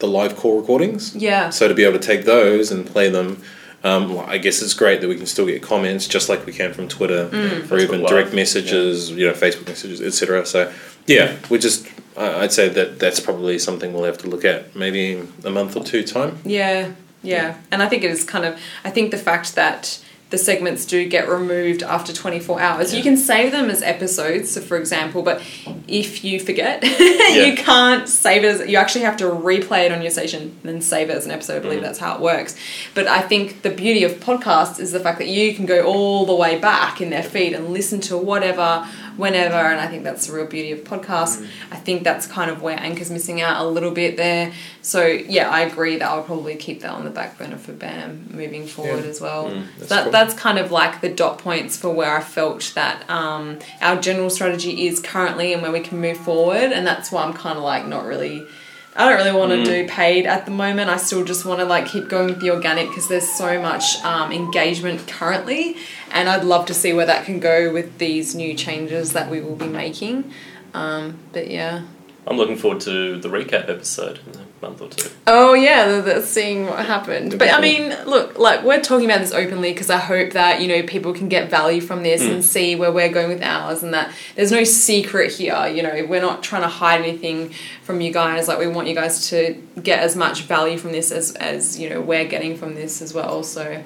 the 0.01 0.07
live 0.07 0.35
call 0.35 0.59
recordings. 0.59 1.15
Yeah. 1.15 1.49
So 1.51 1.67
to 1.69 1.73
be 1.73 1.85
able 1.85 1.97
to 1.99 2.05
take 2.05 2.25
those 2.25 2.71
and 2.71 2.85
play 2.85 3.09
them, 3.09 3.41
um, 3.83 4.19
I 4.27 4.37
guess 4.37 4.61
it's 4.61 4.73
great 4.73 4.99
that 5.01 5.07
we 5.07 5.15
can 5.15 5.25
still 5.25 5.45
get 5.45 5.61
comments 5.63 6.07
just 6.07 6.27
like 6.27 6.45
we 6.45 6.51
can 6.53 6.73
from 6.73 6.87
Twitter 6.89 7.29
or 7.71 7.77
even 7.79 8.01
Live, 8.01 8.09
direct 8.09 8.33
messages, 8.33 9.09
you 9.11 9.25
know, 9.27 9.33
Facebook 9.33 9.67
messages, 9.67 10.01
etc. 10.01 10.45
So 10.45 10.71
yeah, 11.07 11.37
we 11.49 11.57
just 11.57 11.87
I- 12.17 12.41
I'd 12.43 12.51
say 12.51 12.67
that 12.69 12.99
that's 12.99 13.19
probably 13.19 13.57
something 13.57 13.93
we'll 13.93 14.03
have 14.03 14.17
to 14.19 14.27
look 14.27 14.43
at 14.43 14.75
maybe 14.75 15.21
a 15.45 15.49
month 15.49 15.75
or 15.77 15.83
two 15.83 16.03
time. 16.03 16.39
Yeah, 16.43 16.91
yeah. 17.23 17.55
And 17.71 17.81
I 17.81 17.87
think 17.87 18.03
it 18.03 18.11
is 18.11 18.23
kind 18.23 18.43
of, 18.45 18.59
I 18.83 18.89
think 18.89 19.11
the 19.11 19.17
fact 19.17 19.55
that 19.55 20.03
the 20.31 20.37
segments 20.37 20.85
do 20.85 21.07
get 21.07 21.27
removed 21.27 21.83
after 21.83 22.13
24 22.13 22.59
hours, 22.61 22.93
you 22.95 23.03
can 23.03 23.17
save 23.17 23.51
them 23.51 23.69
as 23.69 23.83
episodes. 23.83 24.51
So, 24.51 24.61
for 24.61 24.77
example, 24.77 25.23
but 25.23 25.41
if 25.89 26.23
you 26.23 26.39
forget, 26.39 26.81
you 27.33 27.55
can't 27.57 28.07
save 28.07 28.45
it 28.45 28.61
as, 28.61 28.69
you 28.69 28.77
actually 28.77 29.01
have 29.01 29.17
to 29.17 29.25
replay 29.25 29.85
it 29.85 29.91
on 29.91 30.01
your 30.01 30.09
station 30.09 30.41
and 30.41 30.63
then 30.63 30.81
save 30.81 31.09
it 31.09 31.17
as 31.17 31.25
an 31.25 31.31
episode. 31.31 31.57
I 31.57 31.59
believe 31.59 31.79
mm. 31.79 31.83
that's 31.83 31.99
how 31.99 32.15
it 32.15 32.21
works. 32.21 32.55
But 32.95 33.07
I 33.07 33.21
think 33.21 33.61
the 33.61 33.69
beauty 33.69 34.05
of 34.05 34.13
podcasts 34.13 34.79
is 34.79 34.93
the 34.93 35.01
fact 35.01 35.19
that 35.19 35.27
you 35.27 35.53
can 35.53 35.65
go 35.65 35.83
all 35.83 36.25
the 36.25 36.35
way 36.35 36.57
back 36.57 37.01
in 37.01 37.09
their 37.09 37.23
feed 37.23 37.51
and 37.51 37.73
listen 37.73 37.99
to 38.01 38.17
whatever, 38.17 38.87
whenever. 39.17 39.55
And 39.55 39.79
I 39.79 39.87
think 39.87 40.03
that's 40.03 40.27
the 40.27 40.33
real 40.33 40.45
beauty 40.45 40.71
of 40.71 40.79
podcasts. 40.83 41.45
I 41.71 41.75
think 41.77 42.03
that's 42.03 42.25
kind 42.27 42.49
of 42.51 42.61
where 42.61 42.79
Anchor's 42.79 43.11
missing 43.11 43.41
out 43.41 43.63
a 43.65 43.67
little 43.67 43.91
bit 43.91 44.17
there. 44.17 44.51
So 44.81 45.05
yeah, 45.05 45.49
I 45.49 45.61
agree 45.61 45.97
that 45.97 46.07
I'll 46.07 46.23
probably 46.23 46.55
keep 46.55 46.81
that 46.81 46.91
on 46.91 47.03
the 47.03 47.09
back 47.11 47.37
burner 47.37 47.57
for 47.57 47.73
BAM 47.73 48.29
moving 48.31 48.65
forward 48.67 49.03
Yeah. 49.03 49.09
as 49.09 49.21
well. 49.21 49.49
that's 49.77 49.89
that 49.89 50.03
cool. 50.03 50.11
that's 50.11 50.33
kind 50.33 50.57
of 50.57 50.71
like 50.71 51.01
the 51.01 51.09
dot 51.09 51.37
points 51.39 51.77
for 51.77 51.89
where 51.89 52.15
I 52.17 52.21
felt 52.21 52.71
that 52.75 53.09
um, 53.09 53.59
our 53.81 53.99
general 54.01 54.29
strategy 54.29 54.87
is 54.87 54.99
currently 54.99 55.53
and 55.53 55.61
where 55.61 55.71
we 55.71 55.79
can 55.81 55.99
move 56.01 56.17
forward, 56.17 56.71
and 56.71 56.85
that's 56.85 57.11
why 57.11 57.23
I'm 57.23 57.33
kind 57.33 57.57
of 57.57 57.63
like 57.63 57.85
not 57.87 58.05
really. 58.05 58.45
I 58.93 59.07
don't 59.07 59.17
really 59.25 59.31
want 59.31 59.51
to 59.53 59.63
do 59.63 59.87
paid 59.87 60.25
at 60.25 60.43
the 60.43 60.51
moment. 60.51 60.89
I 60.89 60.97
still 60.97 61.23
just 61.23 61.45
want 61.45 61.59
to 61.61 61.65
like 61.65 61.85
keep 61.85 62.09
going 62.09 62.27
with 62.27 62.41
the 62.41 62.51
organic 62.51 62.89
because 62.89 63.07
there's 63.07 63.25
so 63.29 63.61
much 63.61 63.95
um, 64.03 64.33
engagement 64.33 65.07
currently, 65.07 65.77
and 66.11 66.29
I'd 66.29 66.43
love 66.43 66.65
to 66.67 66.73
see 66.73 66.93
where 66.93 67.05
that 67.05 67.25
can 67.25 67.39
go 67.39 67.71
with 67.71 67.97
these 67.97 68.35
new 68.35 68.53
changes 68.53 69.13
that 69.13 69.29
we 69.29 69.41
will 69.41 69.55
be 69.55 69.67
making. 69.67 70.31
Um, 70.73 71.19
but 71.33 71.49
yeah. 71.49 71.83
I'm 72.27 72.37
looking 72.37 72.55
forward 72.55 72.81
to 72.81 73.19
the 73.19 73.29
recap 73.29 73.67
episode 73.67 74.19
in 74.27 74.39
a 74.39 74.45
month 74.61 74.81
or 74.81 74.89
two. 74.89 75.09
Oh 75.25 75.53
yeah, 75.53 75.87
the, 75.87 76.01
the 76.01 76.21
seeing 76.21 76.67
what 76.67 76.85
happened. 76.85 77.39
But 77.39 77.51
I 77.51 77.59
mean, 77.59 77.89
look, 78.05 78.37
like 78.37 78.63
we're 78.63 78.79
talking 78.79 79.05
about 79.05 79.21
this 79.21 79.33
openly 79.33 79.71
because 79.73 79.89
I 79.89 79.97
hope 79.97 80.33
that 80.33 80.61
you 80.61 80.67
know 80.67 80.83
people 80.83 81.13
can 81.13 81.29
get 81.29 81.49
value 81.49 81.81
from 81.81 82.03
this 82.03 82.21
and 82.21 82.45
see 82.45 82.75
where 82.75 82.91
we're 82.91 83.11
going 83.11 83.29
with 83.29 83.41
ours, 83.41 83.81
and 83.81 83.93
that 83.95 84.13
there's 84.35 84.51
no 84.51 84.63
secret 84.63 85.31
here. 85.31 85.67
You 85.67 85.81
know, 85.81 86.05
we're 86.07 86.21
not 86.21 86.43
trying 86.43 86.61
to 86.61 86.67
hide 86.67 87.01
anything 87.01 87.53
from 87.81 88.01
you 88.01 88.13
guys. 88.13 88.47
Like 88.47 88.59
we 88.59 88.67
want 88.67 88.87
you 88.87 88.95
guys 88.95 89.29
to 89.29 89.55
get 89.81 89.99
as 89.99 90.15
much 90.15 90.43
value 90.43 90.77
from 90.77 90.91
this 90.91 91.11
as 91.11 91.35
as 91.35 91.79
you 91.79 91.89
know 91.89 92.01
we're 92.01 92.25
getting 92.25 92.55
from 92.55 92.75
this 92.75 93.01
as 93.01 93.15
well. 93.15 93.41
So 93.41 93.83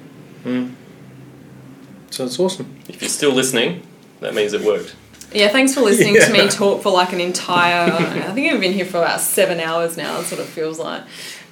So 2.16 2.24
it's 2.24 2.39
awesome. 2.39 2.80
If 2.88 3.01
you're 3.01 3.09
still 3.09 3.34
listening, 3.34 3.86
that 4.22 4.34
means 4.34 4.53
it 4.53 4.61
worked. 4.61 4.95
Yeah, 5.34 5.49
thanks 5.49 5.74
for 5.74 5.82
listening 5.82 6.16
to 6.16 6.32
me 6.32 6.47
talk 6.47 6.82
for 6.82 6.89
like 6.89 7.11
an 7.11 7.20
entire. 7.20 7.91
I, 7.91 8.30
I 8.30 8.32
think 8.32 8.53
I've 8.53 8.61
been 8.61 8.72
here 8.72 8.86
for 8.86 8.99
about 8.99 9.20
seven 9.20 9.59
hours 9.59 9.97
now. 9.97 10.16
That's 10.16 10.32
what 10.32 10.39
it 10.39 10.45
feels 10.45 10.80
like. 10.80 11.03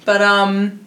But 0.06 0.22
um, 0.22 0.83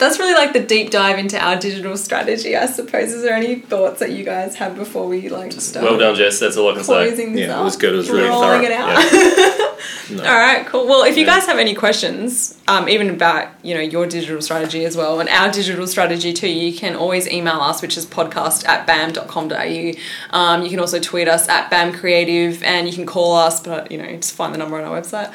that's 0.00 0.18
really 0.18 0.34
like 0.34 0.52
the 0.52 0.60
deep 0.60 0.90
dive 0.90 1.18
into 1.18 1.38
our 1.38 1.56
digital 1.56 1.96
strategy. 1.96 2.56
I 2.56 2.66
suppose. 2.66 3.12
Is 3.12 3.22
there 3.22 3.34
any 3.34 3.56
thoughts 3.56 4.00
that 4.00 4.10
you 4.10 4.24
guys 4.24 4.56
have 4.56 4.74
before 4.76 5.06
we 5.06 5.28
like 5.28 5.52
start? 5.52 5.84
Well 5.84 5.98
done, 5.98 6.16
Jess. 6.16 6.40
That's 6.40 6.56
all 6.56 6.70
I 6.70 6.74
can 6.74 6.82
say. 6.84 7.06
Closing 7.08 7.32
this 7.34 7.46
Yeah, 7.46 7.60
it 7.60 7.64
was 7.64 7.76
good. 7.76 7.94
It 7.94 7.98
was 7.98 8.10
really 8.10 8.28
Rolling 8.28 8.62
thorough. 8.62 8.64
it 8.64 8.72
out. 8.72 9.66
No. 10.10 10.24
All 10.24 10.34
right, 10.36 10.66
cool. 10.66 10.86
Well, 10.88 11.04
if 11.04 11.16
you 11.16 11.24
Yeah. 11.24 11.36
guys 11.38 11.46
have 11.46 11.58
any 11.58 11.72
questions, 11.72 12.58
um, 12.68 12.88
even 12.88 13.08
about 13.08 13.48
you 13.62 13.74
know 13.74 13.80
your 13.80 14.06
digital 14.06 14.42
strategy 14.42 14.84
as 14.84 14.96
well, 14.96 15.20
and 15.20 15.28
our 15.28 15.50
digital 15.50 15.86
strategy 15.86 16.32
too, 16.34 16.48
you 16.48 16.76
can 16.76 16.96
always 16.96 17.28
email 17.28 17.60
us, 17.60 17.80
which 17.80 17.96
is 17.96 18.04
podcast 18.06 18.66
at 18.68 18.86
bam.com.au. 18.88 19.92
Um, 20.36 20.62
you 20.62 20.68
can 20.68 20.80
also 20.80 20.98
tweet 21.00 21.28
us 21.28 21.48
at 21.48 21.70
bam 21.70 21.92
creative, 21.92 22.62
and 22.64 22.88
you 22.88 22.92
can 22.94 23.06
call 23.06 23.34
us, 23.36 23.60
but 23.60 23.90
you 23.90 23.98
know 23.98 24.16
just 24.16 24.32
find 24.34 24.52
the 24.52 24.58
number 24.58 24.76
on 24.78 24.84
our 24.84 25.00
website. 25.00 25.32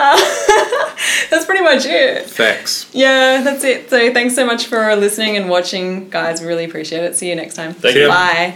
Uh, 0.00 0.16
that's 1.30 1.44
pretty 1.44 1.62
much 1.62 1.84
it. 1.84 2.26
Thanks. 2.26 2.88
Yeah, 2.92 3.42
that's 3.42 3.64
it. 3.64 3.90
So 3.90 4.12
thanks 4.12 4.34
so 4.34 4.46
much 4.46 4.66
for 4.66 4.96
listening 4.96 5.36
and 5.36 5.50
watching, 5.50 6.08
guys. 6.08 6.42
Really 6.42 6.64
appreciate 6.64 7.04
it. 7.04 7.16
See 7.16 7.28
you 7.28 7.36
next 7.36 7.54
time. 7.54 7.74
Thank 7.74 7.94
See 7.94 8.02
you. 8.02 8.08
Bye. 8.08 8.54